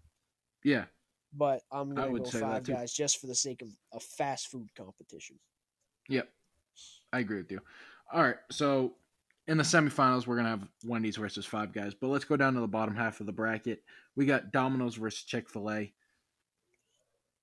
yeah, 0.64 0.86
But 1.38 1.62
I'm 1.72 1.94
gonna 1.94 2.12
would 2.12 2.24
go 2.24 2.30
say 2.30 2.40
Five. 2.40 2.64
Guys 2.64 2.94
just 2.94 3.20
for 3.20 3.28
the 3.28 3.36
sake 3.36 3.62
of 3.62 3.70
a 3.94 4.00
fast 4.00 4.48
food 4.48 4.70
competition. 4.76 5.38
Yep. 6.10 6.30
I 7.12 7.20
agree 7.20 7.38
with 7.38 7.52
you. 7.52 7.62
All 8.14 8.22
right. 8.24 8.36
So 8.52 8.94
in 9.48 9.58
the 9.58 9.64
semifinals, 9.64 10.28
we're 10.28 10.36
going 10.36 10.46
to 10.46 10.52
have 10.52 10.68
Wendy's 10.86 11.18
versus 11.18 11.46
Five 11.46 11.72
Guys. 11.72 11.94
But 11.94 12.08
let's 12.08 12.26
go 12.26 12.36
down 12.36 12.54
to 12.56 12.60
the 12.60 12.68
bottom 12.68 12.96
half 12.96 13.20
of 13.20 13.26
the 13.26 13.32
bracket. 13.32 13.84
We 14.16 14.26
got 14.26 14.52
Domino's 14.52 14.96
versus 14.96 15.24
Chick 15.24 15.50
fil 15.50 15.72
A. 15.72 15.94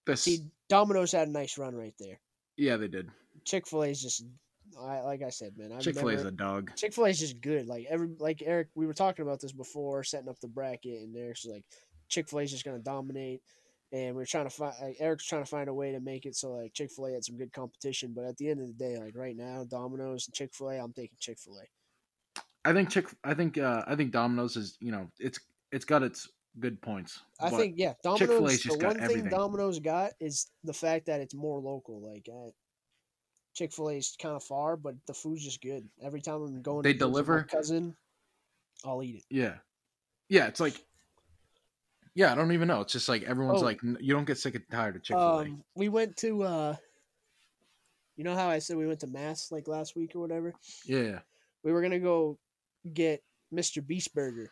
This, 0.07 0.23
See, 0.23 0.41
Domino's 0.69 1.13
had 1.13 1.29
a 1.29 1.31
nice 1.31 1.59
run 1.59 1.75
right 1.77 1.95
there. 1.99 2.19
yeah, 2.57 2.77
they 2.77 2.89
did. 2.89 3.09
Chick 3.45 3.67
Fil 3.69 3.85
A 3.85 3.89
is 3.89 4.03
just, 4.03 4.25
I 4.81 5.01
like 5.01 5.23
I 5.23 5.31
said, 5.31 5.57
man. 5.57 5.79
Chick 5.81 5.97
fil 5.97 6.09
A 6.09 6.13
is 6.15 6.25
a 6.25 6.31
dog. 6.31 6.73
Chick 6.77 6.93
Fil 6.93 7.07
A 7.07 7.09
is 7.09 7.21
just 7.21 7.41
good. 7.41 7.67
Like 7.67 7.87
every, 7.89 8.09
like 8.19 8.43
Eric, 8.45 8.69
we 8.75 8.87
were 8.87 8.95
talking 8.95 9.25
about 9.25 9.41
this 9.41 9.53
before, 9.53 10.03
setting 10.03 10.29
up 10.29 10.41
the 10.41 10.49
bracket, 10.49 11.03
and 11.03 11.17
Eric's 11.17 11.45
like, 11.47 11.65
Chick 12.09 12.29
Fil 12.29 12.41
A 12.41 12.43
is 12.43 12.51
just 12.51 12.65
gonna 12.65 12.79
dominate. 12.81 13.43
And 13.93 14.17
we 14.17 14.23
are 14.23 14.27
trying 14.27 14.45
to 14.49 14.51
find, 14.51 14.75
like, 14.81 14.97
Eric's 15.01 15.27
trying 15.27 15.45
to 15.45 15.51
find 15.51 15.69
a 15.69 15.75
way 15.75 15.93
to 15.93 16.01
make 16.01 16.25
it 16.25 16.35
so 16.35 16.53
like 16.53 16.73
Chick 16.73 16.91
Fil 16.91 17.07
A 17.09 17.13
had 17.13 17.25
some 17.25 17.37
good 17.37 17.53
competition. 17.53 18.15
But 18.17 18.25
at 18.25 18.39
the 18.39 18.49
end 18.49 18.61
of 18.63 18.67
the 18.67 18.73
day, 18.73 18.97
like 18.99 19.15
right 19.15 19.37
now, 19.37 19.65
Domino's 19.69 20.27
and 20.27 20.35
Chick 20.35 20.55
Fil 20.55 20.71
A, 20.71 20.79
I'm 20.79 20.95
taking 20.95 21.19
Chick 21.21 21.39
Fil 21.39 21.59
A. 21.59 22.69
I 22.69 22.73
think 22.73 22.89
Chick. 22.91 23.09
I 23.23 23.35
think. 23.35 23.59
Uh, 23.59 23.83
I 23.87 23.95
think 23.95 24.13
Domino's 24.13 24.57
is. 24.57 24.79
You 24.81 24.93
know, 24.93 25.09
it's 25.19 25.39
it's 25.73 25.85
got 25.85 26.03
its 26.03 26.31
good 26.59 26.81
points. 26.81 27.21
I 27.41 27.51
think 27.51 27.75
yeah, 27.77 27.93
Domino's. 28.03 28.63
The 28.63 28.77
got 28.79 28.87
one 28.87 28.95
thing 28.95 29.05
everything. 29.05 29.29
Domino's 29.31 29.79
got 29.79 30.13
is 30.21 30.51
the 30.65 30.73
fact 30.73 31.05
that 31.07 31.21
it's 31.21 31.35
more 31.35 31.61
local. 31.61 32.01
Like 32.01 32.27
uh, 32.33 32.49
Chick 33.55 33.75
Fil 33.75 33.91
A 33.91 33.95
is 33.97 34.17
kind 34.19 34.37
of 34.37 34.43
far, 34.43 34.79
but 34.79 34.95
the 35.07 35.13
food's 35.13 35.45
just 35.45 35.61
good. 35.61 35.87
Every 36.03 36.23
time 36.23 36.37
I'm 36.37 36.63
going, 36.63 36.83
to 36.83 36.89
They 36.89 36.95
my 36.95 36.99
deliver- 36.99 37.43
cousin. 37.43 37.95
I'll 38.87 39.03
eat 39.03 39.17
it. 39.17 39.25
Yeah, 39.29 39.57
yeah. 40.31 40.47
It's 40.47 40.61
like. 40.61 40.83
Yeah, 42.15 42.31
I 42.33 42.35
don't 42.35 42.53
even 42.53 42.69
know. 42.69 42.81
It's 42.83 42.93
just 42.93 43.09
like 43.09 43.23
everyone's 43.23 43.63
Oh. 43.63 43.65
like, 43.65 43.81
you 43.83 44.13
don't 44.15 44.27
get 44.27 44.39
sick 44.39 44.55
and 44.55 44.65
tired 44.71 44.97
of 44.97 45.03
Chick 45.03 45.17
Fil 45.17 45.23
A. 45.39 45.43
Um, 45.45 45.65
we 45.75 45.89
went 45.89 46.17
to. 46.19 46.43
uh 46.43 46.77
You 48.17 48.25
know 48.25 48.35
how 48.35 48.49
I 48.49 48.59
said 48.59 48.77
we 48.77 48.87
went 48.87 49.01
to 49.01 49.07
Mass 49.07 49.51
like 49.51 49.67
last 49.69 49.97
week 49.97 50.15
or 50.15 50.21
whatever. 50.21 50.53
yeah, 50.85 51.21
We 51.63 51.73
were 51.73 51.81
gonna 51.83 51.99
go 51.99 52.39
get 52.93 53.23
Mr. 53.53 53.85
Beast 53.87 54.15
Burger. 54.15 54.51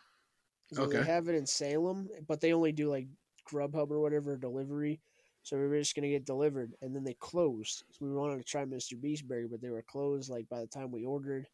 So 0.73 0.87
They 0.87 1.03
have 1.03 1.27
it 1.27 1.35
in 1.35 1.45
Salem, 1.45 2.09
but 2.27 2.39
they 2.41 2.53
only 2.53 2.71
do 2.71 2.89
like 2.89 3.07
Grubhub 3.47 3.91
or 3.91 3.99
whatever 3.99 4.37
delivery. 4.37 5.01
So 5.43 5.57
we 5.57 5.67
were 5.67 5.77
just 5.79 5.95
gonna 5.95 6.07
get 6.09 6.25
delivered, 6.25 6.73
and 6.81 6.95
then 6.95 7.03
they 7.03 7.15
closed. 7.15 7.83
So 7.91 8.05
we 8.05 8.13
wanted 8.13 8.37
to 8.37 8.43
try 8.43 8.63
Mr. 8.65 8.99
Beast 8.99 9.27
Burger, 9.27 9.47
but 9.49 9.61
they 9.61 9.69
were 9.69 9.81
closed 9.83 10.29
like 10.29 10.47
by 10.49 10.61
the 10.61 10.67
time 10.67 10.91
we 10.91 11.03
ordered, 11.05 11.47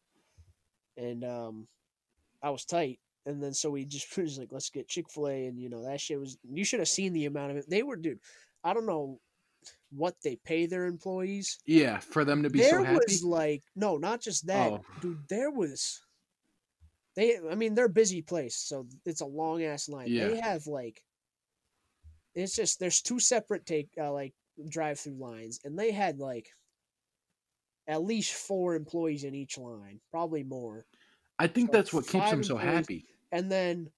and 0.96 1.24
um, 1.24 1.68
I 2.42 2.50
was 2.50 2.64
tight. 2.64 3.00
And 3.28 3.42
then 3.42 3.52
so 3.52 3.70
we 3.70 3.84
just 3.84 4.16
was 4.16 4.38
like, 4.38 4.48
let's 4.50 4.70
get 4.70 4.88
Chick 4.88 5.10
Fil 5.10 5.28
A, 5.28 5.46
and 5.46 5.60
you 5.60 5.68
know 5.68 5.84
that 5.84 6.00
shit 6.00 6.18
was. 6.18 6.38
You 6.50 6.64
should 6.64 6.80
have 6.80 6.88
seen 6.88 7.12
the 7.12 7.26
amount 7.26 7.50
of 7.52 7.56
it. 7.58 7.68
They 7.68 7.82
were, 7.82 7.96
dude. 7.96 8.18
I 8.64 8.72
don't 8.74 8.86
know 8.86 9.20
what 9.90 10.14
they 10.24 10.36
pay 10.44 10.66
their 10.66 10.86
employees. 10.86 11.58
yeah. 11.66 11.98
For 11.98 12.24
them 12.24 12.42
to 12.42 12.50
be 12.50 12.60
there 12.60 12.70
so 12.70 12.84
happy. 12.84 12.98
was 13.06 13.22
like 13.22 13.62
no, 13.76 13.96
not 13.98 14.20
just 14.20 14.46
that, 14.46 14.72
Oh. 14.72 14.84
dude. 15.00 15.18
There 15.28 15.50
was. 15.50 16.00
They, 17.16 17.36
I 17.50 17.54
mean, 17.56 17.74
they're 17.74 17.86
a 17.86 17.90
busy 17.90 18.22
place, 18.22 18.56
so 18.56 18.86
it's 19.04 19.22
a 19.22 19.26
long 19.26 19.62
ass 19.64 19.88
line. 19.88 20.06
Yeah. 20.08 20.28
They 20.28 20.40
have 20.40 20.66
like, 20.68 21.02
it's 22.36 22.54
just 22.54 22.78
there's 22.78 23.02
two 23.02 23.18
separate 23.18 23.66
take 23.66 23.88
uh, 24.00 24.12
like 24.12 24.34
drive 24.68 25.00
through 25.00 25.18
lines, 25.18 25.60
and 25.64 25.76
they 25.78 25.90
had 25.90 26.18
like 26.20 26.48
at 27.88 28.04
least 28.04 28.32
four 28.32 28.74
employees 28.76 29.24
in 29.24 29.34
each 29.34 29.58
line, 29.58 30.00
probably 30.12 30.44
more. 30.44 30.86
I 31.38 31.46
think 31.46 31.70
so 31.70 31.76
that's 31.76 31.92
what 31.92 32.06
keeps 32.06 32.30
them 32.30 32.44
so 32.44 32.56
happy. 32.56 33.06
And 33.30 33.50
then, 33.50 33.90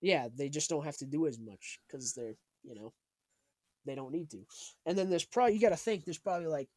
yeah, 0.00 0.28
they 0.36 0.48
just 0.48 0.70
don't 0.70 0.84
have 0.84 0.96
to 0.98 1.06
do 1.06 1.26
as 1.26 1.38
much 1.38 1.78
because 1.86 2.14
they're 2.14 2.36
you 2.64 2.74
know, 2.74 2.92
they 3.86 3.94
don't 3.94 4.12
need 4.12 4.30
to. 4.30 4.38
And 4.86 4.96
then 4.98 5.10
there's 5.10 5.24
probably 5.24 5.54
you 5.54 5.60
got 5.60 5.70
to 5.70 5.76
think 5.76 6.04
there's 6.04 6.18
probably 6.18 6.46
like 6.46 6.68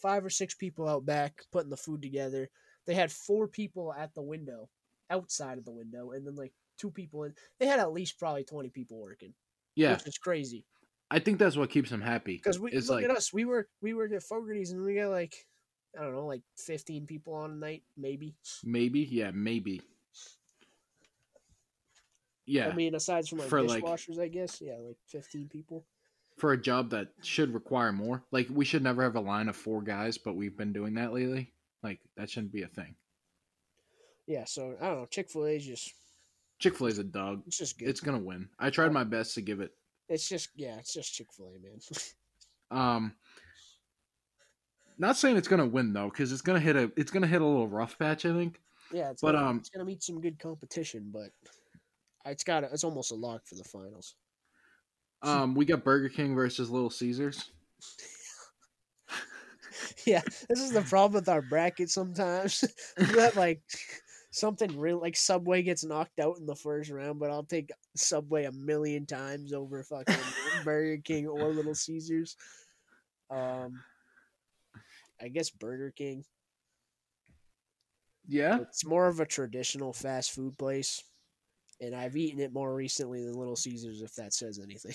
five 0.00 0.24
or 0.24 0.30
six 0.30 0.54
people 0.54 0.88
out 0.88 1.04
back 1.04 1.42
putting 1.50 1.70
the 1.70 1.76
food 1.76 2.02
together. 2.02 2.48
They 2.86 2.94
had 2.94 3.10
four 3.10 3.48
people 3.48 3.92
at 3.92 4.14
the 4.14 4.22
window, 4.22 4.68
outside 5.10 5.58
of 5.58 5.64
the 5.64 5.72
window, 5.72 6.12
and 6.12 6.26
then 6.26 6.36
like 6.36 6.52
two 6.78 6.90
people 6.90 7.24
in. 7.24 7.34
They 7.58 7.66
had 7.66 7.80
at 7.80 7.92
least 7.92 8.18
probably 8.18 8.44
twenty 8.44 8.70
people 8.70 9.00
working, 9.00 9.34
Yeah, 9.74 9.92
which 9.92 10.06
is 10.06 10.18
crazy. 10.18 10.64
I 11.10 11.18
think 11.18 11.38
that's 11.38 11.56
what 11.56 11.70
keeps 11.70 11.90
them 11.90 12.00
happy. 12.00 12.36
Because 12.36 12.60
we 12.60 12.70
it's 12.70 12.88
look 12.88 13.02
like 13.02 13.10
at 13.10 13.16
us, 13.16 13.32
we 13.32 13.44
were 13.44 13.68
we 13.82 13.94
were 13.94 14.04
at 14.04 14.22
Fogarty's 14.22 14.70
and 14.70 14.84
we 14.84 14.94
got 14.96 15.10
like 15.10 15.34
I 15.98 16.02
don't 16.02 16.14
know, 16.14 16.26
like 16.26 16.42
fifteen 16.56 17.06
people 17.06 17.34
on 17.34 17.50
a 17.50 17.54
night, 17.54 17.82
maybe. 17.96 18.36
maybe, 18.64 19.00
yeah, 19.00 19.30
maybe. 19.32 19.80
Yeah, 22.50 22.68
I 22.68 22.74
mean, 22.74 22.94
aside 22.94 23.28
from 23.28 23.38
like 23.38 23.48
For, 23.48 23.62
like- 23.62 23.84
dishwashers, 23.84 24.18
I 24.18 24.28
guess, 24.28 24.60
yeah, 24.60 24.76
like 24.78 24.96
fifteen 25.06 25.48
people. 25.48 25.84
for 26.36 26.52
a 26.52 26.60
job 26.60 26.90
that 26.90 27.08
should 27.22 27.52
require 27.54 27.92
more. 27.92 28.22
Like 28.32 28.48
we 28.50 28.64
should 28.64 28.82
never 28.82 29.02
have 29.02 29.14
a 29.16 29.20
line 29.20 29.48
of 29.48 29.56
four 29.56 29.82
guys, 29.82 30.18
but 30.18 30.34
we've 30.34 30.56
been 30.56 30.72
doing 30.72 30.94
that 30.94 31.12
lately. 31.12 31.52
Like 31.82 32.00
that 32.16 32.28
shouldn't 32.30 32.52
be 32.52 32.62
a 32.62 32.66
thing. 32.68 32.94
Yeah, 34.26 34.44
so 34.46 34.74
I 34.80 34.86
don't 34.86 34.98
know. 35.00 35.06
Chick 35.06 35.30
Fil 35.30 35.46
A 35.46 35.56
is 35.56 35.66
just 35.66 35.92
Chick 36.58 36.76
Fil 36.76 36.86
A 36.88 36.90
is 36.90 36.98
a 36.98 37.04
dog. 37.04 37.42
it's 37.46 37.58
just 37.58 37.78
good. 37.78 37.88
It's 37.88 38.00
gonna 38.00 38.18
win. 38.18 38.48
I 38.58 38.70
tried 38.70 38.92
my 38.92 39.04
best 39.04 39.34
to 39.34 39.40
give 39.42 39.60
it. 39.60 39.72
It's 40.08 40.28
just 40.28 40.48
yeah, 40.56 40.76
it's 40.78 40.92
just 40.92 41.14
Chick 41.14 41.28
Fil 41.32 41.46
A, 41.56 41.58
man. 41.62 41.78
Um, 42.72 43.14
not 44.98 45.16
saying 45.16 45.36
it's 45.36 45.48
gonna 45.48 45.66
win 45.66 45.92
though, 45.92 46.08
because 46.08 46.30
it's 46.32 46.42
gonna 46.42 46.60
hit 46.60 46.76
a 46.76 46.90
it's 46.96 47.10
gonna 47.10 47.26
hit 47.26 47.40
a 47.42 47.46
little 47.46 47.66
rough 47.68 47.98
patch. 47.98 48.24
I 48.26 48.32
think. 48.32 48.60
yeah, 48.92 49.10
it's 49.10 49.22
But, 49.22 49.32
gonna, 49.32 49.46
um, 49.46 49.56
it's 49.58 49.70
gonna 49.70 49.84
meet 49.84 50.02
some 50.02 50.20
good 50.20 50.38
competition, 50.38 51.10
but 51.12 51.30
it's 52.30 52.44
got 52.44 52.64
it's 52.64 52.84
almost 52.84 53.12
a 53.12 53.14
lock 53.14 53.46
for 53.46 53.54
the 53.54 53.64
finals. 53.64 54.14
Um, 55.22 55.54
we 55.54 55.64
got 55.64 55.84
Burger 55.84 56.08
King 56.08 56.34
versus 56.34 56.70
Little 56.70 56.90
Caesars. 56.90 57.50
yeah, 60.06 60.22
this 60.48 60.60
is 60.60 60.72
the 60.72 60.82
problem 60.82 61.20
with 61.20 61.28
our 61.28 61.42
bracket 61.42 61.90
sometimes. 61.90 62.64
that 62.96 63.36
like 63.36 63.60
something 64.30 64.78
real 64.78 65.00
like 65.00 65.16
Subway 65.16 65.62
gets 65.62 65.84
knocked 65.84 66.20
out 66.20 66.38
in 66.38 66.46
the 66.46 66.54
first 66.54 66.90
round, 66.90 67.18
but 67.18 67.30
I'll 67.30 67.44
take 67.44 67.70
Subway 67.96 68.44
a 68.44 68.52
million 68.52 69.06
times 69.06 69.52
over 69.52 69.82
fucking 69.82 70.14
Burger 70.64 71.02
King 71.02 71.26
or 71.26 71.48
Little 71.48 71.74
Caesars. 71.74 72.36
Um, 73.30 73.80
I 75.20 75.28
guess 75.28 75.50
Burger 75.50 75.92
King. 75.94 76.24
Yeah. 78.26 78.60
It's 78.60 78.86
more 78.86 79.08
of 79.08 79.20
a 79.20 79.26
traditional 79.26 79.92
fast 79.92 80.32
food 80.32 80.56
place, 80.56 81.02
and 81.80 81.94
I've 81.94 82.16
eaten 82.16 82.40
it 82.40 82.52
more 82.52 82.74
recently 82.74 83.24
than 83.24 83.34
Little 83.34 83.56
Caesars, 83.56 84.02
if 84.02 84.14
that 84.14 84.32
says 84.34 84.60
anything. 84.62 84.94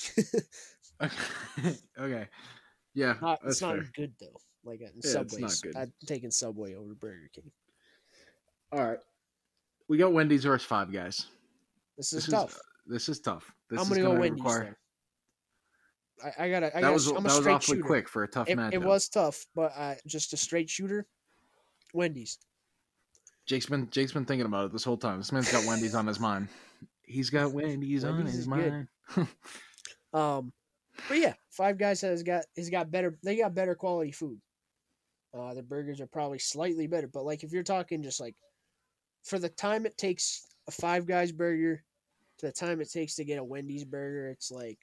okay. 2.00 2.28
Yeah. 2.94 3.16
not, 3.22 3.40
it's 3.46 3.62
not 3.62 3.76
fair. 3.76 3.90
good 3.96 4.14
though. 4.20 4.38
Like 4.64 4.82
not 4.82 5.04
Subway's, 5.04 5.62
good. 5.62 5.76
I've 5.76 5.92
taken 6.08 6.32
Subway 6.32 6.76
over 6.76 6.94
Burger 6.96 7.30
King. 7.34 7.52
All 8.72 8.84
right. 8.84 9.00
We 9.88 9.98
got 9.98 10.14
Wendy's 10.14 10.44
versus 10.44 10.66
Five 10.66 10.92
Guys. 10.92 11.28
This 11.98 12.14
is 12.14 12.26
This 12.26 12.28
is 12.28 12.34
tough. 12.34 12.60
This 12.88 13.10
is 13.10 13.20
tough. 13.20 13.52
This 13.70 13.80
I'm 13.80 13.88
gonna 13.90 14.02
go 14.02 14.20
Wendy's. 14.20 14.44
require-. 14.44 14.78
I, 16.24 16.46
I 16.46 16.50
gotta. 16.50 16.68
I 16.68 16.70
that 16.70 16.82
gotta. 16.82 16.94
was 16.94 17.08
I'm 17.08 17.16
that 17.16 17.24
was 17.24 17.48
awfully 17.48 17.78
shooter. 17.78 17.88
quick 17.88 18.10
for 18.10 18.24
a 18.24 18.28
tough 18.28 18.50
It, 18.50 18.56
match. 18.56 18.74
it 18.74 18.82
was 18.82 19.10
tough, 19.10 19.46
but 19.54 19.72
uh, 19.76 19.96
just 20.08 20.34
a 20.34 20.38
straight 20.38 20.70
shooter. 20.70 21.06
Wendy's. 21.94 22.40
Jake's 23.46 23.68
been 23.68 23.90
Jake's 23.90 24.12
been 24.12 24.26
thinking 24.26 24.46
about 24.46 24.66
it 24.66 24.72
this 24.72 24.84
whole 24.84 24.98
time. 24.98 25.18
This 25.18 25.32
man's 25.32 25.52
got 25.52 25.66
Wendy's 25.66 25.96
on 25.96 26.08
his 26.08 26.20
mind. 26.20 26.48
He's 27.04 27.30
got 27.30 27.52
Wendy's, 27.52 28.04
on 28.04 28.26
his 28.26 28.48
mind. 28.48 28.88
Um, 30.14 30.54
but 31.10 31.18
yeah, 31.18 31.34
Five 31.52 31.78
Guys 31.78 32.00
has 32.00 32.24
got 32.24 32.46
has 32.56 32.70
got 32.70 32.90
better. 32.90 33.18
They 33.22 33.36
got 33.36 33.54
better 33.54 33.76
quality 33.76 34.14
food. 34.14 34.40
Uh, 35.38 35.54
their 35.54 35.62
burgers 35.62 36.00
are 36.00 36.08
probably 36.08 36.40
slightly 36.40 36.88
better, 36.88 37.08
but 37.08 37.26
like 37.26 37.44
if 37.44 37.52
you're 37.52 37.64
talking 37.64 38.02
just 38.02 38.22
like 38.22 38.36
for 39.26 39.38
the 39.38 39.50
time 39.50 39.86
it 39.86 39.98
takes 39.98 40.46
a 40.70 40.72
Five 40.72 41.06
Guys 41.06 41.34
burger 41.34 41.84
to 42.38 42.46
the 42.46 42.52
time 42.54 42.80
it 42.80 42.90
takes 42.90 43.16
to 43.16 43.26
get 43.26 43.40
a 43.40 43.44
Wendy's 43.44 43.84
burger, 43.84 44.30
it's 44.30 44.52
like 44.52 44.80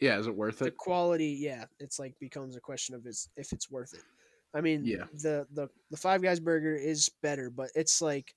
yeah, 0.00 0.18
is 0.18 0.26
it 0.26 0.34
worth 0.34 0.58
the 0.58 0.66
it? 0.66 0.70
The 0.70 0.76
quality. 0.76 1.38
Yeah, 1.38 1.66
it's 1.78 2.00
like 2.00 2.18
becomes 2.18 2.56
a 2.56 2.60
question 2.60 2.96
of 2.96 3.06
is 3.06 3.28
if 3.36 3.52
it's 3.52 3.70
worth 3.70 3.94
it. 3.94 4.02
I 4.54 4.60
mean, 4.60 4.84
Yeah. 4.84 5.04
the 5.12 5.46
the 5.52 5.68
the 5.90 5.96
Five 5.96 6.22
Guys 6.22 6.40
burger 6.40 6.74
is 6.76 7.10
better, 7.22 7.50
but 7.50 7.70
it's 7.74 8.00
like 8.00 8.34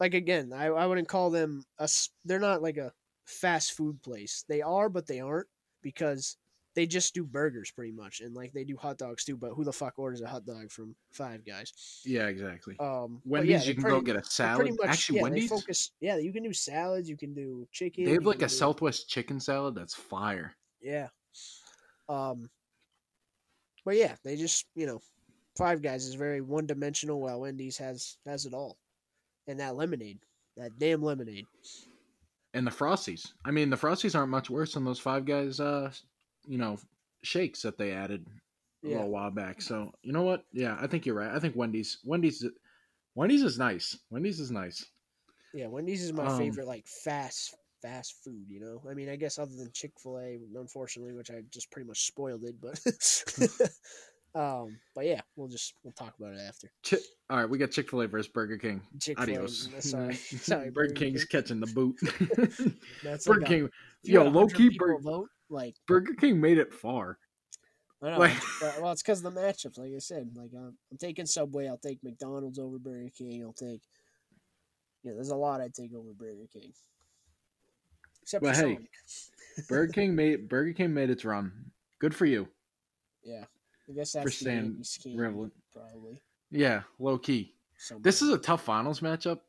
like 0.00 0.14
again, 0.14 0.52
I 0.52 0.66
I 0.66 0.86
wouldn't 0.86 1.08
call 1.08 1.30
them 1.30 1.64
a, 1.78 1.88
They're 2.24 2.38
not 2.40 2.62
like 2.62 2.78
a 2.78 2.92
fast 3.26 3.72
food 3.72 4.02
place. 4.02 4.44
They 4.48 4.62
are, 4.62 4.88
but 4.88 5.06
they 5.06 5.20
aren't 5.20 5.48
because 5.82 6.36
they 6.74 6.86
just 6.86 7.12
do 7.12 7.24
burgers 7.24 7.70
pretty 7.72 7.90
much, 7.92 8.20
and 8.20 8.34
like 8.34 8.52
they 8.52 8.62
do 8.64 8.76
hot 8.76 8.98
dogs 8.98 9.24
too. 9.24 9.36
But 9.36 9.50
who 9.50 9.64
the 9.64 9.72
fuck 9.72 9.98
orders 9.98 10.20
a 10.22 10.28
hot 10.28 10.46
dog 10.46 10.70
from 10.70 10.94
Five 11.12 11.44
Guys? 11.44 11.72
Yeah, 12.04 12.28
exactly. 12.28 12.76
Um, 12.78 13.20
Wendy's, 13.24 13.50
yeah, 13.50 13.68
you 13.68 13.74
can 13.74 13.82
pretty- 13.82 13.96
go 13.96 14.00
get 14.00 14.16
a 14.16 14.24
salad. 14.24 14.68
Much, 14.78 14.88
Actually, 14.88 15.16
yeah, 15.16 15.22
Wendy's 15.22 15.48
focus. 15.50 15.90
Yeah, 16.00 16.16
you 16.18 16.32
can 16.32 16.44
do 16.44 16.52
salads. 16.52 17.08
You 17.10 17.16
can 17.16 17.34
do 17.34 17.66
chicken. 17.72 18.04
they 18.04 18.12
have 18.12 18.24
like 18.26 18.36
a 18.36 18.40
do- 18.42 18.48
Southwest 18.48 19.08
chicken 19.08 19.40
salad 19.40 19.74
that's 19.74 19.94
fire. 19.94 20.54
Yeah. 20.80 21.08
Um 22.08 22.48
but 23.84 23.96
yeah, 23.96 24.14
they 24.22 24.36
just, 24.36 24.66
you 24.74 24.86
know, 24.86 25.00
Five 25.58 25.82
Guys 25.82 26.06
is 26.06 26.14
very 26.14 26.40
one 26.40 26.66
dimensional 26.66 27.20
while 27.20 27.40
Wendy's 27.40 27.76
has 27.78 28.16
has 28.24 28.46
it 28.46 28.54
all. 28.54 28.78
And 29.48 29.58
that 29.60 29.76
lemonade. 29.76 30.20
That 30.56 30.78
damn 30.78 31.02
lemonade. 31.02 31.46
And 32.54 32.66
the 32.66 32.70
Frosties. 32.70 33.32
I 33.44 33.50
mean, 33.50 33.68
the 33.68 33.76
Frosties 33.76 34.14
aren't 34.16 34.30
much 34.30 34.48
worse 34.48 34.74
than 34.74 34.84
those 34.84 34.98
Five 35.00 35.24
Guys, 35.26 35.60
uh, 35.60 35.90
you 36.46 36.58
know, 36.58 36.78
shakes 37.22 37.60
that 37.62 37.76
they 37.76 37.92
added 37.92 38.24
a 38.84 38.88
Yeah. 38.88 38.96
little 38.96 39.10
while 39.10 39.30
back. 39.30 39.60
So 39.60 39.92
you 40.02 40.12
know 40.12 40.22
what? 40.22 40.44
Yeah, 40.52 40.76
I 40.80 40.86
think 40.86 41.04
you're 41.04 41.16
right. 41.16 41.34
I 41.34 41.40
think 41.40 41.56
Wendy's, 41.56 41.98
Wendy's, 42.04 42.44
Wendy's 43.14 43.42
is 43.42 43.58
nice. 43.58 43.98
Wendy's 44.10 44.38
is 44.40 44.50
nice. 44.50 44.86
Yeah, 45.52 45.66
Wendy's 45.66 46.02
is 46.04 46.12
my 46.12 46.26
Um, 46.26 46.38
favorite 46.38 46.66
like 46.66 46.86
fast 46.86 47.56
fast 47.82 48.22
food, 48.24 48.44
you 48.48 48.60
know. 48.60 48.82
I 48.90 48.94
mean, 48.94 49.08
I 49.08 49.16
guess 49.16 49.38
other 49.38 49.54
than 49.54 49.70
Chick-fil-A, 49.72 50.40
unfortunately, 50.56 51.14
which 51.14 51.30
I 51.30 51.42
just 51.50 51.70
pretty 51.70 51.86
much 51.86 52.06
spoiled 52.06 52.42
it, 52.44 52.60
but 52.60 52.78
um 54.34 54.78
but 54.94 55.06
yeah, 55.06 55.20
we'll 55.36 55.48
just 55.48 55.74
we'll 55.82 55.92
talk 55.92 56.14
about 56.18 56.34
it 56.34 56.40
after. 56.40 56.70
Chi- 56.88 56.98
All 57.30 57.38
right, 57.38 57.48
we 57.48 57.58
got 57.58 57.70
Chick 57.70 57.90
Fil 57.90 58.02
A 58.02 58.06
versus 58.06 58.30
Burger 58.30 58.58
King. 58.58 58.82
Chick-fil-A. 59.00 59.36
Adios. 59.36 59.68
Sorry. 59.80 60.14
Sorry, 60.14 60.70
Burger 60.70 60.94
King's 60.94 61.24
catching 61.24 61.60
the 61.60 61.66
boot. 61.66 61.96
That's 63.02 63.26
Burger 63.26 63.40
like 63.40 63.48
King, 63.48 63.70
you 64.02 64.14
yo, 64.14 64.24
low 64.24 64.46
key, 64.46 64.76
vote, 65.02 65.28
like 65.48 65.74
Burger 65.86 66.14
King 66.14 66.40
made 66.40 66.58
it 66.58 66.72
far. 66.74 67.18
I 68.02 68.10
know. 68.10 68.18
Like- 68.18 68.36
well, 68.80 68.92
it's 68.92 69.02
because 69.02 69.24
of 69.24 69.34
the 69.34 69.40
matchups. 69.40 69.78
Like 69.78 69.92
I 69.94 69.98
said, 69.98 70.30
like 70.36 70.50
I'm, 70.54 70.76
I'm 70.90 70.98
taking 70.98 71.26
Subway. 71.26 71.66
I'll 71.68 71.78
take 71.78 71.98
McDonald's 72.04 72.58
over 72.58 72.78
Burger 72.78 73.08
King. 73.16 73.42
I'll 73.42 73.52
take. 73.52 73.82
Yeah, 75.04 75.12
there's 75.14 75.30
a 75.30 75.36
lot 75.36 75.60
I'd 75.60 75.74
take 75.74 75.94
over 75.94 76.12
Burger 76.12 76.46
King. 76.52 76.72
Except 78.22 78.44
But 78.44 78.56
for 78.56 78.66
hey. 78.66 78.78
Burger 79.68 79.92
King 79.92 80.14
made 80.14 80.48
Burger 80.48 80.72
King 80.74 80.92
made 80.94 81.08
its 81.10 81.24
run. 81.24 81.50
Good 81.98 82.14
for 82.14 82.26
you. 82.26 82.46
Yeah, 83.24 83.44
I 83.88 83.92
guess 83.92 84.12
for 84.12 84.18
that's 84.18 84.38
the 84.40 84.78
staying 84.82 85.18
relevant. 85.18 85.52
probably. 85.72 86.20
Yeah, 86.50 86.82
low 86.98 87.18
key. 87.18 87.54
This 88.00 88.22
is 88.22 88.30
a 88.30 88.38
tough 88.38 88.62
finals 88.62 89.00
matchup. 89.00 89.40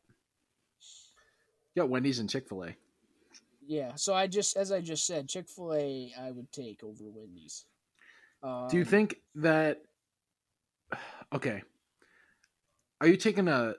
You 1.76 1.82
got 1.84 1.90
Wendy's 1.90 2.20
and 2.20 2.30
Chick 2.30 2.48
Fil 2.48 2.66
A. 2.66 2.76
yeah. 3.66 3.96
So 3.96 4.14
I 4.14 4.28
just, 4.28 4.56
as 4.58 4.72
I 4.72 4.82
just 4.82 5.06
said, 5.06 5.28
Chick 5.28 5.48
Fil 5.50 5.74
A 5.74 6.14
I 6.20 6.32
would 6.32 6.52
take 6.52 6.84
over 6.84 7.04
Wendy's. 7.06 7.66
Um, 8.44 8.68
Do 8.70 8.78
you 8.78 8.86
think 8.86 9.18
that? 9.36 9.82
Okay. 11.32 11.62
Are 13.02 13.08
you 13.08 13.18
taking 13.18 13.48
a? 13.48 13.76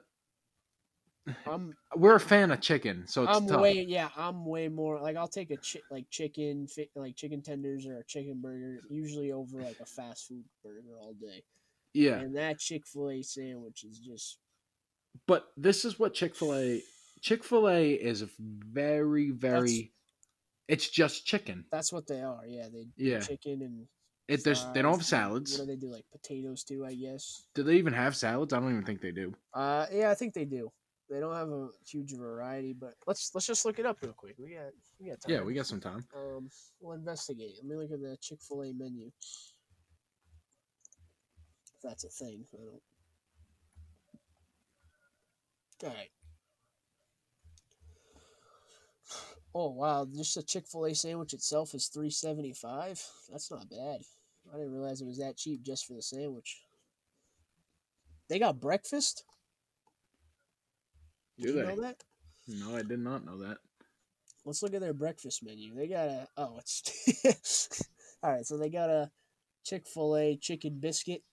I'm 1.45 1.75
We're 1.95 2.15
a 2.15 2.19
fan 2.19 2.51
of 2.51 2.61
chicken, 2.61 3.07
so 3.07 3.23
it's 3.23 3.37
I'm 3.37 3.45
tough. 3.45 3.61
way 3.61 3.83
yeah 3.87 4.09
I'm 4.15 4.45
way 4.45 4.67
more 4.67 4.99
like 4.99 5.15
I'll 5.15 5.27
take 5.27 5.51
a 5.51 5.57
chi- 5.57 5.83
like 5.89 6.09
chicken 6.09 6.67
like 6.95 7.15
chicken 7.15 7.41
tenders 7.41 7.85
or 7.85 7.99
a 7.99 8.03
chicken 8.05 8.41
burger 8.41 8.81
usually 8.89 9.31
over 9.31 9.61
like 9.61 9.77
a 9.79 9.85
fast 9.85 10.27
food 10.27 10.45
burger 10.63 10.97
all 10.99 11.13
day. 11.13 11.43
yeah, 11.93 12.21
And 12.21 12.35
that 12.35 12.59
Chick 12.59 12.87
Fil 12.87 13.09
A 13.11 13.21
sandwich 13.21 13.83
is 13.83 13.99
just 13.99 14.39
but 15.27 15.51
this 15.57 15.85
is 15.85 15.99
what 15.99 16.13
Chick 16.13 16.35
Fil 16.35 16.55
A. 16.55 16.83
Chick 17.21 17.43
Fil 17.43 17.69
A 17.69 17.91
is 17.93 18.23
very, 18.39 19.29
very. 19.31 19.93
It's 20.67 20.89
just 20.89 21.25
chicken. 21.25 21.65
that's 21.71 21.91
what 21.91 22.07
they 22.07 22.21
are. 22.21 22.45
Yeah, 22.47 22.69
they 22.71 22.87
Yeah. 22.97 23.19
chicken 23.21 23.61
and 23.61 23.87
It 24.27 24.43
there's 24.43 24.65
they 24.73 24.81
don't 24.81 24.93
have 24.93 25.05
salads. 25.05 25.57
What 25.57 25.65
do 25.67 25.75
they 25.75 25.79
do? 25.79 25.91
Like 25.91 26.05
potatoes 26.11 26.63
too, 26.63 26.85
I 26.85 26.93
guess. 26.93 27.45
Do 27.53 27.63
they 27.63 27.75
even 27.77 27.93
have 27.93 28.15
salads? 28.15 28.53
I 28.53 28.59
don't 28.59 28.71
even 28.71 28.85
think 28.85 29.01
they 29.01 29.11
do. 29.11 29.35
Uh, 29.53 29.85
yeah, 29.91 30.09
I 30.11 30.15
think 30.15 30.33
they 30.33 30.45
do. 30.45 30.71
They 31.11 31.19
don't 31.19 31.35
have 31.35 31.49
a 31.49 31.67
huge 31.85 32.15
variety, 32.15 32.71
but 32.71 32.93
let's 33.05 33.31
let's 33.35 33.45
just 33.45 33.65
look 33.65 33.79
it 33.79 33.85
up 33.85 33.97
real 34.01 34.13
quick. 34.13 34.35
We 34.39 34.51
got 34.51 34.71
we 34.97 35.09
got 35.09 35.19
time. 35.19 35.35
Yeah, 35.35 35.41
we 35.41 35.53
got 35.53 35.65
some 35.65 35.81
time. 35.81 36.05
Um, 36.15 36.49
we'll 36.79 36.95
investigate. 36.95 37.55
Let 37.57 37.69
me 37.69 37.75
look 37.75 37.91
at 37.91 37.99
the 37.99 38.15
Chick 38.21 38.39
Fil 38.41 38.63
A 38.63 38.71
menu. 38.71 39.11
If 41.75 41.81
that's 41.83 42.05
a 42.05 42.09
thing, 42.09 42.45
I 42.53 42.57
don't. 42.63 42.81
All 45.83 45.97
right. 45.97 46.11
Oh 49.53 49.71
wow! 49.71 50.07
Just 50.15 50.37
a 50.37 50.43
Chick 50.43 50.65
Fil 50.65 50.85
A 50.85 50.95
sandwich 50.95 51.33
itself 51.33 51.73
is 51.73 51.87
three 51.87 52.09
seventy 52.09 52.53
five. 52.53 53.03
That's 53.29 53.51
not 53.51 53.69
bad. 53.69 53.99
I 54.49 54.57
didn't 54.57 54.71
realize 54.71 55.01
it 55.01 55.07
was 55.07 55.19
that 55.19 55.35
cheap 55.35 55.61
just 55.61 55.85
for 55.85 55.93
the 55.93 56.01
sandwich. 56.01 56.61
They 58.29 58.39
got 58.39 58.61
breakfast. 58.61 59.25
Did 61.41 61.53
Do 61.53 61.59
you 61.59 61.65
they? 61.65 61.75
know 61.75 61.81
that? 61.81 62.03
No, 62.47 62.75
I 62.75 62.83
did 62.83 62.99
not 62.99 63.25
know 63.25 63.37
that. 63.39 63.57
Let's 64.45 64.63
look 64.63 64.73
at 64.73 64.81
their 64.81 64.93
breakfast 64.93 65.43
menu. 65.43 65.75
They 65.75 65.87
got 65.87 66.09
a 66.09 66.27
oh, 66.37 66.57
it's 66.59 67.83
all 68.23 68.31
right. 68.31 68.45
So 68.45 68.57
they 68.57 68.69
got 68.69 68.89
a 68.89 69.11
Chick 69.63 69.87
Fil 69.87 70.17
A 70.17 70.35
chicken 70.37 70.79
biscuit. 70.79 71.23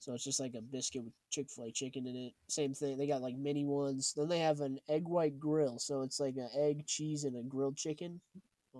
So 0.00 0.12
it's 0.14 0.24
just 0.24 0.40
like 0.40 0.54
a 0.54 0.60
biscuit 0.62 1.04
with 1.04 1.14
Chick 1.30 1.48
Fil 1.50 1.64
A 1.64 1.72
chicken 1.72 2.06
in 2.06 2.14
it. 2.16 2.32
Same 2.48 2.74
thing. 2.74 2.98
They 2.98 3.06
got 3.06 3.22
like 3.22 3.36
mini 3.36 3.64
ones. 3.64 4.12
Then 4.16 4.28
they 4.28 4.40
have 4.40 4.60
an 4.60 4.78
egg 4.88 5.08
white 5.08 5.40
grill. 5.40 5.78
So 5.78 6.02
it's 6.02 6.20
like 6.20 6.36
an 6.36 6.50
egg, 6.56 6.86
cheese, 6.86 7.24
and 7.24 7.36
a 7.36 7.42
grilled 7.42 7.76
chicken. 7.76 8.20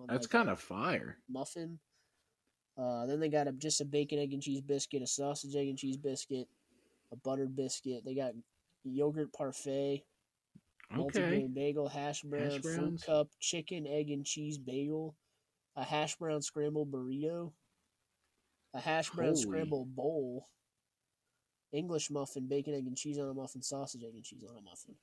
That's 0.09 0.27
like, 0.27 0.31
kind 0.31 0.49
of 0.51 0.61
fire. 0.61 1.19
muffin. 1.29 1.79
Uh, 2.77 3.07
then 3.07 3.19
they 3.19 3.29
got 3.29 3.49
a, 3.49 3.53
just 3.53 3.81
a 3.81 3.85
bacon, 3.85 4.21
egg, 4.21 4.33
and 4.33 4.43
cheese 4.43 4.61
biscuit, 4.61 5.03
a 5.03 5.07
sausage, 5.07 5.57
egg, 5.57 5.69
and 5.69 5.79
cheese 5.79 5.97
biscuit, 5.97 6.47
a 7.11 7.17
buttered 7.17 7.57
biscuit. 7.57 8.05
They 8.05 8.15
got 8.15 8.33
yogurt 8.85 9.33
parfait, 9.33 10.05
Okay. 10.93 11.21
multigrain 11.21 11.55
bagel, 11.55 11.89
hash 11.89 12.23
brown, 12.23 12.61
fruit 12.61 13.01
cup, 13.05 13.29
chicken, 13.41 13.87
egg, 13.87 14.11
and 14.11 14.25
cheese 14.25 14.59
bagel, 14.59 15.17
a 15.77 15.85
hash 15.85 16.17
brown 16.17 16.43
scrambled 16.43 16.91
burrito, 16.91 17.53
a 18.75 18.81
hash 18.81 19.11
brown 19.11 19.35
Holy. 19.35 19.43
scrambled 19.43 19.95
bowl, 19.95 20.49
English 21.73 22.11
muffin, 22.11 22.47
bacon, 22.49 22.75
egg, 22.75 22.87
and 22.87 22.97
cheese 22.97 23.19
on 23.19 23.29
a 23.29 23.35
muffin, 23.35 23.63
sausage, 23.63 24.03
egg, 24.03 24.15
and 24.15 24.25
cheese 24.25 24.45
on 24.49 24.57
a 24.57 24.63
muffin. 24.63 24.97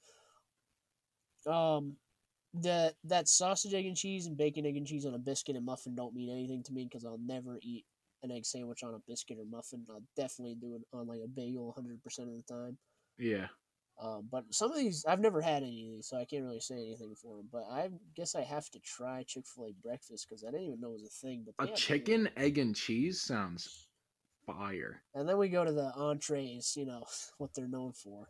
Um, 1.46 1.98
the 2.54 2.96
that 3.04 3.28
sausage, 3.28 3.74
egg, 3.74 3.86
and 3.86 3.98
cheese 3.98 4.26
and 4.26 4.38
bacon, 4.38 4.66
egg, 4.66 4.78
and 4.78 4.88
cheese 4.88 5.06
on 5.06 5.14
a 5.14 5.20
biscuit 5.20 5.56
and 5.56 5.66
muffin 5.66 5.96
don't 5.96 6.16
mean 6.16 6.30
anything 6.30 6.64
to 6.64 6.74
me 6.74 6.86
because 6.86 7.06
I'll 7.06 7.20
never 7.20 7.60
eat 7.62 7.86
an 8.24 8.32
egg 8.32 8.46
sandwich 8.46 8.84
on 8.84 8.96
a 8.96 9.00
biscuit 9.08 9.38
or 9.38 9.46
muffin. 9.46 9.86
I'll 9.90 10.04
definitely 10.16 10.56
do 10.56 10.76
it 10.76 10.82
on 10.94 11.08
like 11.08 11.20
a 11.24 11.28
bagel 11.28 11.68
100 11.68 12.02
percent 12.02 12.30
of 12.30 12.36
the 12.36 12.44
time. 12.44 12.78
Yeah. 13.18 13.48
Um, 14.02 14.28
but 14.30 14.44
some 14.54 14.72
of 14.72 14.78
these 14.78 15.06
I've 15.08 15.22
never 15.22 15.42
had 15.42 15.64
any 15.64 15.86
of 15.86 15.92
these, 15.96 16.08
so 16.08 16.18
I 16.18 16.26
can't 16.26 16.44
really 16.44 16.60
say 16.60 16.76
anything 16.76 17.16
for 17.16 17.38
them. 17.38 17.48
But 17.52 17.64
I 17.72 17.90
guess 18.16 18.36
I 18.36 18.42
have 18.42 18.70
to 18.72 18.80
try 18.80 19.24
Chick 19.24 19.46
Fil 19.48 19.68
A 19.68 19.74
breakfast 19.82 20.28
because 20.28 20.44
I 20.44 20.52
didn't 20.52 20.68
even 20.68 20.82
know 20.82 20.90
it 20.90 21.02
was 21.02 21.04
a 21.04 21.26
thing. 21.28 21.46
But 21.58 21.70
A 21.70 21.74
chicken, 21.74 22.30
egg, 22.36 22.58
and 22.58 22.76
cheese 22.76 23.22
sounds 23.22 23.88
fire. 24.46 25.02
and 25.16 25.28
then 25.28 25.38
we 25.38 25.50
go 25.50 25.64
to 25.64 25.72
the 25.72 25.94
entrees. 25.96 26.74
You 26.76 26.86
know 26.86 27.06
what 27.38 27.54
they're 27.54 27.68
known 27.68 27.94
for. 27.94 28.28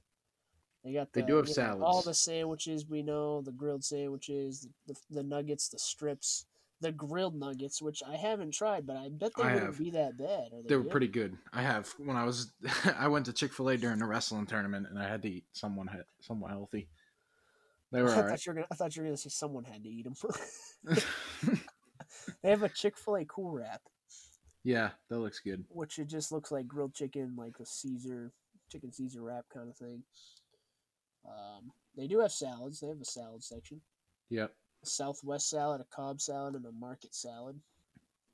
They 0.84 0.93
got 0.93 1.11
They 1.13 1.24
do 1.24 1.38
have 1.38 1.47
you 1.47 1.55
know, 1.55 1.82
all 1.82 2.03
the 2.03 2.13
sandwiches 2.13 2.86
we 2.88 3.01
know, 3.01 3.41
the 3.41 3.51
grilled 3.51 3.84
sandwiches, 3.84 4.68
the, 4.86 4.93
the, 4.93 4.99
the 5.16 5.24
nuggets, 5.24 5.68
the 5.68 5.80
strips, 5.80 6.45
the 6.82 6.91
grilled 6.91 7.36
nuggets, 7.36 7.82
which 7.82 8.03
I 8.07 8.15
haven't 8.17 8.51
tried, 8.53 8.86
but 8.86 8.97
I 8.97 9.09
bet 9.09 9.32
they 9.38 9.43
I 9.43 9.53
wouldn't 9.53 9.65
have. 9.71 9.80
be 9.80 9.91
that 9.91 10.17
bad. 10.17 10.51
Are 10.53 10.61
They 10.67 10.76
were 10.76 10.84
good? 10.84 10.91
pretty 10.91 11.07
good. 11.07 11.38
I 11.53 11.61
have 11.61 11.93
when 11.97 12.17
I 12.17 12.26
was 12.26 12.51
I 12.97 13.07
went 13.07 13.26
to 13.28 13.34
Chick 13.34 13.53
Fil 13.53 13.69
A 13.69 13.78
during 13.78 13.99
the 13.99 14.05
wrestling 14.05 14.45
tournament, 14.45 14.88
and 14.89 14.99
I 14.99 15.07
had 15.07 15.21
to 15.23 15.30
eat 15.30 15.45
someone 15.53 15.88
had 15.88 16.03
somewhat 16.21 16.51
healthy. 16.51 16.89
They 17.91 17.99
I 18.01 18.03
were 18.03 18.09
thought 18.09 18.17
alright. 18.26 18.45
you 18.45 18.49
were 18.51 18.53
gonna. 18.55 18.67
I 18.71 18.76
thought 18.76 18.95
you 18.95 19.01
were 19.03 19.07
gonna 19.07 19.17
say 19.17 19.30
someone 19.30 19.63
had 19.63 19.84
to 19.84 19.89
eat 19.89 20.03
them. 20.05 20.15
they 22.43 22.49
have 22.49 22.63
a 22.63 22.69
Chick 22.69 22.97
Fil 22.97 23.17
A 23.17 23.26
cool 23.26 23.51
wrap, 23.51 23.82
yeah, 24.63 24.89
that 25.09 25.19
looks 25.19 25.39
good. 25.39 25.63
which 25.69 25.99
it 25.99 26.07
just 26.07 26.32
looks 26.32 26.51
like 26.51 26.67
grilled 26.67 26.93
chicken, 26.93 27.36
like 27.38 27.55
a 27.59 27.65
Caesar 27.65 28.32
chicken 28.71 28.91
Caesar 28.91 29.21
wrap 29.21 29.45
kind 29.53 29.69
of 29.69 29.78
thing. 29.78 30.03
Um, 31.26 31.71
they 31.95 32.07
do 32.07 32.19
have 32.19 32.32
salads. 32.32 32.80
They 32.80 32.88
have 32.88 32.99
a 33.01 33.05
salad 33.05 33.43
section. 33.43 33.82
Yep. 34.30 34.53
A 34.86 34.89
Southwest 34.89 35.49
salad, 35.49 35.81
a 35.81 35.95
Cobb 35.95 36.21
salad, 36.21 36.55
and 36.55 36.65
a 36.65 36.71
market 36.71 37.13
salad. 37.15 37.59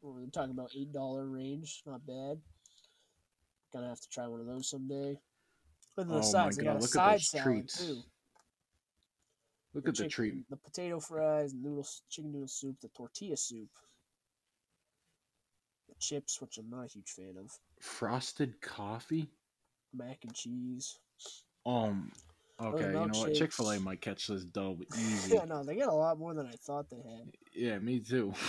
We're 0.01 0.25
talking 0.27 0.51
about 0.51 0.71
eight 0.75 0.91
dollar 0.91 1.27
range, 1.27 1.81
not 1.85 2.05
bad. 2.05 2.39
Gonna 3.71 3.87
have 3.89 4.01
to 4.01 4.09
try 4.09 4.27
one 4.27 4.39
of 4.41 4.47
those 4.47 4.69
someday. 4.69 5.17
And 5.97 6.09
then 6.09 6.11
Oh 6.11 6.13
the 6.15 6.19
my 6.19 6.21
sides, 6.21 6.57
they 6.57 6.63
got 6.63 6.71
a 6.71 6.79
look 6.79 6.83
at 6.83 6.89
side 6.89 7.21
salad 7.21 7.43
treats. 7.45 7.85
too. 7.85 8.01
Look 9.73 9.87
at 9.87 9.95
the 9.95 10.07
treat. 10.09 10.49
the 10.49 10.57
potato 10.57 10.99
fries, 10.99 11.53
noodles, 11.53 12.01
chicken 12.09 12.31
noodle 12.33 12.47
soup, 12.47 12.75
the 12.81 12.89
tortilla 12.89 13.37
soup, 13.37 13.69
the 15.87 15.95
chips, 15.99 16.41
which 16.41 16.57
I'm 16.57 16.69
not 16.69 16.85
a 16.85 16.87
huge 16.87 17.09
fan 17.11 17.35
of, 17.39 17.51
Frosted 17.79 18.59
coffee. 18.61 19.29
mac 19.93 20.19
and 20.23 20.33
cheese. 20.33 20.97
Um. 21.65 22.11
Okay, 22.61 22.85
you 22.87 22.91
know 22.91 23.07
what? 23.19 23.33
Chick 23.33 23.51
Fil 23.51 23.71
A 23.71 23.79
might 23.79 24.01
catch 24.01 24.27
this 24.27 24.43
dub 24.45 24.81
easy. 24.97 25.35
yeah, 25.35 25.45
no, 25.45 25.63
they 25.63 25.75
get 25.75 25.87
a 25.87 25.91
lot 25.93 26.19
more 26.19 26.33
than 26.33 26.45
I 26.45 26.51
thought 26.51 26.89
they 26.89 26.97
had. 26.97 27.31
yeah, 27.53 27.79
me 27.79 27.99
too. 27.99 28.33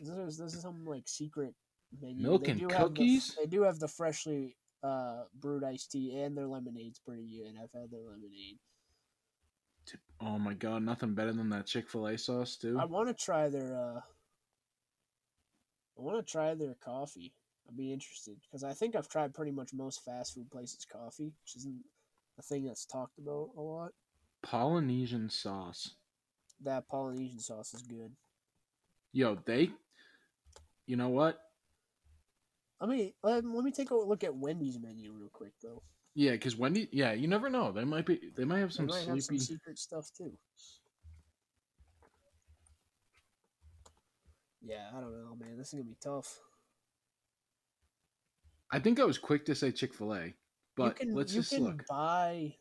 This 0.00 0.08
is 0.16 0.38
this 0.38 0.54
is 0.54 0.62
some 0.62 0.84
like 0.86 1.06
secret 1.06 1.54
menu. 2.00 2.22
Milk 2.22 2.44
They 2.44 2.52
and 2.52 2.60
do 2.60 2.68
have 2.70 2.80
the 2.80 2.86
cookies? 2.88 3.36
they 3.38 3.46
do 3.46 3.62
have 3.62 3.78
the 3.78 3.86
freshly 3.86 4.56
uh, 4.82 5.24
brewed 5.38 5.62
iced 5.62 5.92
tea, 5.92 6.18
and 6.22 6.36
their 6.36 6.46
lemonade's 6.48 6.98
pretty 6.98 7.28
good. 7.28 7.54
I've 7.62 7.70
had 7.78 7.90
their 7.90 8.00
lemonade. 8.00 8.58
Oh 10.20 10.38
my 10.38 10.54
god, 10.54 10.82
nothing 10.82 11.14
better 11.14 11.32
than 11.32 11.50
that 11.50 11.66
Chick 11.66 11.88
Fil 11.90 12.06
A 12.06 12.16
sauce 12.18 12.56
too. 12.56 12.78
I 12.80 12.84
want 12.86 13.08
to 13.08 13.14
try 13.14 13.48
their. 13.48 13.76
Uh, 13.76 14.00
I 15.98 16.00
want 16.02 16.16
to 16.24 16.30
try 16.32 16.54
their 16.54 16.74
coffee. 16.82 17.34
I'd 17.68 17.76
be 17.76 17.92
interested 17.92 18.36
because 18.40 18.64
I 18.64 18.72
think 18.72 18.96
I've 18.96 19.08
tried 19.08 19.34
pretty 19.34 19.52
much 19.52 19.72
most 19.74 20.04
fast 20.04 20.34
food 20.34 20.50
places' 20.50 20.86
coffee, 20.90 21.32
which 21.42 21.56
isn't 21.56 21.84
a 22.38 22.42
thing 22.42 22.66
that's 22.66 22.86
talked 22.86 23.18
about 23.18 23.50
a 23.56 23.60
lot. 23.60 23.90
Polynesian 24.42 25.30
sauce. 25.30 25.94
That 26.62 26.88
Polynesian 26.88 27.40
sauce 27.40 27.74
is 27.74 27.82
good. 27.82 28.12
Yo, 29.12 29.38
they. 29.44 29.70
You 30.86 30.96
know 30.96 31.10
what? 31.10 31.38
I 32.80 32.86
mean, 32.86 33.12
let, 33.22 33.44
let 33.44 33.64
me 33.64 33.70
take 33.70 33.90
a 33.90 33.94
look 33.94 34.24
at 34.24 34.34
Wendy's 34.34 34.78
menu 34.80 35.12
real 35.12 35.30
quick 35.32 35.52
though. 35.62 35.82
Yeah, 36.14 36.32
because 36.32 36.56
Wendy. 36.56 36.88
Yeah, 36.90 37.12
you 37.12 37.28
never 37.28 37.48
know. 37.48 37.72
They 37.72 37.84
might 37.84 38.06
be. 38.06 38.20
They 38.36 38.44
might 38.44 38.58
have 38.58 38.70
They 38.70 38.76
some 38.76 38.86
might 38.86 39.06
have 39.06 39.22
some 39.22 39.38
secret 39.38 39.78
stuff 39.78 40.10
too. 40.16 40.32
Yeah, 44.60 44.88
I 44.96 45.00
don't 45.00 45.12
know, 45.12 45.36
man. 45.38 45.58
This 45.58 45.68
is 45.68 45.74
gonna 45.74 45.84
be 45.84 45.96
tough. 46.02 46.40
I 48.70 48.78
think 48.78 48.98
I 48.98 49.04
was 49.04 49.18
quick 49.18 49.44
to 49.46 49.54
say 49.54 49.70
Chick 49.70 49.92
Fil 49.92 50.14
A, 50.14 50.34
but 50.76 50.98
you 51.00 51.06
can 51.06 51.14
let's 51.14 51.34
you 51.34 51.40
just 51.40 51.50
can 51.50 51.64
look. 51.64 51.84
buy 51.88 52.54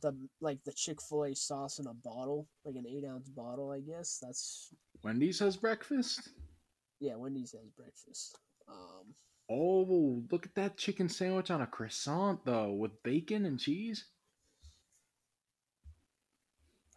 the 0.00 0.12
like 0.40 0.62
the 0.64 0.72
Chick 0.72 1.00
Fil 1.02 1.24
A 1.24 1.34
sauce 1.34 1.78
in 1.78 1.86
a 1.86 1.94
bottle, 1.94 2.48
like 2.64 2.76
an 2.76 2.86
eight 2.86 3.04
ounce 3.08 3.28
bottle. 3.28 3.70
I 3.70 3.80
guess 3.80 4.18
that's 4.20 4.72
Wendy's 5.04 5.38
has 5.40 5.56
breakfast. 5.56 6.28
yeah. 7.00 7.14
Wendy's 7.16 7.52
has 7.52 7.68
breakfast. 7.76 8.38
Um, 8.68 9.14
Oh, 9.50 10.22
look 10.30 10.46
at 10.46 10.54
that 10.54 10.78
chicken 10.78 11.08
sandwich 11.08 11.50
on 11.50 11.60
a 11.60 11.66
croissant 11.66 12.44
though, 12.44 12.72
with 12.72 13.02
bacon 13.02 13.44
and 13.44 13.58
cheese. 13.60 14.06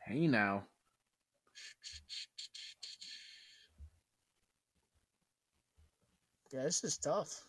Hey 0.05 0.27
now, 0.27 0.67
yeah, 6.51 6.63
this 6.63 6.83
is 6.83 6.97
tough. 6.97 7.44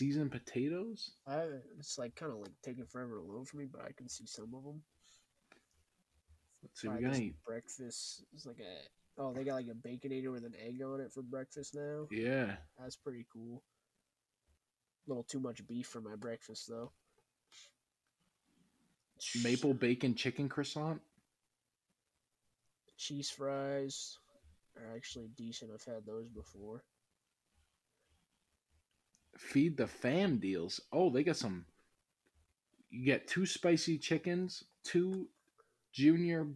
Seasoned 0.00 0.32
potatoes. 0.32 1.10
I 1.26 1.44
it's 1.78 1.98
like 1.98 2.16
kind 2.16 2.32
of 2.32 2.38
like 2.38 2.52
taking 2.64 2.86
forever 2.86 3.18
to 3.18 3.22
load 3.22 3.46
for 3.48 3.58
me, 3.58 3.66
but 3.70 3.82
I 3.82 3.92
can 3.92 4.08
see 4.08 4.24
some 4.24 4.54
of 4.54 4.64
them. 4.64 4.80
Let's 6.62 6.80
see, 6.80 6.88
we 6.88 7.02
got 7.02 7.14
any? 7.14 7.34
breakfast. 7.46 8.24
It's 8.34 8.46
like 8.46 8.60
a 8.60 9.20
oh, 9.20 9.34
they 9.34 9.44
got 9.44 9.56
like 9.56 9.66
a 9.66 9.88
baconator 9.88 10.32
with 10.32 10.44
an 10.44 10.54
egg 10.58 10.80
on 10.82 11.02
it 11.02 11.12
for 11.12 11.22
breakfast 11.22 11.74
now. 11.74 12.06
Yeah, 12.10 12.56
That's 12.78 12.96
pretty 12.96 13.26
cool. 13.30 13.62
A 15.06 15.10
little 15.10 15.24
too 15.24 15.40
much 15.40 15.66
beef 15.66 15.86
for 15.86 16.00
my 16.00 16.16
breakfast 16.16 16.66
though. 16.66 16.92
maple 19.42 19.74
bacon 19.74 20.14
chicken 20.14 20.48
croissant. 20.48 21.02
cheese 22.96 23.28
fries 23.28 24.16
are 24.78 24.96
actually 24.96 25.28
decent. 25.36 25.72
I've 25.74 25.84
had 25.84 26.06
those 26.06 26.28
before. 26.28 26.84
Feed 29.40 29.76
the 29.76 29.86
fam 29.86 30.38
deals. 30.38 30.80
Oh, 30.92 31.10
they 31.10 31.24
got 31.24 31.36
some. 31.36 31.64
You 32.90 33.04
get 33.04 33.26
two 33.26 33.46
spicy 33.46 33.98
chickens, 33.98 34.64
two 34.84 35.28
junior 35.92 36.46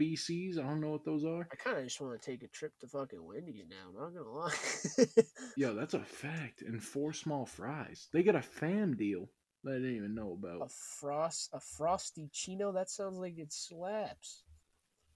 BCs. 0.00 0.58
I 0.58 0.62
don't 0.62 0.80
know 0.80 0.90
what 0.90 1.04
those 1.04 1.24
are. 1.24 1.48
I 1.50 1.56
kind 1.56 1.78
of 1.78 1.84
just 1.84 2.00
want 2.00 2.20
to 2.20 2.30
take 2.30 2.42
a 2.42 2.48
trip 2.48 2.72
to 2.80 2.86
fucking 2.86 3.22
Wendy's 3.22 3.64
now. 3.68 3.88
I'm 3.88 4.14
not 4.14 4.14
gonna 4.14 4.30
lie. 4.30 5.24
Yo, 5.56 5.74
that's 5.74 5.94
a 5.94 6.04
fact. 6.04 6.62
And 6.62 6.82
four 6.82 7.12
small 7.12 7.44
fries. 7.44 8.08
They 8.12 8.22
got 8.22 8.36
a 8.36 8.42
fam 8.42 8.96
deal 8.96 9.28
that 9.64 9.72
I 9.72 9.78
didn't 9.78 9.96
even 9.96 10.14
know 10.14 10.38
about. 10.40 10.62
a 10.66 10.68
frost, 10.68 11.50
a 11.52 11.60
frosty 11.60 12.30
chino. 12.32 12.72
That 12.72 12.88
sounds 12.88 13.18
like 13.18 13.38
it 13.38 13.52
slaps. 13.52 14.44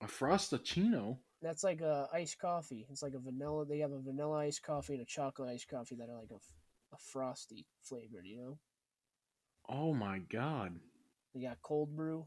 A 0.00 0.06
frostachino. 0.06 1.18
That's 1.40 1.62
like 1.64 1.80
a 1.82 2.08
iced 2.12 2.38
coffee. 2.40 2.86
It's 2.90 3.02
like 3.02 3.14
a 3.14 3.18
vanilla. 3.18 3.64
They 3.64 3.78
have 3.78 3.92
a 3.92 4.00
vanilla 4.00 4.38
iced 4.38 4.62
coffee 4.62 4.94
and 4.94 5.02
a 5.02 5.06
chocolate 5.06 5.50
iced 5.50 5.68
coffee 5.68 5.94
that 5.96 6.08
are 6.08 6.18
like 6.18 6.30
a, 6.32 6.40
a 6.96 6.98
frosty 7.12 7.66
flavored. 7.82 8.26
You 8.26 8.36
know. 8.38 8.58
Oh 9.68 9.94
my 9.94 10.18
god. 10.18 10.78
They 11.34 11.42
got 11.42 11.60
cold 11.62 11.94
brew. 11.94 12.26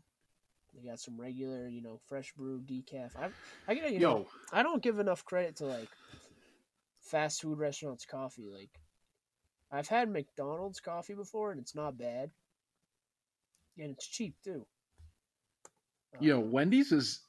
They 0.76 0.88
got 0.88 1.00
some 1.00 1.20
regular, 1.20 1.68
you 1.68 1.82
know, 1.82 2.00
fresh 2.08 2.32
brew 2.34 2.62
decaf. 2.62 3.16
I, 3.18 3.30
I 3.68 3.76
gotta, 3.76 3.92
you 3.92 4.00
Yo, 4.00 4.10
know, 4.14 4.28
I 4.54 4.62
don't 4.62 4.84
give 4.84 5.00
enough 5.00 5.26
credit 5.26 5.56
to 5.58 5.66
like 5.66 5.90
fast 7.02 7.42
food 7.42 7.58
restaurants 7.58 8.06
coffee. 8.06 8.48
Like, 8.48 8.70
I've 9.72 9.88
had 9.88 10.10
McDonald's 10.10 10.80
coffee 10.80 11.16
before, 11.16 11.52
and 11.52 11.60
it's 11.60 11.74
not 11.76 11.98
bad, 11.98 12.30
and 13.80 13.90
it's 13.92 14.06
cheap 14.08 14.36
too. 14.44 14.68
yo, 16.20 16.38
Uh, 16.38 16.42
Wendy's 16.42 16.92
is. 16.92 17.22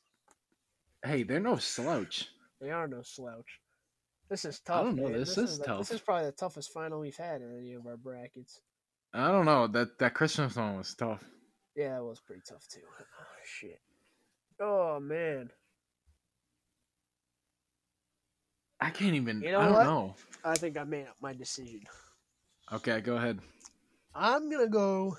Hey, 1.04 1.22
they're 1.22 1.40
no 1.40 1.56
slouch. 1.56 2.28
they 2.60 2.70
are 2.70 2.86
no 2.86 3.00
slouch. 3.02 3.60
This 4.30 4.44
is 4.44 4.60
tough. 4.60 4.80
I 4.80 4.82
don't 4.84 4.96
know, 4.96 5.08
man. 5.08 5.12
this 5.14 5.36
is 5.36 5.58
the- 5.58 5.64
tough. 5.64 5.78
This 5.80 5.90
is 5.90 6.00
probably 6.00 6.26
the 6.26 6.32
toughest 6.32 6.72
final 6.72 7.00
we've 7.00 7.16
had 7.16 7.42
in 7.42 7.58
any 7.58 7.74
of 7.74 7.84
our 7.86 7.96
brackets. 7.96 8.60
I 9.12 9.28
don't 9.32 9.44
know. 9.44 9.66
That 9.66 9.98
that 9.98 10.14
Christmas 10.14 10.54
one 10.56 10.78
was 10.78 10.94
tough. 10.94 11.24
Yeah, 11.76 11.98
it 11.98 12.04
was 12.04 12.20
pretty 12.20 12.42
tough 12.48 12.66
too. 12.68 12.80
Oh, 13.00 13.24
shit. 13.44 13.80
Oh 14.60 15.00
man. 15.00 15.50
I 18.80 18.90
can't 18.90 19.14
even. 19.14 19.42
You 19.42 19.52
know 19.52 19.60
I 19.60 19.64
don't 19.64 19.72
what? 19.74 19.84
know. 19.84 20.14
I 20.44 20.54
think 20.54 20.78
I 20.78 20.84
made 20.84 21.06
up 21.06 21.16
my 21.20 21.34
decision. 21.34 21.80
Okay, 22.72 23.00
go 23.00 23.16
ahead. 23.16 23.40
I'm 24.14 24.48
gonna 24.50 24.68
go. 24.68 25.16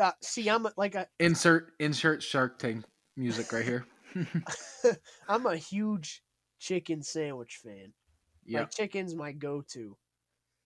Uh, 0.00 0.10
see, 0.22 0.48
I'm 0.48 0.66
like 0.78 0.94
a, 0.94 1.06
Insert 1.20 1.72
insert 1.78 2.22
Shark 2.22 2.58
Tank 2.58 2.84
music 3.16 3.52
right 3.52 3.64
here. 3.64 3.84
I'm 5.28 5.44
a 5.46 5.56
huge 5.56 6.22
chicken 6.62 7.02
sandwich 7.02 7.60
fan. 7.62 7.92
yeah. 8.46 8.60
Like 8.60 8.70
chicken's 8.70 9.14
my 9.16 9.32
go-to. 9.32 9.96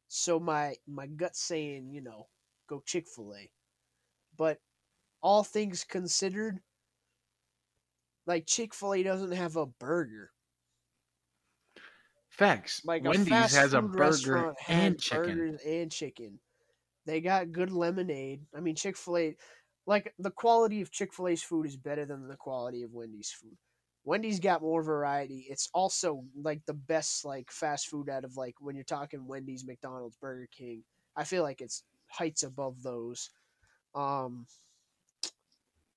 So 0.08 0.38
my 0.38 0.74
my 0.86 1.06
gut's 1.06 1.40
saying, 1.42 1.90
you 1.90 2.02
know, 2.02 2.28
go 2.68 2.82
Chick 2.84 3.06
Fil 3.08 3.34
A. 3.34 3.50
But 4.36 4.58
all 5.22 5.42
things 5.42 5.84
considered, 5.84 6.60
like 8.26 8.46
Chick 8.46 8.74
Fil 8.74 8.94
A 8.94 9.02
doesn't 9.02 9.32
have 9.32 9.56
a 9.56 9.66
burger. 9.66 10.30
Facts. 12.28 12.82
Like 12.84 13.02
Wendy's 13.02 13.56
has 13.56 13.72
a 13.72 13.80
burger 13.80 14.54
and 14.68 15.00
chicken. 15.00 15.22
burgers 15.24 15.60
and 15.66 15.90
chicken. 15.90 16.38
They 17.06 17.20
got 17.20 17.52
good 17.52 17.70
lemonade. 17.72 18.42
I 18.54 18.60
mean, 18.60 18.76
Chick 18.76 18.96
Fil 18.96 19.16
A, 19.16 19.36
like 19.86 20.12
the 20.18 20.30
quality 20.30 20.82
of 20.82 20.90
Chick 20.90 21.14
Fil 21.14 21.28
A's 21.28 21.42
food 21.42 21.66
is 21.66 21.76
better 21.76 22.04
than 22.04 22.28
the 22.28 22.36
quality 22.36 22.82
of 22.82 22.92
Wendy's 22.92 23.30
food. 23.30 23.56
Wendy's 24.06 24.38
got 24.38 24.62
more 24.62 24.84
variety. 24.84 25.46
It's 25.50 25.68
also 25.74 26.22
like 26.40 26.64
the 26.64 26.74
best 26.74 27.24
like 27.24 27.50
fast 27.50 27.88
food 27.88 28.08
out 28.08 28.24
of 28.24 28.36
like 28.36 28.54
when 28.60 28.76
you're 28.76 28.84
talking 28.84 29.26
Wendy's, 29.26 29.66
McDonald's, 29.66 30.16
Burger 30.16 30.48
King. 30.56 30.84
I 31.16 31.24
feel 31.24 31.42
like 31.42 31.60
it's 31.60 31.82
heights 32.06 32.44
above 32.44 32.82
those. 32.84 33.28
Um, 33.96 34.46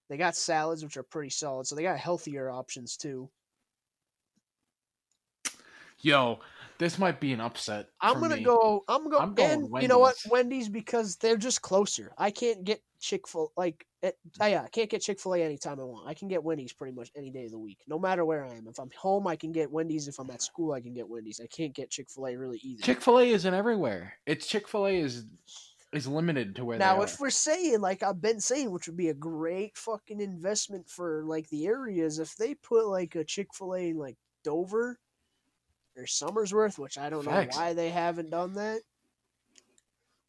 they 0.10 0.18
got 0.18 0.36
salads 0.36 0.84
which 0.84 0.98
are 0.98 1.04
pretty 1.04 1.30
solid, 1.30 1.68
so 1.68 1.76
they 1.76 1.84
got 1.84 2.00
healthier 2.00 2.50
options 2.50 2.98
too. 2.98 3.30
Yo, 6.00 6.40
this 6.80 6.98
might 6.98 7.20
be 7.20 7.32
an 7.32 7.42
upset. 7.42 7.90
I'm 8.02 8.20
gonna 8.20 8.38
me. 8.38 8.44
go. 8.44 8.84
I'm 8.88 9.08
going. 9.08 9.22
I'm 9.22 9.36
going 9.36 9.52
and 9.52 9.82
you 9.84 9.88
know 9.88 10.00
what? 10.00 10.16
Wendy's 10.28 10.68
because 10.68 11.18
they're 11.18 11.38
just 11.38 11.62
closer. 11.62 12.12
I 12.18 12.32
can't 12.32 12.64
get 12.64 12.82
Chick 13.00 13.28
Fil 13.28 13.52
like. 13.58 13.86
It, 14.02 14.18
uh, 14.42 14.46
yeah, 14.46 14.64
I 14.64 14.70
can't 14.70 14.90
get 14.90 15.02
Chick 15.02 15.20
Fil 15.20 15.36
A 15.36 15.42
anytime 15.42 15.80
I 15.80 15.84
want. 15.84 16.08
I 16.08 16.14
can 16.14 16.28
get 16.28 16.44
Wendy's 16.44 16.74
pretty 16.74 16.94
much 16.94 17.12
any 17.16 17.32
day 17.32 17.46
of 17.46 17.52
the 17.52 17.60
week, 17.60 17.80
no 17.88 18.00
matter 18.00 18.24
where 18.24 18.46
I 18.46 18.54
am. 18.54 18.68
If 18.68 18.80
I'm 18.80 18.90
home, 18.98 19.28
I 19.28 19.36
can 19.36 19.52
get 19.52 19.72
Wendy's. 19.72 20.08
If 20.08 20.20
I'm 20.20 20.30
at 20.32 20.42
school, 20.42 20.74
I 20.74 20.82
can 20.82 20.94
get 20.94 21.10
Wendy's. 21.10 21.42
I 21.44 21.48
can't 21.48 21.74
get 21.74 21.90
Chick 21.90 22.10
Fil 22.10 22.28
A 22.28 22.36
really 22.38 22.60
either. 22.60 22.84
Chick 22.84 23.02
Fil 23.02 23.20
A 23.20 23.30
isn't 23.30 23.54
everywhere. 23.54 24.14
It's 24.26 24.48
Chick 24.48 24.68
Fil 24.68 24.88
A 24.88 24.96
is 24.96 25.26
is 25.92 26.08
limited 26.08 26.56
to 26.56 26.64
where 26.66 26.78
now, 26.78 27.02
if 27.02 27.20
we're 27.20 27.30
saying 27.30 27.82
like 27.82 28.04
I've 28.04 28.22
been 28.22 28.40
saying, 28.40 28.72
which 28.72 28.88
would 28.88 28.98
be 28.98 29.10
a 29.10 29.14
great 29.14 29.76
fucking 29.78 30.22
investment 30.22 30.88
for 30.88 31.24
like 31.26 31.50
the 31.50 31.66
areas, 31.68 32.20
if 32.20 32.36
they 32.36 32.54
put 32.56 32.88
like 32.88 33.16
a 33.16 33.24
Chick 33.24 33.48
Fil 33.54 33.76
A 33.76 33.90
in 33.90 33.98
like 33.98 34.18
Dover 34.44 35.00
or 35.98 36.04
Somersworth, 36.04 36.78
which 36.78 36.98
I 36.98 37.10
don't 37.10 37.26
Facts. 37.26 37.56
know 37.56 37.62
why 37.62 37.74
they 37.74 37.90
haven't 37.90 38.30
done 38.30 38.54
that, 38.54 38.82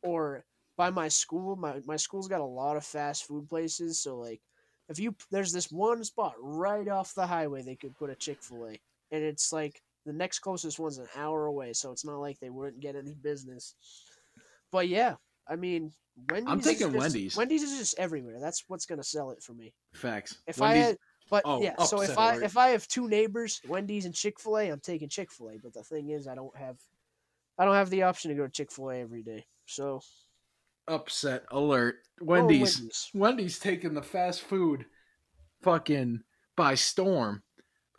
or 0.02 0.44
by 0.80 0.88
my 0.88 1.08
school, 1.08 1.56
my 1.56 1.74
my 1.84 1.96
school's 1.96 2.26
got 2.26 2.40
a 2.40 2.54
lot 2.60 2.74
of 2.74 2.82
fast 2.82 3.26
food 3.26 3.46
places, 3.50 4.00
so 4.00 4.16
like 4.16 4.40
if 4.88 4.98
you 4.98 5.14
there's 5.30 5.52
this 5.52 5.70
one 5.70 6.02
spot 6.02 6.32
right 6.40 6.88
off 6.88 7.14
the 7.14 7.26
highway 7.26 7.60
they 7.60 7.76
could 7.76 7.94
put 7.98 8.08
a 8.08 8.14
Chick 8.14 8.38
Fil 8.40 8.64
A, 8.64 8.80
and 9.14 9.22
it's 9.22 9.52
like 9.52 9.82
the 10.06 10.12
next 10.14 10.38
closest 10.38 10.78
one's 10.78 10.96
an 10.96 11.06
hour 11.14 11.44
away, 11.44 11.74
so 11.74 11.92
it's 11.92 12.06
not 12.06 12.16
like 12.16 12.40
they 12.40 12.48
wouldn't 12.48 12.80
get 12.80 12.96
any 12.96 13.12
business. 13.12 13.74
But 14.72 14.88
yeah, 14.88 15.16
I 15.46 15.56
mean, 15.56 15.92
Wendy's. 16.30 16.60
is 16.60 16.64
thinking 16.64 16.92
just- 16.92 16.98
Wendy's. 16.98 17.36
Wendy's 17.36 17.62
is 17.62 17.78
just 17.78 17.98
everywhere. 17.98 18.40
That's 18.40 18.64
what's 18.68 18.86
gonna 18.86 19.04
sell 19.04 19.32
it 19.32 19.42
for 19.42 19.52
me. 19.52 19.74
Facts. 19.92 20.38
If 20.46 20.60
Wendy's, 20.60 20.82
I 20.82 20.86
had, 20.86 20.96
but 21.28 21.42
oh, 21.44 21.60
yeah, 21.60 21.76
so 21.84 22.00
if 22.00 22.16
I 22.16 22.36
if 22.36 22.56
I 22.56 22.68
have 22.68 22.88
two 22.88 23.06
neighbors, 23.06 23.60
Wendy's 23.68 24.06
and 24.06 24.14
Chick 24.14 24.40
Fil 24.40 24.56
A, 24.56 24.70
I'm 24.70 24.80
taking 24.80 25.10
Chick 25.10 25.30
Fil 25.30 25.50
A. 25.50 25.58
But 25.58 25.74
the 25.74 25.82
thing 25.82 26.08
is, 26.08 26.26
I 26.26 26.34
don't 26.34 26.56
have, 26.56 26.78
I 27.58 27.66
don't 27.66 27.74
have 27.74 27.90
the 27.90 28.04
option 28.04 28.30
to 28.30 28.34
go 28.34 28.44
to 28.46 28.50
Chick 28.50 28.72
Fil 28.72 28.88
A 28.88 29.00
every 29.00 29.22
day. 29.22 29.44
So 29.66 30.00
upset 30.90 31.44
alert. 31.50 31.96
go 32.18 32.26
Wendy's. 32.26 32.78
Wendy's. 32.78 33.10
Wendy's 33.14 33.58
taking 33.58 33.94
the 33.94 34.02
fast 34.02 34.42
food 34.42 34.84
fucking 35.62 36.20
by 36.56 36.74
storm 36.74 37.42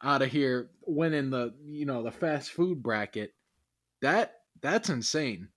out 0.03 0.21
of 0.21 0.31
here 0.31 0.69
winning 0.85 1.29
the 1.29 1.53
you 1.65 1.85
know 1.85 2.03
the 2.03 2.11
fast 2.11 2.51
food 2.51 2.83
bracket. 2.83 3.33
That 4.01 4.33
that's 4.61 4.89
insane. 4.89 5.47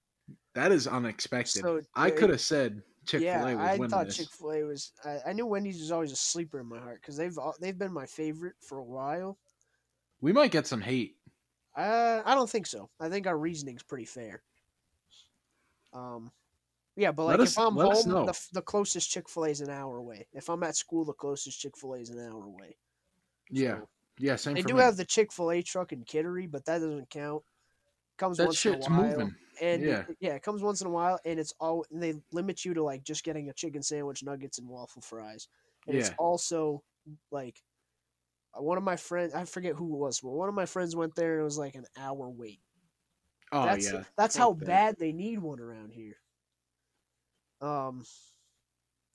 That 0.54 0.70
is 0.70 0.86
unexpected. 0.86 1.62
So, 1.62 1.80
I 1.94 2.10
could 2.10 2.30
have 2.30 2.40
said 2.40 2.82
Chick 3.06 3.20
Fil 3.20 3.26
yeah, 3.26 3.48
A 3.48 3.56
was 3.56 3.68
I 3.68 3.72
winning 3.76 3.90
thought. 3.90 4.10
Chick 4.10 4.28
Fil 4.30 4.52
A 4.52 4.62
was. 4.62 4.92
I, 5.04 5.18
I 5.26 5.32
knew 5.32 5.46
Wendy's 5.46 5.80
was 5.80 5.90
always 5.90 6.12
a 6.12 6.16
sleeper 6.16 6.60
in 6.60 6.66
my 6.68 6.78
heart 6.78 7.00
because 7.00 7.16
they've 7.16 7.36
they've 7.60 7.78
been 7.78 7.92
my 7.92 8.06
favorite 8.06 8.54
for 8.60 8.78
a 8.78 8.84
while. 8.84 9.38
we 10.20 10.32
might 10.32 10.52
get 10.52 10.66
some 10.66 10.80
hate. 10.80 11.16
Uh, 11.76 12.22
I 12.24 12.34
don't 12.34 12.48
think 12.48 12.66
so. 12.66 12.88
I 13.00 13.08
think 13.08 13.26
our 13.26 13.36
reasoning's 13.36 13.82
pretty 13.82 14.04
fair. 14.04 14.42
Um, 15.92 16.30
yeah, 16.96 17.12
but 17.12 17.24
Let 17.24 17.38
like 17.38 17.46
us- 17.46 17.52
if 17.52 17.58
I'm 17.58 17.74
home, 17.74 18.26
the, 18.26 18.46
the 18.52 18.62
closest 18.62 19.10
Chick 19.10 19.28
Fil 19.28 19.44
A 19.44 19.48
is 19.50 19.60
an 19.60 19.70
hour 19.70 19.98
away. 19.98 20.26
If 20.32 20.48
I'm 20.48 20.62
at 20.62 20.76
school, 20.76 21.04
the 21.04 21.12
closest 21.12 21.58
Chick 21.60 21.76
Fil 21.76 21.94
A 21.94 21.98
is 21.98 22.10
an 22.10 22.20
hour 22.20 22.44
away. 22.44 22.76
Yeah, 23.50 23.78
So, 23.80 23.88
yeah, 24.18 24.36
same 24.36 24.54
they 24.54 24.62
do 24.62 24.74
me. 24.74 24.82
have 24.82 24.96
the 24.96 25.04
Chick 25.04 25.32
Fil 25.32 25.50
A 25.52 25.62
truck 25.62 25.92
in 25.92 26.02
Kittery, 26.04 26.46
but 26.46 26.64
that 26.66 26.78
doesn't 26.78 27.10
count. 27.10 27.42
Comes 28.16 28.36
that 28.38 28.46
once 28.46 28.64
in 28.64 28.74
a 28.74 28.78
while, 28.78 29.18
moving. 29.18 29.34
and 29.60 29.82
Yeah. 29.82 30.04
it- 30.08 30.16
yeah, 30.20 30.34
it 30.34 30.42
comes 30.42 30.62
once 30.62 30.80
in 30.80 30.86
a 30.86 30.90
while, 30.90 31.18
and 31.24 31.40
it's 31.40 31.52
all 31.58 31.84
and 31.90 32.02
they 32.02 32.14
limit 32.32 32.64
you 32.64 32.72
to 32.74 32.82
like 32.82 33.02
just 33.02 33.24
getting 33.24 33.48
a 33.48 33.52
chicken 33.52 33.82
sandwich, 33.82 34.22
nuggets, 34.22 34.58
and 34.58 34.68
waffle 34.68 35.02
fries. 35.02 35.48
And 35.86 35.96
it's 35.96 36.10
also 36.18 36.82
like 37.32 37.60
uh, 38.56 38.62
one 38.62 38.78
of 38.78 38.84
my 38.84 38.94
friends, 38.96 39.34
I 39.34 39.44
forget 39.46 39.74
who 39.74 39.94
it 39.94 39.98
was, 39.98 40.20
but 40.20 40.30
one 40.30 40.48
of 40.48 40.54
my 40.54 40.64
friends 40.66 40.94
went 40.94 41.16
there 41.16 41.32
and 41.32 41.40
it 41.40 41.44
was 41.44 41.58
like 41.58 41.74
an 41.74 41.86
hour 41.96 42.28
wait. 42.30 42.60
Oh 43.50 43.64
that's 43.64 43.84
yeah, 43.92 44.04
that's 44.16 44.36
how 44.36 44.52
bad 44.66 44.96
they 44.98 45.12
need 45.12 45.40
one 45.40 45.58
around 45.58 45.90
here. 45.92 46.16
Um, 47.60 48.04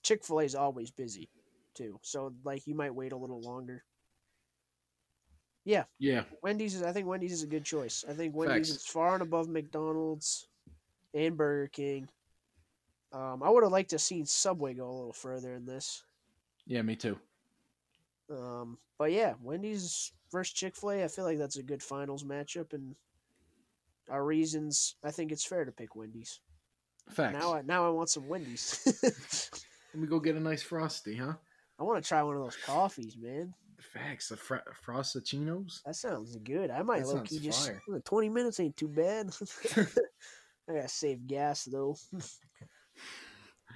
Chick 0.03 0.23
Fil 0.23 0.39
A 0.39 0.43
is 0.43 0.55
always 0.55 0.91
busy, 0.91 1.29
too. 1.75 1.99
So 2.01 2.33
like 2.43 2.65
you 2.67 2.75
might 2.75 2.95
wait 2.95 3.11
a 3.11 3.17
little 3.17 3.41
longer. 3.41 3.83
Yeah, 5.65 5.83
Yeah. 5.99 6.23
Wendy's 6.41 6.73
is 6.75 6.83
I 6.83 6.91
think 6.93 7.05
Wendy's 7.05 7.33
is 7.33 7.43
a 7.43 7.47
good 7.47 7.65
choice. 7.65 8.03
I 8.09 8.13
think 8.13 8.33
Wendy's 8.35 8.69
Facts. 8.69 8.81
is 8.81 8.87
far 8.87 9.13
and 9.13 9.21
above 9.21 9.47
McDonald's 9.49 10.47
and 11.13 11.37
Burger 11.37 11.67
King. 11.67 12.07
Um, 13.11 13.43
I 13.43 13.49
would 13.49 13.63
have 13.63 13.71
liked 13.71 13.89
to 13.91 13.95
have 13.95 14.01
seen 14.01 14.25
Subway 14.25 14.73
go 14.73 14.89
a 14.89 14.91
little 14.97 15.13
further 15.13 15.53
in 15.53 15.65
this. 15.65 16.03
yeah, 16.65 16.81
me 16.81 16.95
too. 16.95 17.17
Um, 18.31 18.77
but 18.97 19.11
yeah, 19.11 19.33
Wendy's 19.41 20.11
versus 20.31 20.53
Chick 20.53 20.75
Fil 20.75 20.91
A. 20.91 21.03
I 21.03 21.07
feel 21.07 21.25
like 21.25 21.37
that's 21.39 21.57
a 21.57 21.63
good 21.63 21.81
finals 21.83 22.23
matchup, 22.23 22.73
and 22.73 22.95
our 24.09 24.23
reasons. 24.23 24.95
I 25.03 25.11
think 25.11 25.31
it's 25.31 25.45
fair 25.45 25.65
to 25.65 25.71
pick 25.71 25.95
Wendy's. 25.95 26.39
Facts. 27.11 27.37
Now, 27.39 27.53
I, 27.55 27.61
now 27.61 27.85
I 27.85 27.89
want 27.89 28.09
some 28.09 28.27
Wendy's. 28.27 28.79
Let 29.93 30.01
me 30.01 30.07
go 30.07 30.19
get 30.19 30.35
a 30.35 30.39
nice 30.39 30.61
frosty, 30.61 31.15
huh? 31.15 31.33
I 31.79 31.83
want 31.83 32.01
to 32.03 32.07
try 32.07 32.21
one 32.21 32.35
of 32.35 32.43
those 32.43 32.57
coffees, 32.57 33.17
man. 33.17 33.53
Facts. 33.79 34.29
The 34.29 34.37
fr- 34.37 34.57
frostachinos. 34.85 35.81
That 35.85 35.95
sounds 35.95 36.35
good. 36.37 36.69
I 36.69 36.83
might 36.83 37.05
look. 37.05 37.25
key 37.25 37.39
just 37.39 37.71
twenty 38.05 38.29
minutes 38.29 38.59
ain't 38.59 38.77
too 38.77 38.87
bad. 38.89 39.29
I 40.69 40.73
gotta 40.73 40.87
save 40.87 41.25
gas 41.25 41.63
though. 41.65 41.95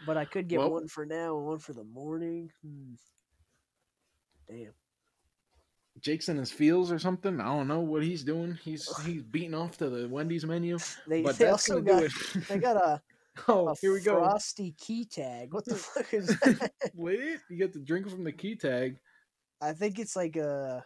but 0.05 0.17
I 0.17 0.25
could 0.25 0.47
get 0.47 0.59
Well- 0.59 0.71
one 0.71 0.87
for 0.87 1.05
now 1.05 1.37
and 1.37 1.45
one 1.47 1.59
for 1.59 1.73
the 1.73 1.83
morning. 1.85 2.51
Hmm. 2.63 2.93
Damn. 4.47 4.73
Jake's 6.01 6.27
in 6.27 6.37
his 6.37 6.51
fields 6.51 6.91
or 6.91 6.99
something. 6.99 7.39
I 7.39 7.45
don't 7.45 7.67
know 7.67 7.79
what 7.79 8.03
he's 8.03 8.23
doing. 8.23 8.57
He's 8.61 8.87
he's 9.05 9.21
beating 9.23 9.53
off 9.53 9.77
to 9.77 9.89
the 9.89 10.07
Wendy's 10.09 10.45
menu. 10.45 10.77
They, 11.07 11.21
But 11.21 11.37
they 11.37 11.45
that's 11.45 11.69
also 11.69 11.81
got 11.81 11.99
do 11.99 12.05
it. 12.05 12.47
they 12.49 12.57
got 12.57 12.75
a, 12.77 13.01
oh, 13.47 13.75
here 13.81 13.93
we 13.93 14.01
go. 14.01 14.17
frosty 14.17 14.75
key 14.77 15.05
tag. 15.05 15.53
What 15.53 15.65
the 15.65 15.75
fuck 15.77 16.13
is 16.13 16.27
that? 16.27 16.71
Wait, 16.95 17.39
you 17.49 17.57
get 17.57 17.73
to 17.73 17.79
drink 17.79 18.09
from 18.09 18.23
the 18.23 18.31
key 18.31 18.55
tag. 18.55 18.97
I 19.61 19.73
think 19.73 19.99
it's 19.99 20.15
like 20.15 20.35
a 20.35 20.83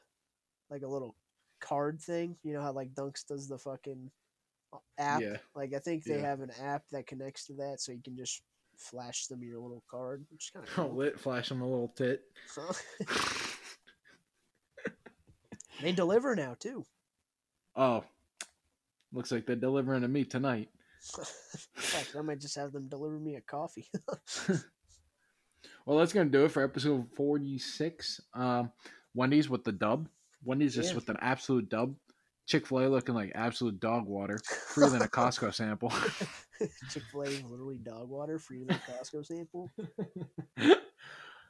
like 0.70 0.84
a 0.84 0.88
little 0.88 1.16
card 1.60 2.00
thing. 2.02 2.36
You 2.44 2.54
know 2.54 2.62
how 2.62 2.72
like 2.74 2.94
Dunks 2.94 3.26
does 3.28 3.48
the 3.48 3.58
fucking 3.58 4.12
uh, 4.74 4.78
app. 4.98 5.22
Yeah. 5.22 5.38
Like 5.56 5.74
I 5.74 5.80
think 5.80 6.04
they 6.04 6.16
Yeah. 6.20 6.28
have 6.28 6.42
an 6.42 6.52
app 6.62 6.84
that 6.92 7.08
connects 7.08 7.46
to 7.48 7.54
that, 7.54 7.82
so 7.82 7.92
you 7.92 8.02
can 8.04 8.16
just 8.18 8.42
flash 8.78 9.26
them 9.26 9.42
your 9.42 9.60
little 9.60 9.84
card, 9.90 10.24
which 10.30 10.46
is 10.46 10.52
kind 10.52 10.68
of 10.68 10.92
Oh, 10.92 10.96
lit, 10.96 11.20
flash 11.20 11.50
them 11.50 11.62
a 11.62 11.66
little 11.68 11.88
tit. 11.96 12.22
they 15.82 15.92
deliver 15.92 16.36
now 16.36 16.56
too. 16.60 16.86
oh, 17.76 18.04
looks 19.14 19.32
like 19.32 19.46
they're 19.46 19.56
delivering 19.56 20.02
to 20.02 20.08
me 20.08 20.24
tonight. 20.24 20.70
Fuck, 21.76 22.16
I 22.18 22.22
might 22.22 22.40
just 22.42 22.56
have 22.56 22.72
them 22.72 22.88
deliver 22.88 23.20
me 23.20 23.36
a 23.36 23.42
coffee. 23.42 23.90
Well, 25.86 25.98
that's 26.00 26.12
gonna 26.14 26.30
do 26.30 26.44
it 26.46 26.52
for 26.52 26.64
episode 26.64 27.08
forty-six. 27.16 28.20
Um, 28.34 28.72
Wendy's 29.16 29.50
with 29.50 29.64
the 29.64 29.72
dub. 29.72 30.10
Wendy's 30.44 30.76
just 30.76 30.90
Yeah. 30.90 30.96
with 30.96 31.08
an 31.10 31.16
absolute 31.22 31.70
dub. 31.70 31.96
Chick 32.46 32.68
Fil 32.68 32.80
A 32.80 32.88
looking 32.90 33.16
like 33.16 33.32
absolute 33.36 33.80
dog 33.80 34.06
water, 34.06 34.38
freer 34.70 34.90
than 34.92 35.02
a 35.02 35.08
Costco 35.08 35.54
sample. 35.54 35.92
Chick 36.90 37.04
Fil 37.12 37.24
A 37.24 37.30
literally 37.50 37.78
dog 37.78 38.10
water, 38.10 38.38
freer 38.38 38.66
than 38.66 38.76
a 38.76 38.80
Costco 38.92 39.26
sample, 39.26 39.72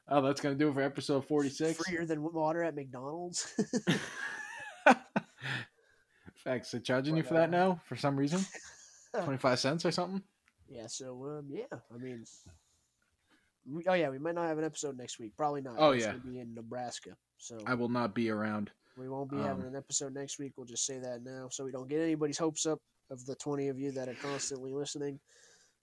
oh, 0.08 0.22
that's 0.22 0.40
gonna 0.40 0.56
do 0.56 0.70
it 0.70 0.74
for 0.76 0.82
episode 0.84 1.26
forty-six. 1.28 1.78
freer 1.84 2.06
than 2.06 2.22
water 2.22 2.64
at 2.64 2.76
McDonald's. 2.76 3.54
Facts. 6.36 6.72
They're 6.72 6.80
charging 6.82 7.18
you 7.18 7.24
But, 7.24 7.28
for 7.30 7.34
that 7.36 7.50
uh, 7.50 7.52
now 7.52 7.82
for 7.86 7.96
some 7.96 8.16
reason. 8.16 8.40
Twenty-five 9.26 9.60
cents 9.60 9.86
or 9.86 9.92
something. 9.92 10.22
yeah, 10.70 10.88
so 10.88 11.14
um, 11.40 11.48
yeah, 11.50 11.66
I 11.94 11.98
mean, 11.98 12.24
we, 13.70 13.84
oh 13.88 13.94
yeah, 13.94 14.10
we 14.10 14.20
might 14.20 14.36
not 14.36 14.48
have 14.48 14.58
an 14.58 14.64
episode 14.64 14.98
next 14.98 15.20
week. 15.20 15.34
Probably 15.38 15.62
not. 15.62 15.76
Oh, 15.78 15.92
It's 15.92 16.06
yeah. 16.06 16.14
be 16.14 16.40
in 16.40 16.54
Nebraska, 16.54 17.12
so 17.38 17.58
I 17.66 17.74
will 17.74 17.90
not 17.90 18.14
be 18.16 18.30
around. 18.30 18.72
we 18.98 19.10
won't 19.10 19.30
be 19.30 19.38
having 19.38 19.64
um, 19.64 19.70
an 19.70 19.76
episode 19.76 20.14
next 20.14 20.40
week. 20.40 20.54
We'll 20.58 20.66
just 20.66 20.86
say 20.86 21.00
that 21.00 21.24
now, 21.24 21.50
so 21.52 21.66
we 21.66 21.72
don't 21.72 21.90
get 21.90 22.00
anybody's 22.02 22.38
hopes 22.38 22.66
up 22.66 22.80
of 23.12 23.26
the 23.26 23.36
twenty 23.36 23.68
of 23.68 23.80
you 23.80 23.92
that 23.94 24.08
are 24.10 24.16
constantly 24.16 24.72
listening. 24.72 25.20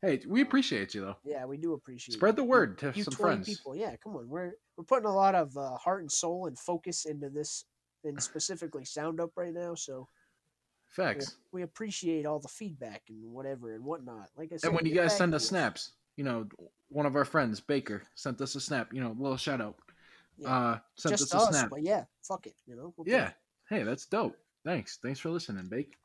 Hey, 0.02 0.20
we 0.28 0.42
appreciate 0.42 0.94
you 0.94 1.00
though. 1.02 1.16
Yeah, 1.24 1.46
we 1.46 1.56
do 1.56 1.72
appreciate 1.72 2.14
Spread 2.14 2.32
you. 2.34 2.36
the 2.36 2.44
word 2.44 2.76
to 2.78 2.92
you 2.94 3.04
some 3.04 3.14
20 3.14 3.34
friends. 3.34 3.48
people. 3.48 3.74
Yeah, 3.76 3.94
come 4.02 4.16
on. 4.16 4.28
We're 4.28 4.52
we're 4.76 4.84
putting 4.84 5.06
a 5.06 5.14
lot 5.14 5.34
of 5.34 5.56
uh, 5.56 5.76
heart 5.76 6.02
and 6.02 6.12
soul 6.12 6.46
and 6.46 6.58
focus 6.58 7.04
into 7.06 7.30
this, 7.30 7.64
and 8.04 8.22
specifically 8.22 8.84
sound 8.84 9.20
up 9.20 9.30
right 9.36 9.54
now. 9.54 9.74
So 9.74 10.08
Facts. 10.94 11.36
We 11.52 11.62
appreciate 11.62 12.24
all 12.24 12.38
the 12.38 12.48
feedback 12.48 13.02
and 13.08 13.32
whatever 13.32 13.74
and 13.74 13.84
whatnot. 13.84 14.30
Like 14.36 14.52
I 14.52 14.56
said, 14.56 14.68
And 14.68 14.76
when 14.76 14.86
you 14.86 14.94
guys 14.94 15.16
send 15.16 15.34
us 15.34 15.48
snaps, 15.48 15.92
you 16.16 16.24
know, 16.24 16.46
one 16.88 17.04
of 17.04 17.16
our 17.16 17.24
friends, 17.24 17.60
Baker, 17.60 18.04
sent 18.14 18.40
us 18.40 18.54
a 18.54 18.60
snap. 18.60 18.92
You 18.92 19.00
know, 19.00 19.16
little 19.18 19.36
shout 19.36 19.60
out. 19.60 19.76
Yeah. 20.38 20.48
Uh, 20.48 20.78
sent 20.96 21.18
Just 21.18 21.34
us 21.34 21.34
a 21.34 21.46
us, 21.48 21.58
snap. 21.58 21.70
but 21.70 21.82
yeah, 21.82 22.04
fuck 22.22 22.46
it. 22.46 22.54
You 22.66 22.76
know. 22.76 22.94
we'll 22.96 23.08
Yeah. 23.08 23.30
Hey, 23.68 23.82
that's 23.82 24.06
dope. 24.06 24.36
Thanks. 24.64 24.98
Thanks 25.02 25.18
for 25.18 25.30
listening, 25.30 25.66
Bake. 25.68 25.96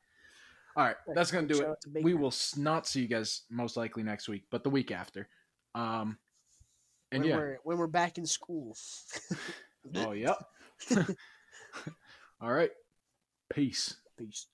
All 0.76 0.84
right, 0.84 0.96
that's 1.14 1.30
gonna 1.30 1.48
do 1.48 1.58
Shout 1.58 1.78
it. 1.94 2.04
We 2.04 2.14
will 2.14 2.32
not 2.56 2.86
see 2.86 3.00
you 3.00 3.08
guys 3.08 3.42
most 3.50 3.76
likely 3.76 4.02
next 4.02 4.28
week, 4.28 4.44
but 4.50 4.62
the 4.62 4.70
week 4.70 4.92
after. 4.92 5.28
Um, 5.74 6.16
and 7.12 7.22
when 7.22 7.30
yeah. 7.30 7.36
we're 7.36 7.58
when 7.64 7.78
we're 7.78 7.86
back 7.86 8.18
in 8.18 8.26
school. 8.26 8.76
Oh, 9.96 10.12
yep. 10.12 10.36
All 12.40 12.52
right. 12.52 12.70
Peace. 13.52 13.96
Peace. 14.18 14.46